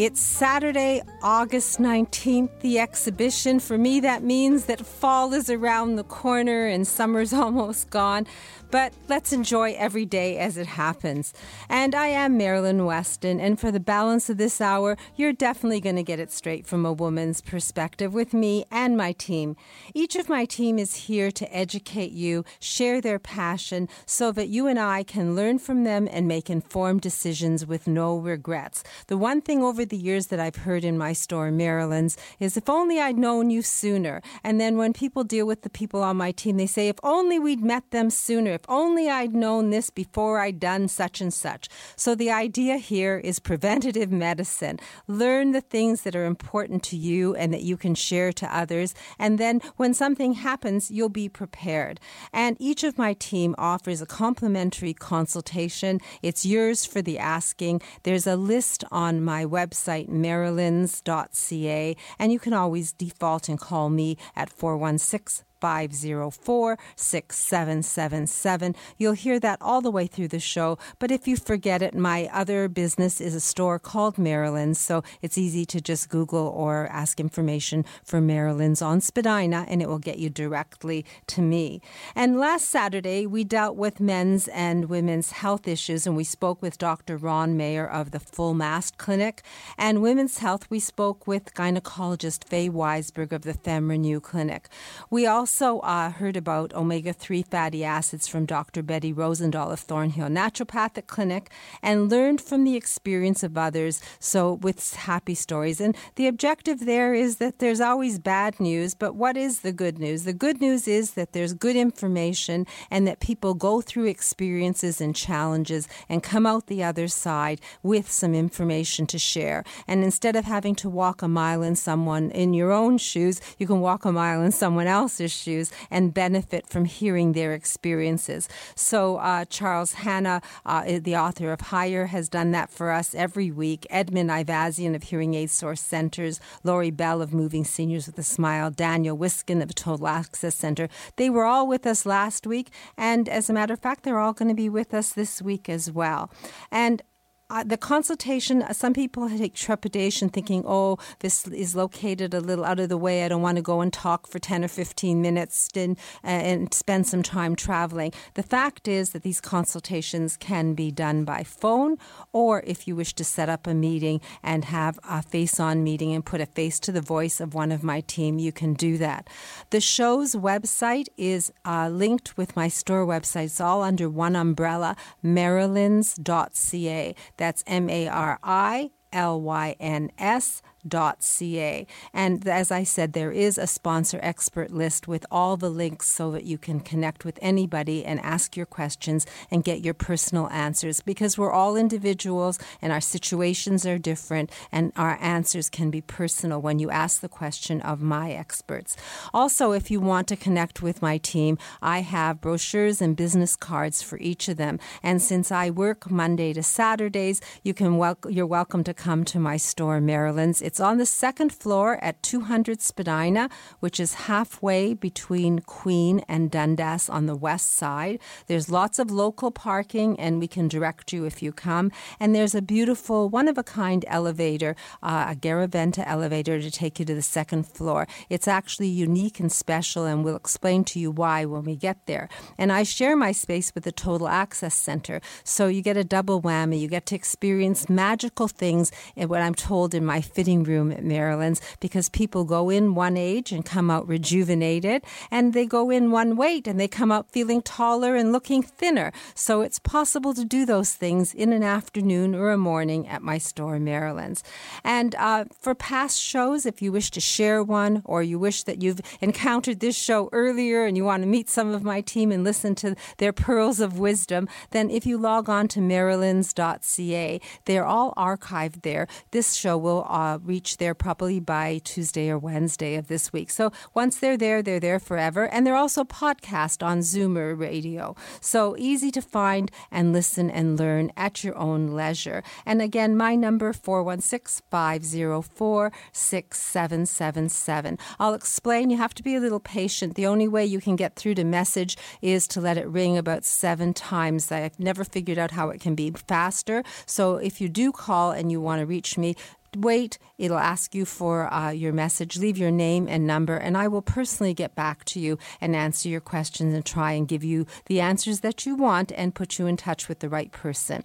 It's 0.00 0.22
Saturday, 0.22 1.02
August 1.22 1.78
19th, 1.78 2.60
the 2.60 2.78
exhibition. 2.78 3.60
For 3.60 3.76
me, 3.76 4.00
that 4.00 4.22
means 4.22 4.64
that 4.64 4.86
fall 4.86 5.34
is 5.34 5.50
around 5.50 5.96
the 5.96 6.04
corner 6.04 6.64
and 6.64 6.86
summer's 6.86 7.32
almost 7.34 7.90
gone. 7.90 8.26
But 8.70 8.94
let's 9.08 9.32
enjoy 9.32 9.72
every 9.72 10.06
day 10.06 10.38
as 10.38 10.56
it 10.56 10.68
happens. 10.68 11.34
And 11.68 11.94
I 11.94 12.06
am 12.06 12.38
Marilyn 12.38 12.86
Weston, 12.86 13.40
and 13.40 13.58
for 13.58 13.72
the 13.72 13.80
balance 13.80 14.30
of 14.30 14.36
this 14.36 14.60
hour, 14.60 14.96
you're 15.16 15.32
definitely 15.32 15.80
going 15.80 15.96
to 15.96 16.02
get 16.04 16.20
it 16.20 16.30
straight 16.30 16.66
from 16.66 16.86
a 16.86 16.92
woman's 16.92 17.40
perspective 17.40 18.14
with 18.14 18.32
me 18.32 18.64
and 18.70 18.96
my 18.96 19.12
team. 19.12 19.56
Each 19.92 20.14
of 20.14 20.28
my 20.28 20.44
team 20.44 20.78
is 20.78 20.94
here 20.94 21.32
to 21.32 21.54
educate 21.54 22.12
you, 22.12 22.44
share 22.60 23.00
their 23.00 23.18
passion, 23.18 23.88
so 24.06 24.30
that 24.32 24.48
you 24.48 24.66
and 24.66 24.78
I 24.78 25.02
can 25.02 25.34
learn 25.34 25.58
from 25.58 25.84
them 25.84 26.08
and 26.10 26.28
make 26.28 26.48
informed 26.48 27.00
decisions 27.00 27.66
with 27.66 27.88
no 27.88 28.16
regrets. 28.16 28.84
The 29.08 29.18
one 29.18 29.42
thing 29.42 29.62
over 29.64 29.84
the 29.90 29.96
years 29.96 30.28
that 30.28 30.40
I've 30.40 30.56
heard 30.56 30.84
in 30.84 30.96
my 30.96 31.12
store, 31.12 31.50
Marilyn's, 31.50 32.16
is 32.38 32.56
if 32.56 32.68
only 32.68 33.00
I'd 33.00 33.18
known 33.18 33.50
you 33.50 33.62
sooner. 33.62 34.22
And 34.42 34.60
then 34.60 34.76
when 34.76 34.92
people 34.92 35.24
deal 35.24 35.46
with 35.46 35.62
the 35.62 35.70
people 35.70 36.02
on 36.02 36.16
my 36.16 36.32
team, 36.32 36.56
they 36.56 36.66
say, 36.66 36.88
if 36.88 36.98
only 37.02 37.38
we'd 37.38 37.62
met 37.62 37.90
them 37.90 38.10
sooner 38.10 38.52
if 38.52 38.62
only 38.68 39.08
I'd 39.08 39.34
known 39.34 39.70
this 39.70 39.90
before 39.90 40.38
I'd 40.38 40.60
done 40.60 40.88
such 40.88 41.20
and 41.20 41.32
such. 41.32 41.68
So 41.96 42.14
the 42.14 42.30
idea 42.30 42.76
here 42.76 43.18
is 43.18 43.38
preventative 43.38 44.10
medicine. 44.10 44.78
Learn 45.06 45.52
the 45.52 45.60
things 45.60 46.02
that 46.02 46.14
are 46.14 46.26
important 46.26 46.82
to 46.84 46.96
you 46.96 47.34
and 47.34 47.52
that 47.52 47.62
you 47.62 47.76
can 47.76 47.94
share 47.94 48.32
to 48.32 48.56
others. 48.56 48.94
And 49.18 49.38
then 49.38 49.60
when 49.76 49.94
something 49.94 50.34
happens, 50.34 50.90
you'll 50.90 51.08
be 51.08 51.28
prepared. 51.28 52.00
And 52.32 52.56
each 52.60 52.84
of 52.84 52.98
my 52.98 53.14
team 53.14 53.54
offers 53.58 54.00
a 54.00 54.06
complimentary 54.06 54.94
consultation. 54.94 56.00
It's 56.22 56.46
yours 56.46 56.84
for 56.84 57.02
the 57.02 57.18
asking. 57.18 57.82
There's 58.02 58.26
a 58.26 58.36
list 58.36 58.84
on 58.90 59.22
my 59.22 59.44
website, 59.44 59.79
marilyns.ca, 59.86 61.96
and 62.18 62.32
you 62.32 62.38
can 62.38 62.52
always 62.52 62.92
default 62.92 63.48
and 63.48 63.58
call 63.58 63.90
me 63.90 64.16
at 64.36 64.50
416 64.50 65.44
504 65.60 66.78
6777. 66.96 68.74
You'll 68.98 69.12
hear 69.12 69.38
that 69.40 69.58
all 69.60 69.80
the 69.80 69.90
way 69.90 70.06
through 70.06 70.28
the 70.28 70.40
show. 70.40 70.78
But 70.98 71.10
if 71.10 71.28
you 71.28 71.36
forget 71.36 71.82
it, 71.82 71.94
my 71.94 72.28
other 72.32 72.68
business 72.68 73.20
is 73.20 73.34
a 73.34 73.40
store 73.40 73.78
called 73.78 74.18
Marilyn's. 74.18 74.78
So 74.78 75.02
it's 75.22 75.38
easy 75.38 75.64
to 75.66 75.80
just 75.80 76.08
Google 76.08 76.46
or 76.48 76.86
ask 76.88 77.20
information 77.20 77.84
for 78.04 78.20
Marilyn's 78.20 78.82
on 78.82 79.00
Spadina 79.00 79.66
and 79.68 79.82
it 79.82 79.88
will 79.88 79.98
get 79.98 80.18
you 80.18 80.30
directly 80.30 81.04
to 81.28 81.42
me. 81.42 81.80
And 82.14 82.38
last 82.38 82.68
Saturday, 82.68 83.26
we 83.26 83.44
dealt 83.44 83.76
with 83.76 84.00
men's 84.00 84.48
and 84.48 84.86
women's 84.86 85.32
health 85.32 85.68
issues 85.68 86.06
and 86.06 86.16
we 86.16 86.24
spoke 86.24 86.62
with 86.62 86.78
Dr. 86.78 87.16
Ron 87.16 87.56
Mayer 87.56 87.86
of 87.86 88.10
the 88.10 88.20
Full 88.20 88.54
Mast 88.54 88.98
Clinic. 88.98 89.42
And 89.76 90.02
women's 90.02 90.38
health, 90.38 90.66
we 90.70 90.80
spoke 90.80 91.26
with 91.26 91.54
gynecologist 91.54 92.44
Faye 92.44 92.70
Weisberg 92.70 93.32
of 93.32 93.42
the 93.42 93.54
FemRenew 93.54 94.22
Clinic. 94.22 94.68
We 95.10 95.26
also 95.26 95.49
also 95.50 95.80
uh, 95.80 96.12
heard 96.12 96.36
about 96.36 96.72
omega 96.74 97.12
3 97.12 97.42
fatty 97.42 97.82
acids 97.82 98.28
from 98.28 98.46
Dr. 98.46 98.84
Betty 98.84 99.12
Rosendahl 99.12 99.72
of 99.72 99.80
Thornhill 99.80 100.28
Naturopathic 100.28 101.08
Clinic 101.08 101.50
and 101.82 102.08
learned 102.08 102.40
from 102.40 102.62
the 102.62 102.76
experience 102.76 103.42
of 103.42 103.58
others, 103.58 104.00
so 104.20 104.54
with 104.54 104.94
happy 104.94 105.34
stories. 105.34 105.80
And 105.80 105.96
the 106.14 106.28
objective 106.28 106.86
there 106.86 107.14
is 107.14 107.38
that 107.38 107.58
there's 107.58 107.80
always 107.80 108.20
bad 108.20 108.60
news, 108.60 108.94
but 108.94 109.16
what 109.16 109.36
is 109.36 109.62
the 109.62 109.72
good 109.72 109.98
news? 109.98 110.22
The 110.22 110.32
good 110.32 110.60
news 110.60 110.86
is 110.86 111.14
that 111.14 111.32
there's 111.32 111.52
good 111.52 111.74
information 111.74 112.64
and 112.88 113.08
that 113.08 113.18
people 113.18 113.54
go 113.54 113.80
through 113.80 114.06
experiences 114.06 115.00
and 115.00 115.16
challenges 115.16 115.88
and 116.08 116.22
come 116.22 116.46
out 116.46 116.68
the 116.68 116.84
other 116.84 117.08
side 117.08 117.60
with 117.82 118.08
some 118.08 118.36
information 118.36 119.04
to 119.08 119.18
share. 119.18 119.64
And 119.88 120.04
instead 120.04 120.36
of 120.36 120.44
having 120.44 120.76
to 120.76 120.88
walk 120.88 121.22
a 121.22 121.28
mile 121.28 121.64
in 121.64 121.74
someone 121.74 122.30
in 122.30 122.54
your 122.54 122.70
own 122.70 122.98
shoes, 122.98 123.40
you 123.58 123.66
can 123.66 123.80
walk 123.80 124.04
a 124.04 124.12
mile 124.12 124.42
in 124.42 124.52
someone 124.52 124.86
else's 124.86 125.39
issues 125.40 125.70
and 125.90 126.12
benefit 126.12 126.66
from 126.66 126.84
hearing 126.84 127.32
their 127.32 127.54
experiences. 127.54 128.48
So, 128.74 129.16
uh, 129.16 129.44
Charles 129.46 129.94
Hanna, 129.94 130.42
uh, 130.66 130.98
the 131.00 131.16
author 131.16 131.52
of 131.52 131.60
Higher, 131.60 132.06
has 132.06 132.28
done 132.28 132.50
that 132.52 132.70
for 132.70 132.90
us 132.90 133.14
every 133.14 133.50
week. 133.50 133.86
Edmund 133.90 134.30
Ivazian 134.30 134.94
of 134.94 135.04
Hearing 135.04 135.34
Aid 135.34 135.50
Source 135.50 135.80
Centers, 135.80 136.40
Laurie 136.62 136.90
Bell 136.90 137.22
of 137.22 137.32
Moving 137.32 137.64
Seniors 137.64 138.06
with 138.06 138.18
a 138.18 138.22
Smile, 138.22 138.70
Daniel 138.70 139.16
Wiskin 139.16 139.62
of 139.62 139.74
Total 139.74 140.08
Access 140.08 140.54
Center. 140.54 140.88
They 141.16 141.30
were 141.30 141.44
all 141.44 141.66
with 141.66 141.86
us 141.86 142.04
last 142.04 142.46
week, 142.46 142.70
and 142.96 143.28
as 143.28 143.48
a 143.48 143.52
matter 143.52 143.74
of 143.74 143.80
fact, 143.80 144.02
they're 144.02 144.18
all 144.18 144.32
going 144.32 144.48
to 144.48 144.54
be 144.54 144.68
with 144.68 144.92
us 144.92 145.12
this 145.12 145.40
week 145.40 145.68
as 145.68 145.90
well. 145.90 146.30
And 146.70 147.02
uh, 147.50 147.64
the 147.64 147.76
consultation, 147.76 148.62
uh, 148.62 148.72
some 148.72 148.94
people 148.94 149.28
take 149.28 149.54
trepidation 149.54 150.28
thinking, 150.28 150.62
oh, 150.66 150.98
this 151.18 151.46
is 151.48 151.74
located 151.74 152.32
a 152.32 152.40
little 152.40 152.64
out 152.64 152.78
of 152.78 152.88
the 152.88 152.96
way. 152.96 153.24
I 153.24 153.28
don't 153.28 153.42
want 153.42 153.56
to 153.56 153.62
go 153.62 153.80
and 153.80 153.92
talk 153.92 154.28
for 154.28 154.38
10 154.38 154.64
or 154.64 154.68
15 154.68 155.20
minutes 155.20 155.68
and, 155.74 155.98
uh, 156.22 156.28
and 156.28 156.72
spend 156.72 157.08
some 157.08 157.24
time 157.24 157.56
traveling. 157.56 158.12
The 158.34 158.44
fact 158.44 158.86
is 158.86 159.10
that 159.10 159.24
these 159.24 159.40
consultations 159.40 160.36
can 160.36 160.74
be 160.74 160.92
done 160.92 161.24
by 161.24 161.42
phone, 161.42 161.96
or 162.32 162.62
if 162.66 162.86
you 162.86 162.94
wish 162.94 163.14
to 163.14 163.24
set 163.24 163.48
up 163.48 163.66
a 163.66 163.74
meeting 163.74 164.20
and 164.42 164.66
have 164.66 165.00
a 165.08 165.20
face 165.22 165.58
on 165.58 165.82
meeting 165.82 166.12
and 166.14 166.24
put 166.24 166.40
a 166.40 166.46
face 166.46 166.78
to 166.80 166.92
the 166.92 167.00
voice 167.00 167.40
of 167.40 167.52
one 167.52 167.72
of 167.72 167.82
my 167.82 168.00
team, 168.02 168.38
you 168.38 168.52
can 168.52 168.74
do 168.74 168.96
that. 168.98 169.28
The 169.70 169.80
show's 169.80 170.36
website 170.36 171.08
is 171.16 171.52
uh, 171.64 171.88
linked 171.88 172.36
with 172.36 172.54
my 172.54 172.68
store 172.68 173.04
website. 173.04 173.46
It's 173.46 173.60
all 173.60 173.82
under 173.82 174.08
one 174.08 174.36
umbrella, 174.36 174.94
marilyns.ca. 175.24 177.14
That's 177.40 177.64
M 177.66 177.88
A 177.88 178.06
R 178.06 178.38
I 178.44 178.90
L 179.14 179.40
Y 179.40 179.74
N 179.80 180.12
S 180.18 180.60
ca. 180.88 181.86
And 182.12 182.46
as 182.46 182.70
I 182.70 182.84
said, 182.84 183.12
there 183.12 183.32
is 183.32 183.58
a 183.58 183.66
sponsor 183.66 184.20
expert 184.22 184.70
list 184.70 185.08
with 185.08 185.26
all 185.30 185.56
the 185.56 185.70
links 185.70 186.08
so 186.08 186.30
that 186.32 186.44
you 186.44 186.58
can 186.58 186.80
connect 186.80 187.24
with 187.24 187.38
anybody 187.42 188.04
and 188.04 188.20
ask 188.20 188.56
your 188.56 188.66
questions 188.66 189.26
and 189.50 189.64
get 189.64 189.80
your 189.80 189.94
personal 189.94 190.48
answers 190.50 191.00
because 191.00 191.36
we're 191.36 191.52
all 191.52 191.76
individuals 191.76 192.58
and 192.80 192.92
our 192.92 193.00
situations 193.00 193.86
are 193.86 193.98
different 193.98 194.50
and 194.72 194.92
our 194.96 195.18
answers 195.20 195.68
can 195.68 195.90
be 195.90 196.00
personal 196.00 196.60
when 196.60 196.78
you 196.78 196.90
ask 196.90 197.20
the 197.20 197.28
question 197.28 197.80
of 197.80 198.00
my 198.00 198.32
experts. 198.32 198.96
Also, 199.32 199.72
if 199.72 199.90
you 199.90 200.00
want 200.00 200.28
to 200.28 200.36
connect 200.36 200.82
with 200.82 201.02
my 201.02 201.18
team, 201.18 201.58
I 201.82 202.00
have 202.00 202.40
brochures 202.40 203.00
and 203.00 203.16
business 203.16 203.56
cards 203.56 204.02
for 204.02 204.18
each 204.18 204.48
of 204.48 204.56
them. 204.56 204.78
And 205.02 205.20
since 205.20 205.52
I 205.52 205.70
work 205.70 206.10
Monday 206.10 206.52
to 206.52 206.62
Saturdays, 206.62 207.40
you 207.62 207.74
can 207.74 207.96
wel- 207.96 208.18
you're 208.28 208.46
welcome 208.46 208.84
to 208.84 208.94
come 208.94 209.24
to 209.26 209.38
my 209.38 209.56
store, 209.56 210.00
Marilyn's. 210.00 210.62
It's 210.70 210.78
on 210.78 210.98
the 210.98 211.04
second 211.04 211.52
floor 211.52 211.98
at 212.00 212.22
200 212.22 212.80
Spadina, 212.80 213.50
which 213.80 213.98
is 213.98 214.30
halfway 214.30 214.94
between 214.94 215.58
Queen 215.58 216.20
and 216.28 216.48
Dundas 216.48 217.08
on 217.08 217.26
the 217.26 217.34
west 217.34 217.72
side. 217.72 218.20
There's 218.46 218.70
lots 218.70 219.00
of 219.00 219.10
local 219.10 219.50
parking, 219.50 220.14
and 220.20 220.38
we 220.38 220.46
can 220.46 220.68
direct 220.68 221.12
you 221.12 221.24
if 221.24 221.42
you 221.42 221.50
come. 221.50 221.90
And 222.20 222.36
there's 222.36 222.54
a 222.54 222.62
beautiful, 222.62 223.28
one 223.28 223.48
of 223.48 223.58
a 223.58 223.64
kind 223.64 224.04
elevator, 224.06 224.76
uh, 225.02 225.26
a 225.30 225.34
Garaventa 225.34 226.04
elevator 226.06 226.60
to 226.60 226.70
take 226.70 227.00
you 227.00 227.04
to 227.04 227.16
the 227.16 227.20
second 227.20 227.66
floor. 227.66 228.06
It's 228.28 228.46
actually 228.46 228.90
unique 228.90 229.40
and 229.40 229.50
special, 229.50 230.04
and 230.04 230.24
we'll 230.24 230.36
explain 230.36 230.84
to 230.84 231.00
you 231.00 231.10
why 231.10 231.46
when 231.46 231.64
we 231.64 231.74
get 231.74 232.06
there. 232.06 232.28
And 232.56 232.70
I 232.70 232.84
share 232.84 233.16
my 233.16 233.32
space 233.32 233.74
with 233.74 233.82
the 233.82 233.90
Total 233.90 234.28
Access 234.28 234.76
Center, 234.76 235.20
so 235.42 235.66
you 235.66 235.82
get 235.82 235.96
a 235.96 236.04
double 236.04 236.40
whammy. 236.40 236.78
You 236.78 236.86
get 236.86 237.06
to 237.06 237.16
experience 237.16 237.88
magical 237.88 238.46
things, 238.46 238.92
and 239.16 239.28
what 239.28 239.42
I'm 239.42 239.56
told 239.56 239.96
in 239.96 240.04
my 240.04 240.20
fitting 240.20 240.59
room 240.64 240.92
at 240.92 241.04
Marilyn's 241.04 241.60
because 241.80 242.08
people 242.08 242.44
go 242.44 242.70
in 242.70 242.94
one 242.94 243.16
age 243.16 243.52
and 243.52 243.64
come 243.64 243.90
out 243.90 244.06
rejuvenated, 244.08 245.02
and 245.30 245.52
they 245.52 245.66
go 245.66 245.90
in 245.90 246.10
one 246.10 246.36
weight 246.36 246.66
and 246.66 246.78
they 246.78 246.88
come 246.88 247.12
out 247.12 247.30
feeling 247.30 247.62
taller 247.62 248.16
and 248.16 248.32
looking 248.32 248.62
thinner. 248.62 249.12
So 249.34 249.60
it's 249.62 249.78
possible 249.78 250.34
to 250.34 250.44
do 250.44 250.66
those 250.66 250.92
things 250.94 251.34
in 251.34 251.52
an 251.52 251.62
afternoon 251.62 252.34
or 252.34 252.50
a 252.50 252.58
morning 252.58 253.08
at 253.08 253.22
my 253.22 253.38
store, 253.38 253.78
Marilyn's. 253.78 254.42
And 254.84 255.14
uh, 255.16 255.44
for 255.58 255.74
past 255.74 256.20
shows, 256.20 256.66
if 256.66 256.82
you 256.82 256.92
wish 256.92 257.10
to 257.12 257.20
share 257.20 257.62
one 257.62 258.02
or 258.04 258.22
you 258.22 258.38
wish 258.38 258.64
that 258.64 258.82
you've 258.82 259.00
encountered 259.20 259.80
this 259.80 259.96
show 259.96 260.28
earlier 260.32 260.84
and 260.84 260.96
you 260.96 261.04
want 261.04 261.22
to 261.22 261.28
meet 261.28 261.48
some 261.48 261.74
of 261.74 261.82
my 261.82 262.00
team 262.00 262.32
and 262.32 262.44
listen 262.44 262.74
to 262.76 262.94
their 263.18 263.32
pearls 263.32 263.80
of 263.80 263.98
wisdom, 263.98 264.48
then 264.70 264.90
if 264.90 265.06
you 265.06 265.18
log 265.18 265.48
on 265.48 265.68
to 265.68 265.80
marilyns.ca, 265.80 267.40
they're 267.64 267.84
all 267.84 268.14
archived 268.16 268.82
there. 268.82 269.06
This 269.30 269.54
show 269.54 269.76
will 269.78 270.06
uh, 270.08 270.38
reach 270.50 270.78
there 270.78 270.96
probably 270.96 271.38
by 271.38 271.80
Tuesday 271.84 272.28
or 272.28 272.36
Wednesday 272.36 272.96
of 272.96 273.06
this 273.06 273.32
week. 273.32 273.50
So 273.50 273.70
once 273.94 274.18
they're 274.18 274.36
there, 274.36 274.62
they're 274.62 274.80
there 274.80 274.98
forever. 274.98 275.44
And 275.52 275.64
they're 275.64 275.76
also 275.84 276.02
podcast 276.02 276.84
on 276.84 276.98
Zoomer 277.10 277.56
Radio. 277.56 278.16
So 278.40 278.74
easy 278.76 279.12
to 279.12 279.22
find 279.22 279.70
and 279.92 280.12
listen 280.12 280.50
and 280.50 280.76
learn 280.76 281.12
at 281.16 281.44
your 281.44 281.56
own 281.56 281.82
leisure. 282.00 282.42
And 282.66 282.82
again, 282.82 283.16
my 283.16 283.36
number 283.36 283.72
416 283.72 284.66
504 284.68 285.92
6777. 286.12 287.98
I'll 288.18 288.34
explain. 288.34 288.90
You 288.90 288.96
have 288.96 289.14
to 289.14 289.22
be 289.22 289.36
a 289.36 289.40
little 289.40 289.60
patient. 289.60 290.16
The 290.16 290.26
only 290.26 290.48
way 290.48 290.66
you 290.66 290.80
can 290.80 290.96
get 290.96 291.14
through 291.14 291.36
to 291.36 291.44
message 291.44 291.96
is 292.20 292.48
to 292.48 292.60
let 292.60 292.76
it 292.76 292.88
ring 292.88 293.16
about 293.16 293.44
seven 293.44 293.94
times. 293.94 294.50
I've 294.50 294.80
never 294.80 295.04
figured 295.04 295.38
out 295.38 295.52
how 295.52 295.70
it 295.70 295.80
can 295.80 295.94
be 295.94 296.10
faster. 296.10 296.82
So 297.06 297.36
if 297.36 297.60
you 297.60 297.68
do 297.68 297.92
call 297.92 298.32
and 298.32 298.50
you 298.50 298.60
want 298.60 298.80
to 298.80 298.86
reach 298.86 299.16
me, 299.16 299.36
wait. 299.76 300.18
It'll 300.38 300.58
ask 300.58 300.94
you 300.94 301.04
for 301.04 301.52
uh, 301.52 301.70
your 301.70 301.92
message. 301.92 302.38
Leave 302.38 302.58
your 302.58 302.70
name 302.70 303.06
and 303.08 303.26
number, 303.26 303.56
and 303.56 303.76
I 303.76 303.88
will 303.88 304.02
personally 304.02 304.54
get 304.54 304.74
back 304.74 305.04
to 305.06 305.20
you 305.20 305.38
and 305.60 305.76
answer 305.76 306.08
your 306.08 306.20
questions 306.20 306.74
and 306.74 306.84
try 306.84 307.12
and 307.12 307.28
give 307.28 307.44
you 307.44 307.66
the 307.86 308.00
answers 308.00 308.40
that 308.40 308.66
you 308.66 308.74
want 308.74 309.12
and 309.12 309.34
put 309.34 309.58
you 309.58 309.66
in 309.66 309.76
touch 309.76 310.08
with 310.08 310.20
the 310.20 310.28
right 310.28 310.50
person. 310.52 311.04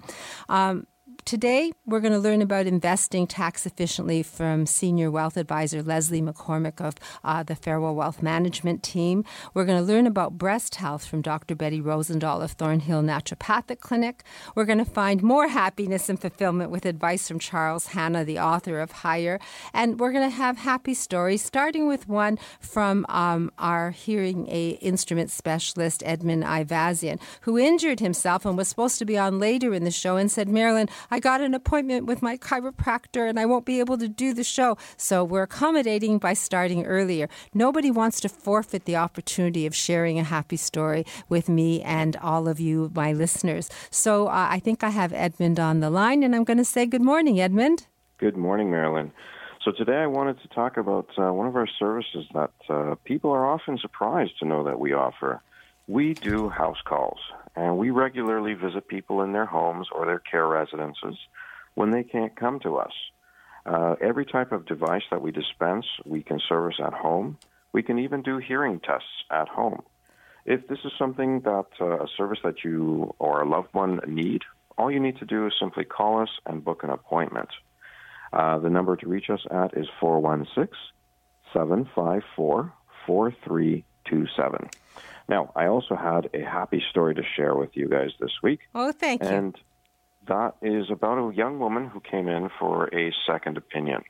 Um, 0.50 0.88
Today, 1.26 1.72
we're 1.88 2.02
going 2.02 2.14
to 2.14 2.20
learn 2.20 2.44
about 2.44 2.68
investing 2.68 3.26
tax 3.26 3.66
efficiently 3.66 4.22
from 4.22 4.68
Senior 4.68 5.10
Wealth 5.10 5.38
Advisor 5.38 5.82
Leslie 5.82 6.22
McCormick 6.22 6.80
of 6.80 6.94
uh, 7.24 7.42
the 7.42 7.56
Farwell 7.56 7.96
Wealth 7.96 8.22
Management 8.22 8.84
Team. 8.84 9.26
We're 9.56 9.66
going 9.66 9.84
to 9.84 9.92
learn 9.92 10.06
about 10.06 10.38
breast 10.38 10.76
health 10.76 11.04
from 11.04 11.24
Dr. 11.24 11.56
Betty 11.56 11.82
Rosendahl 11.82 12.44
of 12.44 12.52
Thornhill 12.52 13.02
Naturopathic 13.02 13.80
Clinic. 13.80 14.24
We're 14.54 14.66
going 14.66 14.78
to 14.78 14.86
find 14.86 15.24
more 15.24 15.48
happiness 15.48 16.10
and 16.10 16.22
fulfillment 16.22 16.70
with 16.70 16.86
advice 16.86 17.28
from 17.28 17.40
Charles 17.40 17.88
Hanna, 17.88 18.24
the 18.24 18.38
author 18.38 18.80
of 18.80 18.92
Higher. 18.92 19.40
And 19.74 20.00
we're 20.00 20.12
going 20.12 20.30
to 20.30 20.36
have 20.36 20.60
happy 20.60 20.94
stories, 20.94 21.42
starting 21.42 21.88
with 21.88 22.08
one 22.08 22.38
from 22.60 23.04
um, 23.10 23.52
our 23.58 23.90
hearing 23.90 24.48
aid 24.48 24.78
instrument 24.80 25.32
specialist, 25.32 26.04
Edmund 26.06 26.44
Ivazian, 26.44 27.20
who 27.42 27.58
injured 27.58 28.00
himself 28.00 28.46
and 28.46 28.56
was 28.56 28.68
supposed 28.68 29.00
to 29.00 29.06
be 29.06 29.18
on 29.18 29.40
later 29.40 29.74
in 29.74 29.86
the 29.86 29.90
show 29.90 30.18
and 30.18 30.32
said, 30.32 30.48
Marilyn, 30.48 30.88
got 31.20 31.42
an 31.42 31.54
appointment 31.54 32.06
with 32.06 32.22
my 32.22 32.38
chiropractor 32.38 33.28
and 33.30 33.40
I 33.40 33.46
won't 33.46 33.66
be 33.66 33.80
able 33.80 33.98
to 33.98 34.08
do 34.08 34.34
the 34.34 34.44
show. 34.44 34.78
So 34.98 35.24
we're 35.24 35.44
accommodating 35.44 36.18
by 36.18 36.34
starting 36.34 36.86
earlier. 36.86 37.30
Nobody 37.54 37.92
wants 37.92 38.20
to 38.22 38.30
forfeit 38.30 38.86
the 38.86 38.96
opportunity 38.96 39.66
of 39.66 39.76
sharing 39.76 40.20
a 40.20 40.24
happy 40.24 40.58
story 40.58 41.06
with 41.30 41.50
me 41.50 41.82
and 41.82 42.16
all 42.18 42.48
of 42.48 42.60
you, 42.60 42.92
my 42.94 43.14
listeners. 43.14 43.70
So 43.90 44.28
uh, 44.28 44.48
I 44.50 44.60
think 44.60 44.84
I 44.84 44.90
have 44.90 45.14
Edmund 45.14 45.60
on 45.60 45.80
the 45.80 45.90
line 45.90 46.24
and 46.24 46.36
I'm 46.36 46.44
going 46.44 46.58
to 46.58 46.66
say 46.66 46.86
good 46.86 47.02
morning, 47.02 47.40
Edmund. 47.40 47.88
Good 48.18 48.38
morning, 48.38 48.72
Marilyn. 48.72 49.12
So 49.64 49.72
today 49.72 49.98
I 49.98 50.08
wanted 50.08 50.40
to 50.42 50.48
talk 50.50 50.78
about 50.78 51.10
uh, 51.18 51.34
one 51.34 51.48
of 51.48 51.56
our 51.56 51.68
services 51.80 52.26
that 52.34 52.52
uh, 52.70 52.96
people 53.04 53.32
are 53.32 53.48
often 53.48 53.78
surprised 53.78 54.38
to 54.40 54.46
know 54.46 54.64
that 54.64 54.80
we 54.80 54.94
offer. 54.94 55.42
We 55.88 56.14
do 56.14 56.50
house 56.50 56.82
calls 56.86 57.20
and 57.56 57.78
we 57.78 57.90
regularly 57.90 58.54
visit 58.54 58.88
people 58.88 59.22
in 59.22 59.34
their 59.34 59.46
homes 59.46 59.88
or 59.92 60.06
their 60.06 60.20
care 60.20 60.48
residences 60.48 61.18
when 61.76 61.92
they 61.92 62.04
can't 62.04 62.36
come 62.36 62.60
to 62.62 62.78
us. 62.78 62.94
Uh, 63.66 63.96
every 64.02 64.26
type 64.26 64.52
of 64.52 64.66
device 64.66 65.04
that 65.10 65.22
we 65.22 65.32
dispense, 65.32 65.86
we 66.06 66.22
can 66.22 66.40
service 66.48 66.78
at 66.80 66.94
home. 66.94 67.38
We 67.72 67.84
can 67.84 68.00
even 68.00 68.22
do 68.22 68.38
hearing 68.38 68.80
tests 68.80 69.24
at 69.32 69.48
home. 69.48 69.82
If 70.46 70.68
this 70.68 70.80
is 70.86 70.92
something 71.00 71.42
that 71.42 71.66
uh, 71.82 72.04
a 72.04 72.08
service 72.16 72.40
that 72.44 72.64
you 72.64 73.14
or 73.18 73.42
a 73.42 73.50
loved 73.50 73.74
one 73.74 74.00
need, 74.08 74.44
all 74.78 74.92
you 74.92 75.00
need 75.00 75.18
to 75.18 75.26
do 75.26 75.48
is 75.48 75.54
simply 75.60 75.84
call 75.84 76.22
us 76.22 76.30
and 76.46 76.64
book 76.64 76.84
an 76.84 76.92
appointment. 76.92 77.50
Uh, 78.32 78.60
the 78.60 78.70
number 78.70 78.96
to 78.96 79.08
reach 79.08 79.30
us 79.30 79.46
at 79.50 79.76
is 79.76 79.88
416 80.00 80.68
754 81.54 82.74
4327. 83.08 84.70
Now, 85.28 85.52
I 85.56 85.68
also 85.68 85.96
had 85.96 86.30
a 86.34 86.44
happy 86.44 86.84
story 86.90 87.16
to 87.16 87.24
share 87.36 87.56
with 87.56 87.72
you 87.74 87.90
guys 87.90 88.12
this 88.20 88.32
week. 88.44 88.60
Oh, 88.76 88.92
thank 88.92 89.24
you. 89.24 89.30
And 89.30 89.58
that 90.28 90.56
is 90.62 90.90
about 90.90 91.18
a 91.18 91.34
young 91.34 91.60
woman 91.60 91.88
who 91.88 92.00
came 92.00 92.28
in 92.28 92.50
for 92.60 92.88
a 92.96 93.12
second 93.26 93.58
opinion. 93.58 94.04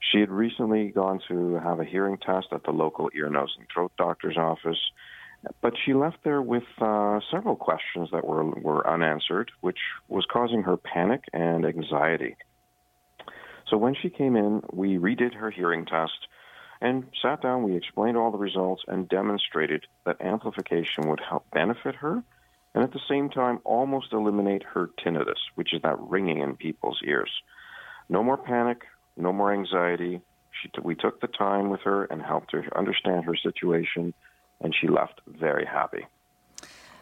She 0.00 0.20
had 0.20 0.30
recently 0.30 0.88
gone 0.90 1.20
to 1.28 1.54
have 1.56 1.80
a 1.80 1.84
hearing 1.84 2.18
test 2.18 2.48
at 2.52 2.64
the 2.64 2.70
local 2.70 3.10
ear, 3.14 3.28
nose, 3.28 3.54
and 3.58 3.66
throat 3.72 3.92
doctor's 3.98 4.36
office, 4.36 4.78
but 5.60 5.74
she 5.84 5.94
left 5.94 6.18
there 6.24 6.42
with 6.42 6.64
uh, 6.80 7.20
several 7.30 7.56
questions 7.56 8.08
that 8.12 8.24
were, 8.24 8.44
were 8.44 8.88
unanswered, 8.88 9.50
which 9.60 9.78
was 10.08 10.24
causing 10.30 10.62
her 10.62 10.76
panic 10.76 11.24
and 11.32 11.64
anxiety. 11.64 12.36
So 13.68 13.76
when 13.76 13.94
she 13.94 14.08
came 14.08 14.36
in, 14.36 14.62
we 14.72 14.98
redid 14.98 15.34
her 15.34 15.50
hearing 15.50 15.84
test 15.84 16.27
and 16.80 17.06
sat 17.22 17.42
down. 17.42 17.64
We 17.64 17.76
explained 17.76 18.16
all 18.16 18.30
the 18.30 18.38
results 18.38 18.82
and 18.86 19.08
demonstrated 19.08 19.86
that 20.04 20.20
amplification 20.20 21.08
would 21.08 21.20
help 21.20 21.50
benefit 21.50 21.96
her 21.96 22.22
and 22.74 22.84
at 22.84 22.92
the 22.92 23.00
same 23.08 23.28
time 23.28 23.60
almost 23.64 24.12
eliminate 24.12 24.62
her 24.62 24.90
tinnitus, 25.04 25.40
which 25.54 25.72
is 25.72 25.82
that 25.82 25.98
ringing 25.98 26.38
in 26.38 26.56
people's 26.56 27.00
ears. 27.04 27.30
No 28.08 28.22
more 28.22 28.36
panic, 28.36 28.82
no 29.16 29.32
more 29.32 29.52
anxiety. 29.52 30.20
She 30.62 30.68
t- 30.68 30.80
we 30.82 30.94
took 30.94 31.20
the 31.20 31.26
time 31.26 31.70
with 31.70 31.80
her 31.80 32.04
and 32.04 32.22
helped 32.22 32.52
her 32.52 32.64
understand 32.76 33.24
her 33.24 33.34
situation, 33.34 34.14
and 34.60 34.74
she 34.74 34.88
left 34.88 35.20
very 35.26 35.66
happy. 35.66 36.06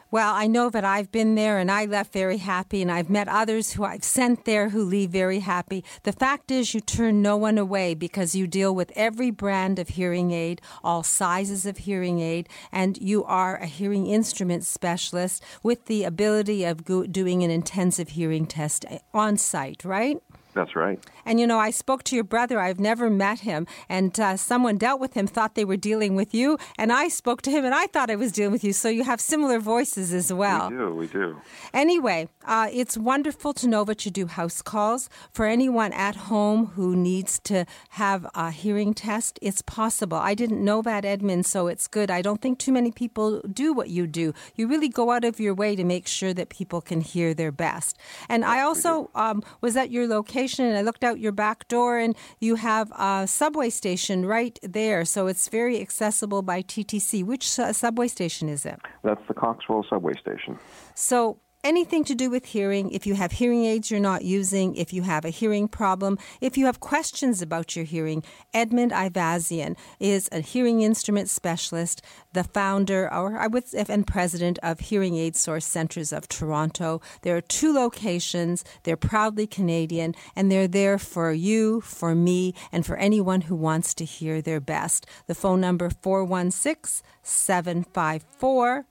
Well, 0.08 0.32
I 0.34 0.46
know 0.46 0.70
that 0.70 0.84
I've 0.84 1.10
been 1.10 1.34
there 1.34 1.58
and 1.58 1.68
I 1.70 1.84
left 1.84 2.12
very 2.12 2.36
happy, 2.36 2.80
and 2.80 2.92
I've 2.92 3.10
met 3.10 3.26
others 3.28 3.72
who 3.72 3.82
I've 3.84 4.04
sent 4.04 4.44
there 4.44 4.68
who 4.68 4.84
leave 4.84 5.10
very 5.10 5.40
happy. 5.40 5.84
The 6.04 6.12
fact 6.12 6.52
is, 6.52 6.74
you 6.74 6.80
turn 6.80 7.22
no 7.22 7.36
one 7.36 7.58
away 7.58 7.94
because 7.94 8.36
you 8.36 8.46
deal 8.46 8.72
with 8.72 8.92
every 8.94 9.32
brand 9.32 9.80
of 9.80 9.88
hearing 9.88 10.30
aid, 10.30 10.60
all 10.84 11.02
sizes 11.02 11.66
of 11.66 11.78
hearing 11.78 12.20
aid, 12.20 12.48
and 12.70 12.96
you 12.98 13.24
are 13.24 13.56
a 13.56 13.66
hearing 13.66 14.06
instrument 14.06 14.64
specialist 14.64 15.42
with 15.64 15.86
the 15.86 16.04
ability 16.04 16.64
of 16.64 16.84
go- 16.84 17.06
doing 17.06 17.42
an 17.42 17.50
intensive 17.50 18.10
hearing 18.10 18.46
test 18.46 18.84
eh, 18.88 18.98
on 19.12 19.36
site, 19.36 19.84
right? 19.84 20.18
That's 20.56 20.74
right. 20.74 20.98
And 21.26 21.38
you 21.38 21.46
know, 21.46 21.58
I 21.58 21.70
spoke 21.70 22.02
to 22.04 22.14
your 22.14 22.24
brother. 22.24 22.58
I've 22.58 22.80
never 22.80 23.10
met 23.10 23.40
him, 23.40 23.66
and 23.90 24.18
uh, 24.18 24.38
someone 24.38 24.78
dealt 24.78 25.00
with 25.02 25.12
him, 25.12 25.26
thought 25.26 25.54
they 25.54 25.66
were 25.66 25.76
dealing 25.76 26.16
with 26.16 26.32
you, 26.34 26.56
and 26.78 26.90
I 26.90 27.08
spoke 27.08 27.42
to 27.42 27.50
him, 27.50 27.66
and 27.66 27.74
I 27.74 27.86
thought 27.88 28.10
I 28.10 28.16
was 28.16 28.32
dealing 28.32 28.52
with 28.52 28.64
you. 28.64 28.72
So 28.72 28.88
you 28.88 29.04
have 29.04 29.20
similar 29.20 29.58
voices 29.58 30.14
as 30.14 30.32
well. 30.32 30.70
We 30.70 30.76
do. 30.76 30.94
We 30.94 31.06
do. 31.08 31.36
Anyway, 31.74 32.28
uh, 32.46 32.68
it's 32.72 32.96
wonderful 32.96 33.52
to 33.52 33.68
know 33.68 33.84
that 33.84 34.06
you 34.06 34.10
do 34.10 34.26
house 34.26 34.62
calls 34.62 35.10
for 35.30 35.44
anyone 35.44 35.92
at 35.92 36.16
home 36.16 36.66
who 36.74 36.96
needs 36.96 37.38
to 37.40 37.66
have 37.90 38.26
a 38.34 38.50
hearing 38.50 38.94
test. 38.94 39.38
It's 39.42 39.60
possible. 39.60 40.16
I 40.16 40.34
didn't 40.34 40.64
know 40.64 40.80
that, 40.80 41.04
Edmund, 41.04 41.44
so 41.44 41.66
it's 41.66 41.86
good. 41.86 42.10
I 42.10 42.22
don't 42.22 42.40
think 42.40 42.58
too 42.58 42.72
many 42.72 42.90
people 42.90 43.42
do 43.42 43.74
what 43.74 43.90
you 43.90 44.06
do. 44.06 44.32
You 44.54 44.68
really 44.68 44.88
go 44.88 45.10
out 45.10 45.24
of 45.24 45.38
your 45.38 45.52
way 45.52 45.76
to 45.76 45.84
make 45.84 46.06
sure 46.06 46.32
that 46.32 46.48
people 46.48 46.80
can 46.80 47.02
hear 47.02 47.34
their 47.34 47.52
best. 47.52 47.98
And 48.30 48.42
I 48.42 48.62
also 48.62 49.10
um, 49.14 49.42
was 49.60 49.76
at 49.76 49.90
your 49.90 50.06
location 50.06 50.45
station 50.46 50.66
and 50.66 50.78
I 50.78 50.82
looked 50.82 51.04
out 51.04 51.18
your 51.18 51.32
back 51.32 51.68
door 51.68 51.98
and 51.98 52.16
you 52.40 52.54
have 52.56 52.90
a 52.92 53.26
subway 53.26 53.70
station 53.70 54.24
right 54.26 54.58
there. 54.62 55.04
So 55.04 55.26
it's 55.26 55.48
very 55.48 55.80
accessible 55.80 56.42
by 56.42 56.62
TTC. 56.62 57.24
Which 57.24 57.48
subway 57.48 58.08
station 58.08 58.48
is 58.48 58.64
it? 58.64 58.78
That's 59.02 59.20
the 59.28 59.34
Coxwell 59.34 59.84
subway 59.88 60.12
station. 60.20 60.58
So 60.94 61.38
anything 61.66 62.04
to 62.04 62.14
do 62.14 62.30
with 62.30 62.44
hearing, 62.46 62.90
if 62.92 63.06
you 63.06 63.14
have 63.14 63.32
hearing 63.32 63.64
aids 63.64 63.90
you're 63.90 63.98
not 63.98 64.22
using, 64.22 64.76
if 64.76 64.92
you 64.92 65.02
have 65.02 65.24
a 65.24 65.30
hearing 65.30 65.66
problem, 65.66 66.16
if 66.40 66.56
you 66.56 66.66
have 66.66 66.78
questions 66.78 67.42
about 67.42 67.74
your 67.74 67.84
hearing, 67.84 68.22
Edmund 68.54 68.92
Ivazian 68.92 69.76
is 69.98 70.28
a 70.30 70.40
hearing 70.40 70.82
instrument 70.82 71.28
specialist, 71.28 72.02
the 72.32 72.44
founder 72.44 73.12
or 73.12 73.36
I 73.36 73.48
would 73.48 73.64
and 73.88 74.06
president 74.06 74.60
of 74.62 74.78
Hearing 74.78 75.16
Aid 75.16 75.34
Source 75.34 75.66
Centers 75.66 76.12
of 76.12 76.28
Toronto. 76.28 77.00
There 77.22 77.36
are 77.36 77.40
two 77.40 77.74
locations. 77.74 78.62
They're 78.84 78.96
proudly 78.96 79.48
Canadian 79.48 80.14
and 80.36 80.52
they're 80.52 80.68
there 80.68 80.98
for 80.98 81.32
you, 81.32 81.80
for 81.80 82.14
me, 82.14 82.54
and 82.70 82.86
for 82.86 82.96
anyone 82.96 83.40
who 83.40 83.56
wants 83.56 83.92
to 83.94 84.04
hear 84.04 84.40
their 84.40 84.60
best. 84.60 85.04
The 85.26 85.34
phone 85.34 85.60
number 85.60 85.90
416 85.90 87.02
754 87.22 88.86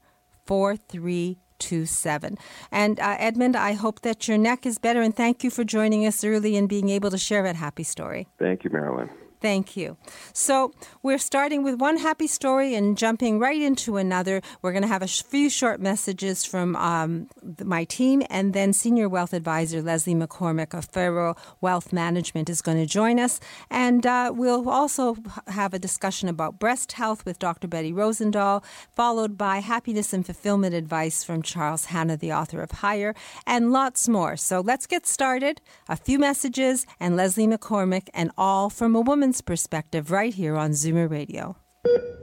43 0.46 1.38
2727. 1.60 2.38
And 2.72 3.00
uh, 3.00 3.16
Edmund, 3.20 3.56
I 3.56 3.74
hope 3.74 4.02
that 4.02 4.28
your 4.28 4.38
neck 4.38 4.66
is 4.66 4.78
better, 4.80 5.02
and 5.02 5.16
thank 5.16 5.44
you 5.44 5.50
for 5.50 5.64
joining 5.64 6.06
us 6.06 6.24
early 6.24 6.56
and 6.56 6.68
being 6.70 6.90
able 6.90 7.12
to 7.12 7.18
share 7.18 7.44
that 7.44 7.56
happy 7.56 7.84
story. 7.84 8.28
Thank 8.40 8.64
you, 8.64 8.70
Marilyn. 8.70 9.10
Thank 9.46 9.78
you. 9.78 9.98
So, 10.34 10.74
we're 11.04 11.20
starting 11.20 11.62
with 11.62 11.80
one 11.80 11.98
happy 11.98 12.26
story 12.26 12.74
and 12.74 12.98
jumping 12.98 13.38
right 13.38 13.62
into 13.62 13.98
another. 13.98 14.42
We're 14.64 14.72
going 14.72 14.82
to 14.82 14.88
have 14.88 15.04
a 15.04 15.08
few 15.08 15.52
short 15.52 15.80
messages 15.80 16.44
from 16.44 16.76
um, 16.76 17.28
my 17.64 17.84
team, 17.84 18.24
and 18.32 18.56
then 18.56 18.74
Senior 18.74 19.08
Wealth 19.08 19.34
Advisor 19.34 19.84
Leslie 19.84 20.16
McCormick 20.16 20.74
of 20.74 20.86
Farwell 20.86 21.38
Wealth 21.62 21.94
Management 21.94 22.50
is 22.50 22.64
going 22.64 22.80
to 22.80 22.88
join 22.88 23.20
us. 23.20 23.40
And 23.70 24.08
uh, 24.08 24.34
we'll 24.36 24.68
also 24.68 25.16
have 25.46 25.76
a 25.76 25.80
discussion 25.80 26.28
about 26.28 26.58
breast 26.58 26.94
health 26.94 27.24
with 27.24 27.38
Dr. 27.38 27.68
Betty 27.68 27.94
Rosendahl, 27.94 28.64
followed 28.96 29.38
by 29.38 29.60
happiness 29.60 30.12
and 30.12 30.26
fulfillment 30.26 30.74
advice 30.74 31.24
from 31.24 31.44
Charles 31.44 31.86
Hanna, 31.86 32.18
the 32.18 32.34
author 32.34 32.62
of 32.62 32.72
Higher, 32.72 33.14
and 33.46 33.72
lots 33.72 34.10
more. 34.10 34.38
So, 34.38 34.62
let's 34.62 34.88
get 34.88 35.06
started. 35.06 35.62
A 35.88 35.96
few 35.96 36.18
messages, 36.18 36.88
and 37.00 37.16
Leslie 37.16 37.46
McCormick, 37.46 38.10
and 38.12 38.32
all 38.40 38.72
from 38.72 38.96
a 38.96 39.02
woman's 39.02 39.35
perspective 39.42 40.12
right 40.12 40.34
here 40.34 40.56
on 40.56 40.72
Zoomer 40.72 41.10
Radio. 41.10 41.58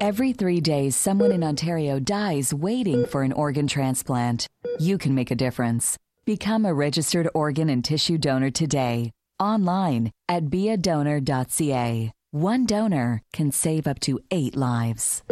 Every 0.01 0.33
three 0.33 0.61
days, 0.61 0.97
someone 0.97 1.31
in 1.31 1.45
Ontario 1.45 2.01
dies 2.01 2.53
waiting 2.53 3.07
for 3.07 3.23
an 3.23 3.33
organ 3.33 3.67
transplant. 3.67 4.47
You 4.81 4.99
can 4.99 5.15
make 5.15 5.31
a 5.31 5.37
difference. 5.37 5.97
Become 6.25 6.67
a 6.67 6.75
registered 6.75 7.29
organ 7.35 7.69
and 7.69 7.85
tissue 7.85 8.19
donor 8.19 8.51
today, 8.51 9.13
online 9.39 10.11
at 10.29 10.47
beadonor.ca. 10.47 12.13
One 12.33 12.67
donor 12.67 13.23
can 13.33 13.53
save 13.53 13.87
up 13.87 14.01
to 14.01 14.19
eight 14.31 14.57
lives. 14.57 15.23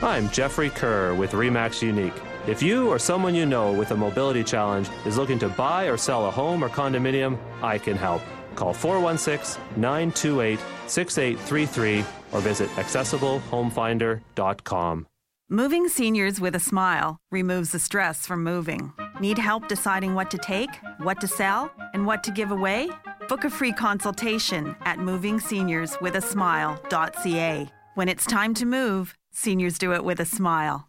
I'm 0.00 0.30
Jeffrey 0.30 0.70
Kerr 0.70 1.14
with 1.14 1.32
REMAX 1.32 1.82
Unique. 1.82 2.14
If 2.46 2.62
you 2.62 2.88
or 2.88 2.98
someone 2.98 3.34
you 3.34 3.46
know 3.46 3.72
with 3.72 3.90
a 3.90 3.96
mobility 3.96 4.42
challenge 4.42 4.88
is 5.06 5.16
looking 5.16 5.38
to 5.40 5.48
buy 5.48 5.84
or 5.84 5.96
sell 5.96 6.26
a 6.26 6.30
home 6.30 6.64
or 6.64 6.68
condominium, 6.68 7.38
I 7.62 7.78
can 7.78 7.96
help. 7.96 8.22
Call 8.54 8.74
416 8.74 9.62
928 9.76 10.60
6833 10.86 12.04
or 12.32 12.40
visit 12.40 12.68
accessiblehomefinder.com. 12.70 15.06
Moving 15.48 15.88
seniors 15.88 16.40
with 16.40 16.56
a 16.56 16.60
smile 16.60 17.18
removes 17.30 17.70
the 17.72 17.78
stress 17.78 18.26
from 18.26 18.42
moving. 18.42 18.90
Need 19.20 19.36
help 19.36 19.68
deciding 19.68 20.14
what 20.14 20.30
to 20.30 20.38
take, 20.38 20.70
what 20.98 21.20
to 21.20 21.28
sell, 21.28 21.70
and 21.92 22.06
what 22.06 22.24
to 22.24 22.30
give 22.30 22.52
away? 22.52 22.88
Book 23.28 23.44
a 23.44 23.50
free 23.50 23.72
consultation 23.72 24.74
at 24.86 24.96
movingseniorswithasmile.ca. 24.98 27.70
When 27.94 28.08
it's 28.08 28.24
time 28.24 28.54
to 28.54 28.64
move, 28.64 29.14
seniors 29.30 29.76
do 29.76 29.92
it 29.92 30.04
with 30.04 30.20
a 30.20 30.24
smile. 30.24 30.88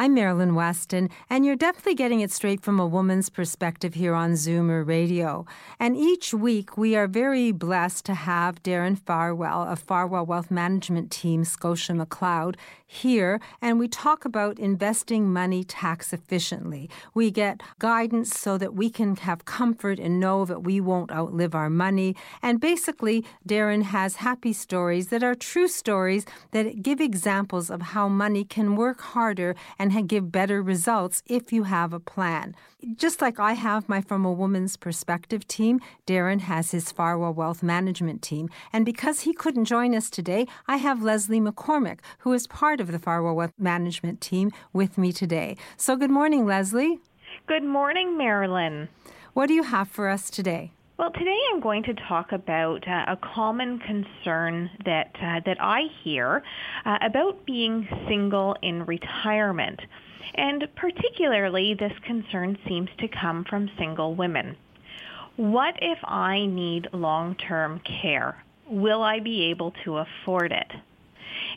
I'm 0.00 0.14
Marilyn 0.14 0.54
Weston, 0.54 1.10
and 1.28 1.44
you're 1.44 1.56
definitely 1.56 1.96
getting 1.96 2.20
it 2.20 2.30
straight 2.30 2.60
from 2.60 2.78
a 2.78 2.86
woman's 2.86 3.28
perspective 3.28 3.94
here 3.94 4.14
on 4.14 4.34
Zoomer 4.34 4.86
Radio. 4.86 5.44
And 5.80 5.96
each 5.96 6.32
week, 6.32 6.78
we 6.78 6.94
are 6.94 7.08
very 7.08 7.50
blessed 7.50 8.04
to 8.04 8.14
have 8.14 8.62
Darren 8.62 8.96
Farwell 8.96 9.64
of 9.64 9.80
Farwell 9.80 10.24
Wealth 10.24 10.52
Management 10.52 11.10
Team, 11.10 11.42
Scotia 11.42 11.94
McLeod, 11.94 12.54
here, 12.90 13.38
and 13.60 13.78
we 13.78 13.86
talk 13.86 14.24
about 14.24 14.58
investing 14.58 15.30
money 15.30 15.62
tax 15.62 16.14
efficiently. 16.14 16.88
We 17.12 17.30
get 17.30 17.62
guidance 17.78 18.30
so 18.30 18.56
that 18.56 18.74
we 18.74 18.88
can 18.88 19.14
have 19.16 19.44
comfort 19.44 19.98
and 19.98 20.18
know 20.18 20.46
that 20.46 20.62
we 20.62 20.80
won't 20.80 21.12
outlive 21.12 21.54
our 21.54 21.68
money. 21.68 22.16
And 22.40 22.60
basically, 22.60 23.26
Darren 23.46 23.82
has 23.82 24.16
happy 24.16 24.54
stories 24.54 25.08
that 25.08 25.22
are 25.22 25.34
true 25.34 25.68
stories 25.68 26.24
that 26.52 26.82
give 26.82 26.98
examples 26.98 27.68
of 27.68 27.82
how 27.82 28.08
money 28.08 28.42
can 28.42 28.74
work 28.74 29.02
harder 29.02 29.54
and 29.78 29.87
give 30.06 30.32
better 30.32 30.62
results 30.62 31.22
if 31.26 31.52
you 31.52 31.64
have 31.64 31.92
a 31.92 32.00
plan. 32.00 32.54
Just 32.96 33.20
like 33.20 33.38
I 33.40 33.52
have 33.52 33.88
my 33.88 34.00
From 34.00 34.24
a 34.24 34.32
Woman's 34.32 34.76
Perspective 34.76 35.46
team, 35.46 35.80
Darren 36.06 36.40
has 36.40 36.70
his 36.70 36.92
Farwell 36.92 37.34
Wealth 37.34 37.62
Management 37.62 38.22
team. 38.22 38.48
And 38.72 38.84
because 38.84 39.20
he 39.20 39.32
couldn't 39.32 39.64
join 39.64 39.94
us 39.94 40.10
today, 40.10 40.46
I 40.66 40.76
have 40.76 41.02
Leslie 41.02 41.40
McCormick, 41.40 42.00
who 42.20 42.32
is 42.32 42.46
part 42.46 42.80
of 42.80 42.92
the 42.92 42.98
Farwell 42.98 43.34
Wealth 43.34 43.52
Management 43.58 44.20
team, 44.20 44.52
with 44.72 44.96
me 44.96 45.12
today. 45.12 45.56
So 45.76 45.96
good 45.96 46.10
morning, 46.10 46.46
Leslie. 46.46 47.00
Good 47.46 47.64
morning, 47.64 48.16
Marilyn. 48.16 48.88
What 49.34 49.46
do 49.46 49.54
you 49.54 49.62
have 49.64 49.88
for 49.88 50.08
us 50.08 50.30
today? 50.30 50.72
Well, 50.98 51.12
today 51.12 51.38
I'm 51.52 51.60
going 51.60 51.84
to 51.84 51.94
talk 51.94 52.32
about 52.32 52.82
uh, 52.88 53.04
a 53.06 53.16
common 53.16 53.78
concern 53.78 54.68
that 54.84 55.14
uh, 55.22 55.38
that 55.46 55.58
I 55.60 55.82
hear 56.02 56.42
uh, 56.84 56.98
about 57.00 57.46
being 57.46 57.86
single 58.08 58.56
in 58.62 58.84
retirement. 58.84 59.80
And 60.34 60.66
particularly 60.74 61.74
this 61.78 61.92
concern 62.04 62.58
seems 62.66 62.88
to 62.98 63.06
come 63.06 63.44
from 63.48 63.70
single 63.78 64.16
women. 64.16 64.56
What 65.36 65.76
if 65.80 65.98
I 66.02 66.46
need 66.46 66.88
long-term 66.92 67.80
care? 68.02 68.42
Will 68.68 69.04
I 69.04 69.20
be 69.20 69.44
able 69.50 69.74
to 69.84 69.98
afford 69.98 70.50
it? 70.50 70.72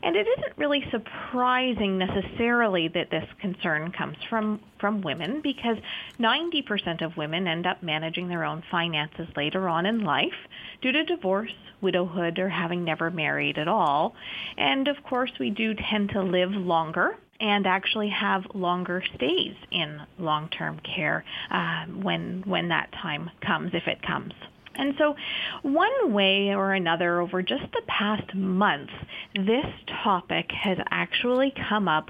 And 0.04 0.16
it 0.16 0.28
isn't 0.28 0.58
really 0.58 0.84
surprising 0.92 1.98
necessarily 1.98 2.88
that 2.90 3.10
this 3.10 3.28
concern 3.40 3.92
comes 3.92 4.18
from, 4.30 4.60
from 4.80 5.02
women 5.02 5.42
because 5.42 5.78
90% 6.20 7.02
of 7.04 7.18
women 7.18 7.48
end 7.48 7.66
up 7.66 7.84
managing 7.84 8.28
their 8.28 8.44
own 8.44 8.64
finances 8.72 9.28
later 9.36 9.68
on 9.70 9.86
in 9.86 10.04
life 10.04 10.34
due 10.82 10.92
to 10.92 11.04
divorce, 11.04 11.54
widowhood, 11.82 12.40
or 12.40 12.50
having 12.50 12.84
never 12.84 13.12
married 13.12 13.58
at 13.58 13.68
all. 13.68 14.16
And 14.58 14.88
of 14.88 15.04
course, 15.04 15.32
we 15.40 15.50
do 15.50 15.74
tend 15.74 16.10
to 16.10 16.22
live 16.22 16.52
longer 16.52 17.18
and 17.40 17.66
actually 17.66 18.10
have 18.10 18.44
longer 18.54 19.04
stays 19.16 19.56
in 19.72 20.00
long-term 20.20 20.80
care 20.80 21.26
uh, 21.50 21.86
when 21.86 22.44
when 22.46 22.70
that 22.70 22.92
time 22.92 23.32
comes, 23.42 23.72
if 23.74 23.88
it 23.88 24.02
comes. 24.04 24.34
And 24.82 24.96
so, 24.98 25.14
one 25.62 26.12
way 26.12 26.56
or 26.56 26.74
another, 26.74 27.22
over 27.22 27.44
just 27.44 27.72
the 27.72 27.84
past 27.86 28.34
month, 28.34 28.90
this 29.36 29.68
topic 30.04 30.48
has 30.52 30.80
actually 30.90 31.54
come 31.70 31.88
up 31.88 32.10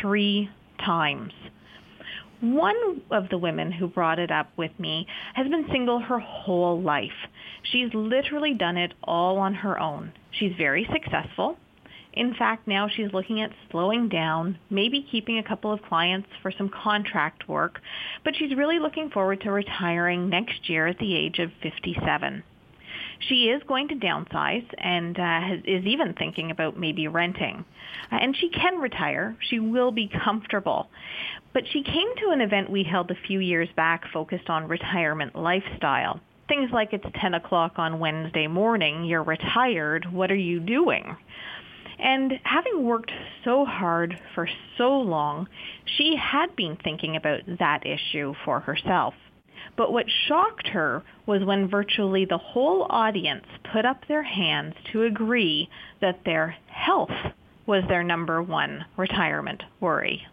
three 0.00 0.50
times. 0.84 1.32
One 2.40 3.02
of 3.12 3.28
the 3.28 3.38
women 3.38 3.70
who 3.70 3.86
brought 3.86 4.18
it 4.18 4.32
up 4.32 4.50
with 4.56 4.72
me 4.80 5.06
has 5.34 5.46
been 5.46 5.68
single 5.70 6.00
her 6.00 6.18
whole 6.18 6.82
life. 6.82 7.28
She's 7.62 7.94
literally 7.94 8.52
done 8.52 8.76
it 8.76 8.94
all 9.04 9.38
on 9.38 9.54
her 9.54 9.78
own. 9.78 10.10
She's 10.32 10.52
very 10.58 10.88
successful. 10.92 11.56
In 12.18 12.34
fact, 12.34 12.66
now 12.66 12.88
she's 12.88 13.12
looking 13.12 13.40
at 13.40 13.52
slowing 13.70 14.08
down, 14.08 14.58
maybe 14.70 15.06
keeping 15.08 15.38
a 15.38 15.42
couple 15.44 15.72
of 15.72 15.80
clients 15.82 16.28
for 16.42 16.50
some 16.50 16.68
contract 16.68 17.48
work, 17.48 17.80
but 18.24 18.34
she's 18.34 18.56
really 18.56 18.80
looking 18.80 19.08
forward 19.08 19.40
to 19.42 19.52
retiring 19.52 20.28
next 20.28 20.68
year 20.68 20.88
at 20.88 20.98
the 20.98 21.14
age 21.14 21.38
of 21.38 21.52
57. 21.62 22.42
She 23.20 23.50
is 23.50 23.62
going 23.68 23.86
to 23.88 23.94
downsize 23.94 24.66
and 24.78 25.16
uh, 25.16 25.22
has, 25.22 25.60
is 25.64 25.86
even 25.86 26.14
thinking 26.14 26.50
about 26.50 26.76
maybe 26.76 27.06
renting. 27.06 27.64
Uh, 28.10 28.16
and 28.16 28.36
she 28.36 28.48
can 28.48 28.78
retire. 28.78 29.36
She 29.48 29.60
will 29.60 29.92
be 29.92 30.10
comfortable. 30.24 30.90
But 31.52 31.68
she 31.72 31.84
came 31.84 32.16
to 32.16 32.30
an 32.30 32.40
event 32.40 32.68
we 32.68 32.82
held 32.82 33.12
a 33.12 33.26
few 33.28 33.38
years 33.38 33.68
back 33.76 34.02
focused 34.12 34.50
on 34.50 34.66
retirement 34.66 35.36
lifestyle. 35.36 36.18
Things 36.48 36.70
like 36.72 36.92
it's 36.92 37.06
10 37.20 37.34
o'clock 37.34 37.74
on 37.76 38.00
Wednesday 38.00 38.48
morning, 38.48 39.04
you're 39.04 39.22
retired, 39.22 40.12
what 40.12 40.32
are 40.32 40.36
you 40.36 40.58
doing? 40.58 41.16
And 41.98 42.38
having 42.44 42.84
worked 42.84 43.10
so 43.44 43.64
hard 43.64 44.20
for 44.34 44.48
so 44.76 45.00
long, 45.00 45.48
she 45.84 46.16
had 46.16 46.54
been 46.54 46.76
thinking 46.76 47.16
about 47.16 47.40
that 47.58 47.84
issue 47.84 48.34
for 48.44 48.60
herself. 48.60 49.14
But 49.76 49.92
what 49.92 50.06
shocked 50.26 50.68
her 50.68 51.02
was 51.26 51.44
when 51.44 51.68
virtually 51.68 52.24
the 52.24 52.38
whole 52.38 52.86
audience 52.88 53.46
put 53.72 53.84
up 53.84 54.06
their 54.06 54.22
hands 54.22 54.74
to 54.92 55.02
agree 55.04 55.68
that 56.00 56.24
their 56.24 56.56
health 56.66 57.10
was 57.66 57.84
their 57.88 58.02
number 58.02 58.42
one 58.42 58.84
retirement 58.96 59.62
worry. 59.80 60.26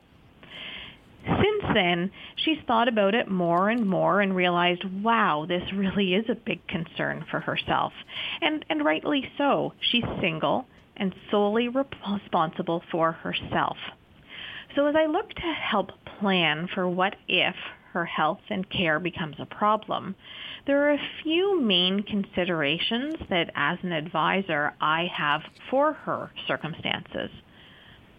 Since 1.25 1.74
then, 1.74 2.12
she's 2.36 2.60
thought 2.67 2.88
about 2.88 3.15
it 3.15 3.29
more 3.29 3.69
and 3.69 3.88
more 3.89 4.22
and 4.22 4.36
realized, 4.36 4.84
wow, 5.03 5.45
this 5.48 5.74
really 5.74 6.13
is 6.13 6.25
a 6.29 6.36
big 6.36 6.65
concern 6.67 7.25
for 7.31 7.39
herself. 7.39 7.93
And, 8.41 8.63
and 8.69 8.86
rightly 8.86 9.31
so. 9.38 9.74
She's 9.79 10.03
single 10.22 10.67
and 10.97 11.13
solely 11.31 11.67
responsible 11.67 12.83
for 12.91 13.11
herself. 13.11 13.77
So 14.75 14.87
as 14.87 14.95
I 14.95 15.05
look 15.05 15.29
to 15.29 15.53
help 15.53 15.91
plan 16.19 16.67
for 16.73 16.87
what 16.87 17.15
if 17.27 17.55
her 17.93 18.05
health 18.05 18.41
and 18.49 18.69
care 18.69 18.99
becomes 18.99 19.37
a 19.39 19.45
problem, 19.45 20.15
there 20.67 20.83
are 20.83 20.93
a 20.93 21.09
few 21.23 21.61
main 21.61 22.03
considerations 22.03 23.15
that 23.29 23.51
as 23.55 23.77
an 23.83 23.93
advisor 23.93 24.73
I 24.81 25.09
have 25.15 25.41
for 25.69 25.93
her 25.93 26.31
circumstances. 26.47 27.29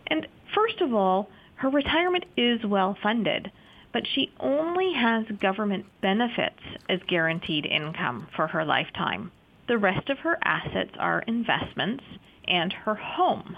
And 0.07 0.27
first 0.55 0.81
of 0.81 0.95
all, 0.95 1.29
her 1.57 1.69
retirement 1.69 2.25
is 2.37 2.65
well 2.65 2.97
funded, 3.03 3.51
but 3.93 4.07
she 4.07 4.33
only 4.41 4.93
has 4.93 5.25
government 5.41 5.87
benefits 6.01 6.61
as 6.89 7.01
guaranteed 7.09 7.67
income 7.67 8.29
for 8.35 8.47
her 8.47 8.65
lifetime. 8.65 9.31
The 9.69 9.79
rest 9.79 10.09
of 10.09 10.19
her 10.21 10.39
assets 10.45 10.93
are 10.99 11.25
investments 11.27 12.05
and 12.49 12.73
her 12.73 12.95
home. 12.95 13.57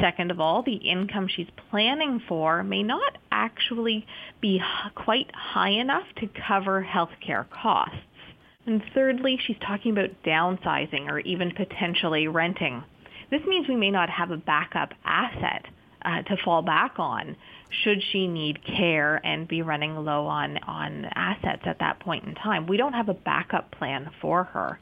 Second 0.00 0.30
of 0.30 0.38
all, 0.38 0.62
the 0.62 0.76
income 0.76 1.28
she's 1.28 1.48
planning 1.70 2.20
for 2.28 2.62
may 2.62 2.82
not 2.82 3.16
actually 3.32 4.06
be 4.40 4.60
quite 4.94 5.30
high 5.34 5.70
enough 5.70 6.06
to 6.16 6.28
cover 6.46 6.86
healthcare 6.86 7.48
costs. 7.48 7.96
And 8.66 8.82
thirdly, 8.92 9.38
she's 9.46 9.56
talking 9.66 9.92
about 9.92 10.22
downsizing 10.24 11.08
or 11.08 11.20
even 11.20 11.52
potentially 11.52 12.28
renting. 12.28 12.84
This 13.30 13.40
means 13.46 13.66
we 13.66 13.76
may 13.76 13.90
not 13.90 14.10
have 14.10 14.30
a 14.30 14.36
backup 14.36 14.92
asset 15.04 15.64
uh, 16.02 16.22
to 16.22 16.36
fall 16.44 16.62
back 16.62 16.98
on 16.98 17.36
should 17.70 18.02
she 18.12 18.26
need 18.26 18.64
care 18.64 19.24
and 19.24 19.48
be 19.48 19.62
running 19.62 19.94
low 19.96 20.26
on, 20.26 20.58
on 20.58 21.04
assets 21.14 21.62
at 21.64 21.78
that 21.80 22.00
point 22.00 22.24
in 22.24 22.34
time. 22.34 22.66
We 22.66 22.76
don't 22.76 22.94
have 22.94 23.08
a 23.08 23.14
backup 23.14 23.70
plan 23.72 24.10
for 24.20 24.44
her. 24.44 24.78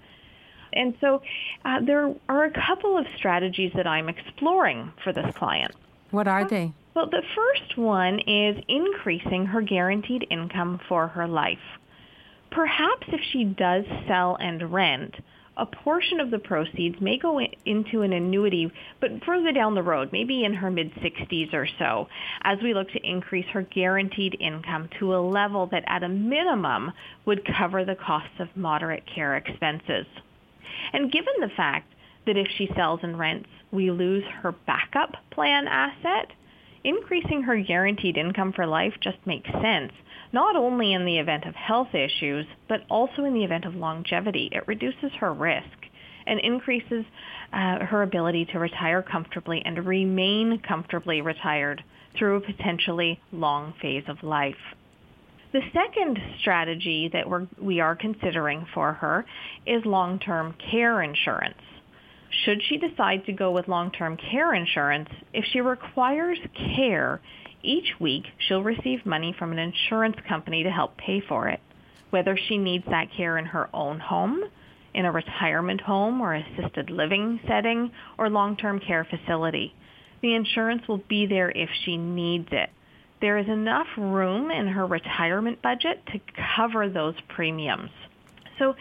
And 0.77 0.95
so 1.01 1.23
uh, 1.65 1.81
there 1.85 2.15
are 2.29 2.45
a 2.45 2.53
couple 2.53 2.97
of 2.99 3.07
strategies 3.17 3.73
that 3.75 3.87
I'm 3.87 4.09
exploring 4.09 4.93
for 5.03 5.13
this 5.13 5.35
client. 5.37 5.73
What 6.11 6.29
are 6.29 6.49
they? 6.49 6.73
Well, 6.95 7.11
the 7.11 7.23
first 7.35 7.77
one 7.77 8.21
is 8.21 8.63
increasing 8.69 9.47
her 9.47 9.61
guaranteed 9.61 10.27
income 10.31 10.81
for 10.89 11.09
her 11.09 11.27
life. 11.27 11.59
Perhaps 12.51 13.09
if 13.09 13.21
she 13.33 13.45
does 13.45 13.85
sell 14.07 14.37
and 14.41 14.73
rent, 14.73 15.15
a 15.59 15.67
portion 15.67 16.21
of 16.21 16.31
the 16.31 16.39
proceeds 16.39 17.01
may 17.01 17.19
go 17.19 17.41
into 17.65 18.03
an 18.03 18.13
annuity, 18.13 18.71
but 19.01 19.25
further 19.25 19.53
down 19.53 19.75
the 19.75 19.83
road, 19.83 20.11
maybe 20.13 20.45
in 20.45 20.55
her 20.55 20.71
mid 20.71 20.93
60s 20.95 21.53
or 21.55 21.67
so, 21.79 22.09
as 22.43 22.59
we 22.63 22.75
look 22.75 22.91
to 22.91 23.07
increase 23.07 23.47
her 23.53 23.63
guaranteed 23.63 24.37
income 24.39 24.89
to 24.99 25.15
a 25.15 25.21
level 25.21 25.67
that 25.67 25.85
at 25.87 26.03
a 26.03 26.09
minimum 26.09 26.93
would 27.25 27.47
cover 27.59 27.85
the 27.85 27.95
costs 27.95 28.39
of 28.39 28.55
moderate 28.55 29.05
care 29.07 29.37
expenses. 29.37 30.07
And 30.93 31.13
given 31.13 31.35
the 31.41 31.51
fact 31.57 31.93
that 32.27 32.37
if 32.37 32.49
she 32.57 32.69
sells 32.75 33.01
and 33.03 33.19
rents, 33.19 33.49
we 33.71 33.91
lose 33.91 34.25
her 34.43 34.53
backup 34.53 35.17
plan 35.31 35.69
asset, 35.69 36.33
increasing 36.85 37.43
her 37.43 37.61
guaranteed 37.61 38.17
income 38.17 38.53
for 38.53 38.67
life 38.67 38.95
just 39.01 39.19
makes 39.27 39.51
sense, 39.51 39.93
not 40.33 40.57
only 40.57 40.93
in 40.93 41.05
the 41.05 41.19
event 41.19 41.45
of 41.45 41.55
health 41.55 41.95
issues, 41.95 42.47
but 42.69 42.83
also 42.89 43.25
in 43.25 43.35
the 43.35 43.45
event 43.45 43.65
of 43.65 43.75
longevity. 43.75 44.49
It 44.53 44.67
reduces 44.67 45.13
her 45.19 45.33
risk 45.33 45.87
and 46.27 46.41
increases 46.41 47.05
uh, 47.53 47.85
her 47.85 48.03
ability 48.03 48.47
to 48.47 48.59
retire 48.59 49.03
comfortably 49.03 49.63
and 49.65 49.87
remain 49.87 50.61
comfortably 50.67 51.21
retired 51.21 51.83
through 52.19 52.37
a 52.37 52.41
potentially 52.41 53.21
long 53.33 53.75
phase 53.81 54.05
of 54.09 54.23
life. 54.23 54.55
The 55.53 55.63
second 55.73 56.19
strategy 56.41 57.09
that 57.13 57.29
we're, 57.29 57.47
we 57.61 57.81
are 57.81 57.95
considering 57.95 58.67
for 58.75 58.95
her 58.95 59.25
is 59.65 59.85
long-term 59.87 60.55
care 60.71 61.03
insurance. 61.03 61.61
Should 62.45 62.63
she 62.63 62.79
decide 62.79 63.25
to 63.27 63.33
go 63.33 63.53
with 63.53 63.69
long-term 63.69 64.17
care 64.17 64.53
insurance, 64.55 65.09
if 65.33 65.45
she 65.45 65.61
requires 65.61 66.39
care, 66.55 67.21
each 67.63 67.95
week 68.01 68.25
she'll 68.39 68.63
receive 68.63 69.07
money 69.07 69.33
from 69.39 69.53
an 69.53 69.59
insurance 69.59 70.17
company 70.29 70.65
to 70.65 70.71
help 70.71 70.97
pay 70.97 71.21
for 71.21 71.49
it, 71.49 71.61
whether 72.11 72.37
she 72.37 72.59
needs 72.59 72.85
that 72.87 73.13
care 73.17 73.39
in 73.39 73.47
her 73.47 73.69
own 73.73 74.01
home, 74.01 74.43
in 74.95 75.05
a 75.05 75.13
retirement 75.13 75.81
home 75.81 76.21
or 76.21 76.35
assisted 76.35 76.91
living 76.91 77.39
setting, 77.47 77.93
or 78.19 78.29
long-term 78.29 78.81
care 78.81 79.05
facility. 79.05 79.73
The 80.23 80.35
insurance 80.35 80.89
will 80.89 81.03
be 81.09 81.27
there 81.27 81.51
if 81.51 81.71
she 81.85 81.97
needs 81.97 82.49
it 82.51 82.71
there 83.21 83.39
is 83.39 83.49
enough 83.49 83.87
room 83.97 84.51
in 84.51 84.69
her 84.69 84.87
retirement 84.87 85.63
budget 85.63 86.05
to 86.07 86.21
cover 86.57 86.89
those 86.89 87.15
premiums. 87.29 87.91
So 88.59 88.75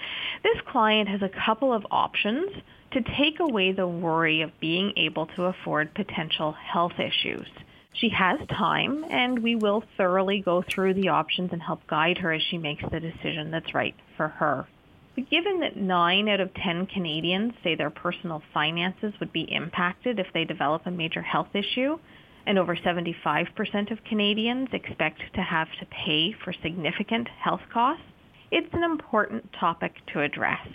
this 0.43 0.57
client 0.67 1.09
has 1.09 1.21
a 1.21 1.29
couple 1.29 1.73
of 1.73 1.85
options 1.91 2.51
to 2.91 3.01
take 3.01 3.39
away 3.39 3.71
the 3.71 3.87
worry 3.87 4.41
of 4.41 4.57
being 4.59 4.93
able 4.97 5.25
to 5.27 5.45
afford 5.45 5.93
potential 5.93 6.53
health 6.53 6.99
issues. 6.99 7.47
She 7.93 8.09
has 8.09 8.39
time, 8.47 9.05
and 9.09 9.39
we 9.39 9.55
will 9.55 9.83
thoroughly 9.97 10.41
go 10.41 10.61
through 10.61 10.95
the 10.95 11.09
options 11.09 11.51
and 11.53 11.61
help 11.61 11.87
guide 11.87 12.17
her 12.19 12.31
as 12.33 12.41
she 12.41 12.57
makes 12.57 12.83
the 12.89 12.99
decision 12.99 13.51
that's 13.51 13.73
right 13.73 13.95
for 14.17 14.27
her. 14.27 14.67
But 15.15 15.29
given 15.29 15.61
that 15.61 15.77
9 15.77 16.27
out 16.27 16.41
of 16.41 16.53
10 16.53 16.87
Canadians 16.87 17.53
say 17.63 17.75
their 17.75 17.89
personal 17.89 18.43
finances 18.53 19.13
would 19.19 19.31
be 19.31 19.49
impacted 19.49 20.19
if 20.19 20.27
they 20.33 20.43
develop 20.43 20.85
a 20.85 20.91
major 20.91 21.21
health 21.21 21.55
issue, 21.55 21.97
and 22.47 22.59
over 22.59 22.75
75% 22.75 23.91
of 23.91 24.03
Canadians 24.03 24.69
expect 24.73 25.21
to 25.33 25.41
have 25.41 25.67
to 25.79 25.85
pay 25.87 26.33
for 26.43 26.53
significant 26.61 27.27
health 27.27 27.61
costs, 27.71 28.03
it's 28.51 28.73
an 28.73 28.83
important 28.83 29.51
topic 29.59 29.93
to 30.13 30.21
address. 30.21 30.67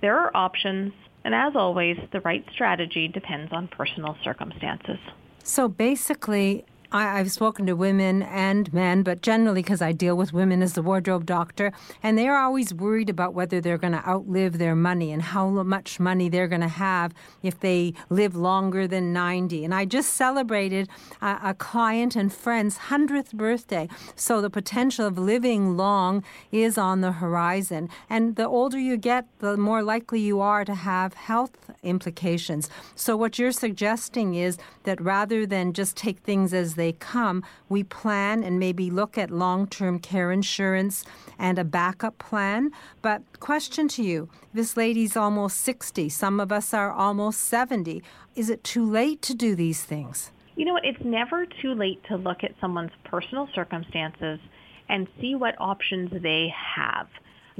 There 0.00 0.18
are 0.18 0.34
options, 0.34 0.92
and 1.24 1.34
as 1.34 1.54
always, 1.54 1.96
the 2.12 2.20
right 2.20 2.44
strategy 2.52 3.08
depends 3.08 3.52
on 3.52 3.68
personal 3.68 4.16
circumstances. 4.24 4.98
So 5.44 5.68
basically, 5.68 6.64
I, 6.92 7.18
have 7.18 7.30
spoken 7.30 7.66
to 7.66 7.74
women 7.74 8.22
and 8.22 8.72
men, 8.72 9.02
but 9.02 9.22
generally 9.22 9.62
because 9.62 9.80
I 9.80 9.92
deal 9.92 10.16
with 10.16 10.32
women 10.32 10.62
as 10.62 10.72
the 10.72 10.82
wardrobe 10.82 11.24
doctor, 11.24 11.72
and 12.02 12.18
they 12.18 12.26
are 12.26 12.38
always 12.38 12.74
worried 12.74 13.08
about 13.08 13.32
whether 13.32 13.60
they're 13.60 13.78
going 13.78 13.92
to 13.92 14.08
outlive 14.08 14.58
their 14.58 14.74
money 14.74 15.12
and 15.12 15.22
how 15.22 15.48
much 15.48 16.00
money 16.00 16.28
they're 16.28 16.48
going 16.48 16.60
to 16.62 16.68
have 16.68 17.12
if 17.42 17.60
they 17.60 17.94
live 18.08 18.34
longer 18.34 18.88
than 18.88 19.12
90. 19.12 19.64
And 19.64 19.74
I 19.74 19.84
just 19.84 20.14
celebrated 20.14 20.88
a, 21.22 21.38
a 21.44 21.54
client 21.54 22.16
and 22.16 22.32
friend's 22.32 22.78
100th 22.78 23.34
birthday, 23.34 23.88
so 24.16 24.40
the 24.40 24.50
potential 24.50 25.06
of 25.06 25.16
living 25.18 25.76
long 25.76 26.24
is 26.50 26.76
on 26.76 27.02
the 27.02 27.12
horizon. 27.12 27.88
And 28.08 28.34
the 28.34 28.48
older 28.48 28.78
you 28.78 28.96
get, 28.96 29.26
the 29.38 29.56
more 29.56 29.82
likely 29.82 30.20
you 30.20 30.40
are 30.40 30.64
to 30.64 30.74
have 30.74 31.14
health 31.14 31.70
implications. 31.82 32.68
So 32.96 33.16
what 33.16 33.38
you're 33.38 33.52
suggesting 33.52 34.34
is 34.34 34.58
that 34.84 35.00
rather 35.00 35.46
than 35.46 35.72
just 35.72 35.96
take 35.96 36.18
things 36.20 36.52
as 36.52 36.74
they 36.80 36.92
come, 36.92 37.44
we 37.68 37.84
plan 37.84 38.42
and 38.42 38.58
maybe 38.58 38.90
look 38.90 39.18
at 39.18 39.30
long 39.30 39.66
term 39.66 39.98
care 39.98 40.32
insurance 40.32 41.04
and 41.38 41.58
a 41.58 41.64
backup 41.64 42.16
plan. 42.18 42.70
But, 43.02 43.22
question 43.38 43.86
to 43.88 44.02
you 44.02 44.28
this 44.54 44.76
lady's 44.76 45.16
almost 45.16 45.58
60, 45.58 46.08
some 46.08 46.40
of 46.40 46.50
us 46.50 46.72
are 46.74 46.90
almost 46.90 47.42
70. 47.42 48.02
Is 48.34 48.48
it 48.48 48.64
too 48.64 48.84
late 48.84 49.20
to 49.22 49.34
do 49.34 49.54
these 49.54 49.84
things? 49.84 50.32
You 50.56 50.64
know 50.64 50.72
what? 50.72 50.84
It's 50.84 51.04
never 51.04 51.46
too 51.62 51.74
late 51.74 52.02
to 52.08 52.16
look 52.16 52.42
at 52.42 52.52
someone's 52.60 52.96
personal 53.04 53.48
circumstances 53.54 54.40
and 54.88 55.06
see 55.20 55.34
what 55.34 55.54
options 55.58 56.10
they 56.22 56.52
have 56.76 57.06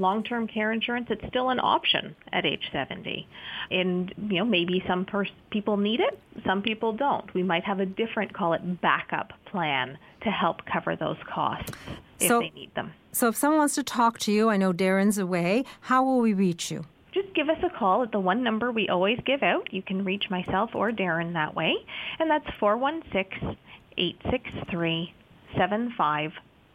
long-term 0.01 0.47
care 0.47 0.71
insurance, 0.71 1.07
it's 1.09 1.25
still 1.27 1.49
an 1.49 1.59
option 1.59 2.15
at 2.33 2.45
age 2.45 2.69
70. 2.71 3.27
And, 3.69 4.13
you 4.17 4.39
know, 4.39 4.45
maybe 4.45 4.83
some 4.87 5.05
pers- 5.05 5.31
people 5.49 5.77
need 5.77 5.99
it, 5.99 6.19
some 6.45 6.61
people 6.61 6.91
don't. 6.93 7.33
We 7.33 7.43
might 7.43 7.63
have 7.63 7.79
a 7.79 7.85
different, 7.85 8.33
call 8.33 8.53
it 8.53 8.81
backup 8.81 9.31
plan 9.45 9.97
to 10.23 10.29
help 10.29 10.65
cover 10.65 10.95
those 10.95 11.17
costs 11.33 11.71
if 12.19 12.27
so, 12.27 12.39
they 12.39 12.51
need 12.51 12.73
them. 12.75 12.93
So 13.11 13.27
if 13.27 13.35
someone 13.35 13.59
wants 13.59 13.75
to 13.75 13.83
talk 13.83 14.19
to 14.19 14.31
you, 14.31 14.49
I 14.49 14.57
know 14.57 14.73
Darren's 14.73 15.17
away, 15.17 15.65
how 15.81 16.03
will 16.03 16.19
we 16.19 16.33
reach 16.33 16.71
you? 16.71 16.85
Just 17.13 17.33
give 17.33 17.49
us 17.49 17.57
a 17.63 17.69
call 17.69 18.03
at 18.03 18.11
the 18.11 18.19
one 18.19 18.43
number 18.43 18.71
we 18.71 18.87
always 18.87 19.19
give 19.25 19.43
out. 19.43 19.73
You 19.73 19.81
can 19.81 20.05
reach 20.05 20.29
myself 20.29 20.71
or 20.73 20.91
Darren 20.91 21.33
that 21.33 21.55
way, 21.55 21.75
and 22.19 22.29
that's 22.29 22.47
416 22.59 23.57
863 23.97 25.13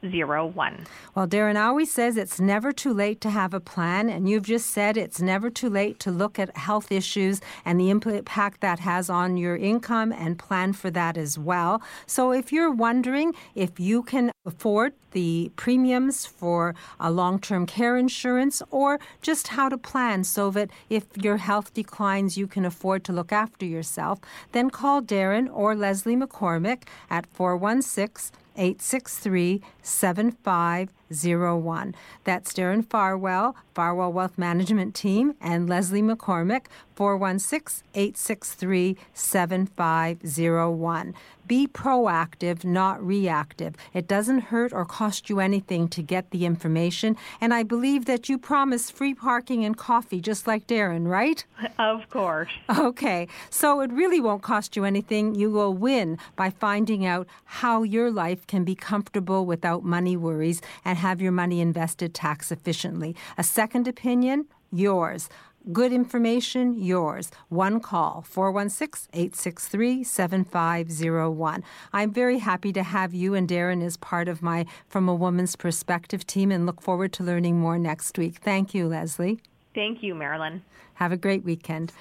01. 0.03 0.87
Well, 1.15 1.27
Darren 1.27 1.61
always 1.61 1.93
says 1.93 2.17
it's 2.17 2.41
never 2.41 2.73
too 2.73 2.93
late 2.93 3.21
to 3.23 3.31
have 3.31 3.55
a 3.55 3.61
plan, 3.61 4.09
and 4.09 4.29
you've 4.29 4.45
just 4.45 4.71
said 4.71 4.97
it's 4.97 5.21
never 5.21 5.51
too 5.51 5.71
late 5.71 5.99
to 6.01 6.11
look 6.11 6.39
at 6.39 6.57
health 6.57 6.93
issues 6.93 7.41
and 7.65 7.81
the 7.81 7.91
impact 7.91 8.61
that 8.61 8.81
has 8.81 9.09
on 9.11 9.37
your 9.37 9.57
income 9.57 10.13
and 10.13 10.39
plan 10.39 10.73
for 10.73 10.91
that 10.91 11.17
as 11.17 11.39
well. 11.39 11.83
So 12.07 12.33
if 12.33 12.53
you're 12.53 12.71
wondering 12.71 13.35
if 13.55 13.81
you 13.81 14.03
can 14.03 14.33
afford 14.45 14.93
the 15.13 15.51
premiums 15.57 16.27
for 16.27 16.75
a 17.01 17.11
long 17.11 17.39
term 17.39 17.65
care 17.67 17.97
insurance 17.97 18.63
or 18.71 19.01
just 19.23 19.49
how 19.49 19.69
to 19.69 19.79
plan 19.79 20.25
so 20.25 20.51
that 20.51 20.71
if 20.91 21.05
your 21.17 21.39
health 21.39 21.73
declines, 21.73 22.37
you 22.37 22.47
can 22.47 22.65
afford 22.65 23.03
to 23.05 23.13
look 23.13 23.33
after 23.33 23.65
yourself, 23.65 24.21
then 24.53 24.69
call 24.69 25.01
Darren 25.01 25.49
or 25.53 25.75
Leslie 25.75 26.17
McCormick 26.17 26.83
at 27.09 27.27
416 27.33 28.39
863 28.57 29.61
7500. 29.83 30.96
7501. 31.11 31.95
That's 32.25 32.53
Darren 32.53 32.89
Farwell, 32.89 33.57
Farwell 33.75 34.13
Wealth 34.13 34.39
Management 34.39 34.95
Team, 34.95 35.35
and 35.41 35.69
Leslie 35.69 36.03
McCormick, 36.03 36.67
416 36.95 37.85
863 37.95 38.97
7501. 39.15 41.15
Be 41.47 41.69
proactive, 41.69 42.65
not 42.65 43.07
reactive. 43.07 43.77
It 43.95 44.09
doesn't 44.09 44.41
hurt 44.41 44.73
or 44.73 44.85
cost 44.85 45.31
you 45.31 45.39
anything 45.39 45.87
to 45.89 46.03
get 46.03 46.31
the 46.31 46.45
information. 46.45 47.17
And 47.41 47.55
I 47.55 47.63
believe 47.63 48.07
that 48.07 48.29
you 48.29 48.37
promised 48.37 48.93
free 48.93 49.15
parking 49.15 49.65
and 49.65 49.77
coffee, 49.77 50.21
just 50.21 50.49
like 50.49 50.67
Darren, 50.67 51.07
right? 51.07 51.45
Of 51.79 52.09
course. 52.11 52.51
Okay. 52.77 53.29
So 53.51 53.81
it 53.81 53.93
really 53.93 54.21
won't 54.21 54.43
cost 54.43 54.77
you 54.77 54.85
anything. 54.85 55.35
You 55.35 55.51
will 55.51 55.73
win 55.73 56.19
by 56.35 56.51
finding 56.51 57.07
out 57.07 57.27
how 57.45 57.83
your 57.83 58.11
life 58.11 58.47
can 58.47 58.65
be 58.65 58.75
comfortable 58.75 59.47
without 59.47 59.85
money 59.85 60.17
worries 60.17 60.61
and 60.85 60.96
have 60.97 61.21
your 61.21 61.33
money 61.33 61.61
invested 61.61 62.13
tax 62.15 62.51
efficiently. 62.51 63.15
A 63.39 63.45
second 63.45 63.87
opinion? 63.87 64.47
Yours. 64.73 65.29
Good 65.73 65.93
information, 65.93 66.75
yours. 66.81 67.33
One 67.49 67.81
call, 67.81 68.25
416 68.29 69.09
863 69.13 70.05
7501. 70.05 71.65
I'm 71.93 72.13
very 72.13 72.39
happy 72.39 72.73
to 72.73 72.85
have 72.85 73.13
you 73.15 73.35
and 73.35 73.49
Darren 73.49 73.83
as 73.83 73.97
part 73.97 74.29
of 74.29 74.43
my 74.43 74.65
From 74.87 75.09
a 75.09 75.15
Woman's 75.15 75.57
Perspective 75.57 76.25
team 76.25 76.53
and 76.53 76.67
look 76.67 76.81
forward 76.81 77.13
to 77.15 77.25
learning 77.25 77.59
more 77.59 77.79
next 77.79 78.17
week. 78.17 78.37
Thank 78.37 78.75
you, 78.75 78.87
Leslie. 78.87 79.41
Thank 79.75 80.05
you, 80.05 80.15
Marilyn. 80.15 80.63
Have 80.95 81.11
a 81.11 81.17
great 81.17 81.43
weekend. 81.43 81.93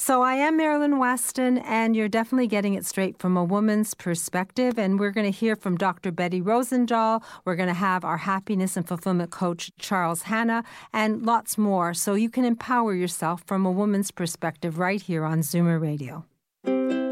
So, 0.00 0.22
I 0.22 0.34
am 0.34 0.56
Marilyn 0.56 1.00
Weston, 1.00 1.58
and 1.58 1.96
you're 1.96 2.08
definitely 2.08 2.46
getting 2.46 2.74
it 2.74 2.86
straight 2.86 3.18
from 3.18 3.36
a 3.36 3.42
woman's 3.42 3.94
perspective. 3.94 4.78
And 4.78 5.00
we're 5.00 5.10
going 5.10 5.30
to 5.30 5.36
hear 5.36 5.56
from 5.56 5.76
Dr. 5.76 6.12
Betty 6.12 6.40
Rosendahl. 6.40 7.20
We're 7.44 7.56
going 7.56 7.68
to 7.68 7.74
have 7.74 8.04
our 8.04 8.18
happiness 8.18 8.76
and 8.76 8.86
fulfillment 8.86 9.32
coach, 9.32 9.72
Charles 9.76 10.22
Hanna, 10.22 10.62
and 10.92 11.26
lots 11.26 11.58
more. 11.58 11.94
So, 11.94 12.14
you 12.14 12.30
can 12.30 12.44
empower 12.44 12.94
yourself 12.94 13.42
from 13.44 13.66
a 13.66 13.72
woman's 13.72 14.12
perspective 14.12 14.78
right 14.78 15.02
here 15.02 15.24
on 15.24 15.40
Zoomer 15.40 15.80
Radio. 15.80 16.24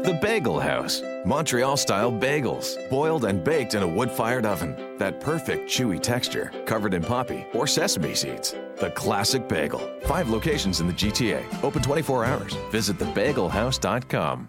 The 0.07 0.17
Bagel 0.21 0.57
House. 0.57 1.01
Montreal 1.25 1.75
style 1.75 2.11
bagels, 2.11 2.77
boiled 2.89 3.25
and 3.25 3.43
baked 3.43 3.75
in 3.75 3.83
a 3.83 3.87
wood 3.87 4.09
fired 4.09 4.45
oven. 4.45 4.95
That 4.97 5.19
perfect 5.19 5.69
chewy 5.69 6.01
texture, 6.01 6.49
covered 6.65 6.93
in 6.93 7.03
poppy 7.03 7.45
or 7.53 7.67
sesame 7.67 8.15
seeds. 8.15 8.55
The 8.79 8.91
classic 8.91 9.49
bagel. 9.49 9.81
Five 10.05 10.29
locations 10.29 10.79
in 10.79 10.87
the 10.87 10.93
GTA. 10.93 11.43
Open 11.61 11.81
24 11.81 12.23
hours. 12.23 12.53
Visit 12.71 12.97
thebagelhouse.com. 12.99 14.47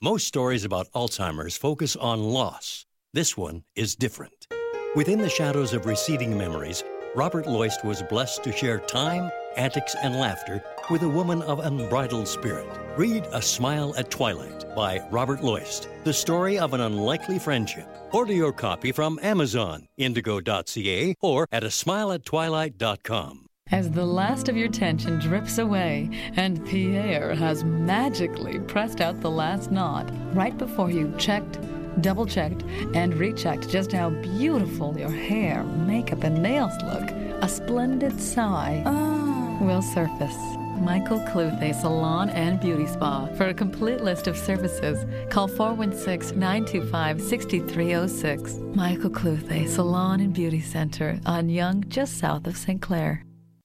Most 0.00 0.26
stories 0.26 0.64
about 0.64 0.90
Alzheimer's 0.92 1.58
focus 1.58 1.94
on 1.96 2.22
loss. 2.22 2.86
This 3.12 3.36
one 3.36 3.64
is 3.74 3.96
different. 3.96 4.46
Within 4.94 5.18
the 5.18 5.28
shadows 5.28 5.74
of 5.74 5.84
receding 5.84 6.38
memories, 6.38 6.82
Robert 7.14 7.46
Loist 7.46 7.84
was 7.84 8.02
blessed 8.02 8.42
to 8.44 8.52
share 8.52 8.78
time, 8.78 9.30
antics, 9.56 9.94
and 10.02 10.16
laughter 10.16 10.62
with 10.90 11.02
a 11.02 11.08
woman 11.08 11.42
of 11.42 11.60
unbridled 11.60 12.28
spirit. 12.28 12.66
Read 12.96 13.26
A 13.32 13.42
Smile 13.42 13.94
at 13.96 14.10
Twilight 14.10 14.74
by 14.74 15.00
Robert 15.10 15.42
Loist, 15.42 15.88
the 16.04 16.14
story 16.14 16.58
of 16.58 16.72
an 16.72 16.80
unlikely 16.80 17.38
friendship. 17.38 17.88
Order 18.12 18.32
your 18.32 18.52
copy 18.52 18.92
from 18.92 19.18
Amazon, 19.22 19.88
indigo.ca, 19.96 21.14
or 21.20 21.46
at 21.52 21.64
a 21.64 21.68
smileattwilight.com. 21.68 23.46
As 23.72 23.90
the 23.90 24.06
last 24.06 24.48
of 24.48 24.56
your 24.56 24.68
tension 24.68 25.18
drips 25.18 25.58
away 25.58 26.08
and 26.36 26.64
Pierre 26.66 27.34
has 27.34 27.64
magically 27.64 28.60
pressed 28.60 29.00
out 29.00 29.20
the 29.20 29.30
last 29.30 29.72
knot 29.72 30.08
right 30.32 30.56
before 30.56 30.88
you 30.88 31.12
checked, 31.18 31.58
double 32.00 32.26
checked, 32.26 32.62
and 32.94 33.14
rechecked 33.14 33.68
just 33.68 33.90
how 33.90 34.10
beautiful 34.10 34.96
your 34.96 35.10
hair, 35.10 35.64
makeup, 35.64 36.22
and 36.22 36.40
nails 36.40 36.74
look, 36.84 37.10
a 37.42 37.48
splendid 37.48 38.20
sigh 38.20 38.84
ah. 38.86 39.35
Will 39.60 39.82
surface. 39.82 40.36
Michael 40.80 41.20
Cluthe 41.20 41.74
Salon 41.74 42.28
and 42.30 42.60
Beauty 42.60 42.86
Spa. 42.86 43.26
For 43.36 43.46
a 43.48 43.54
complete 43.54 44.02
list 44.02 44.26
of 44.26 44.36
services, 44.36 45.04
call 45.30 45.48
416 45.48 46.38
925 46.38 47.20
6306. 47.20 48.54
Michael 48.74 49.10
Cluthe 49.10 49.68
Salon 49.68 50.20
and 50.20 50.34
Beauty 50.34 50.60
Center 50.60 51.18
on 51.24 51.48
Yonge, 51.48 51.88
just 51.88 52.18
south 52.18 52.46
of 52.46 52.56
St. 52.56 52.80
Clair. 52.82 53.24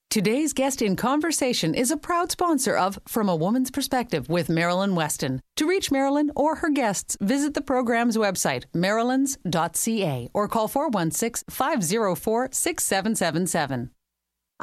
Today's 0.09 0.51
guest 0.51 0.81
in 0.81 0.97
conversation 0.97 1.73
is 1.73 1.89
a 1.89 1.95
proud 1.95 2.31
sponsor 2.31 2.75
of 2.75 2.99
From 3.07 3.29
a 3.29 3.35
Woman's 3.35 3.71
Perspective 3.71 4.27
with 4.27 4.49
Marilyn 4.49 4.93
Weston. 4.93 5.39
To 5.55 5.65
reach 5.65 5.89
Marilyn 5.89 6.31
or 6.35 6.55
her 6.57 6.69
guests, 6.69 7.15
visit 7.21 7.53
the 7.53 7.61
program's 7.61 8.17
website, 8.17 8.65
marilyns.ca, 8.75 10.29
or 10.33 10.47
call 10.49 10.67
416 10.67 11.45
504 11.49 12.49
6777. 12.51 13.91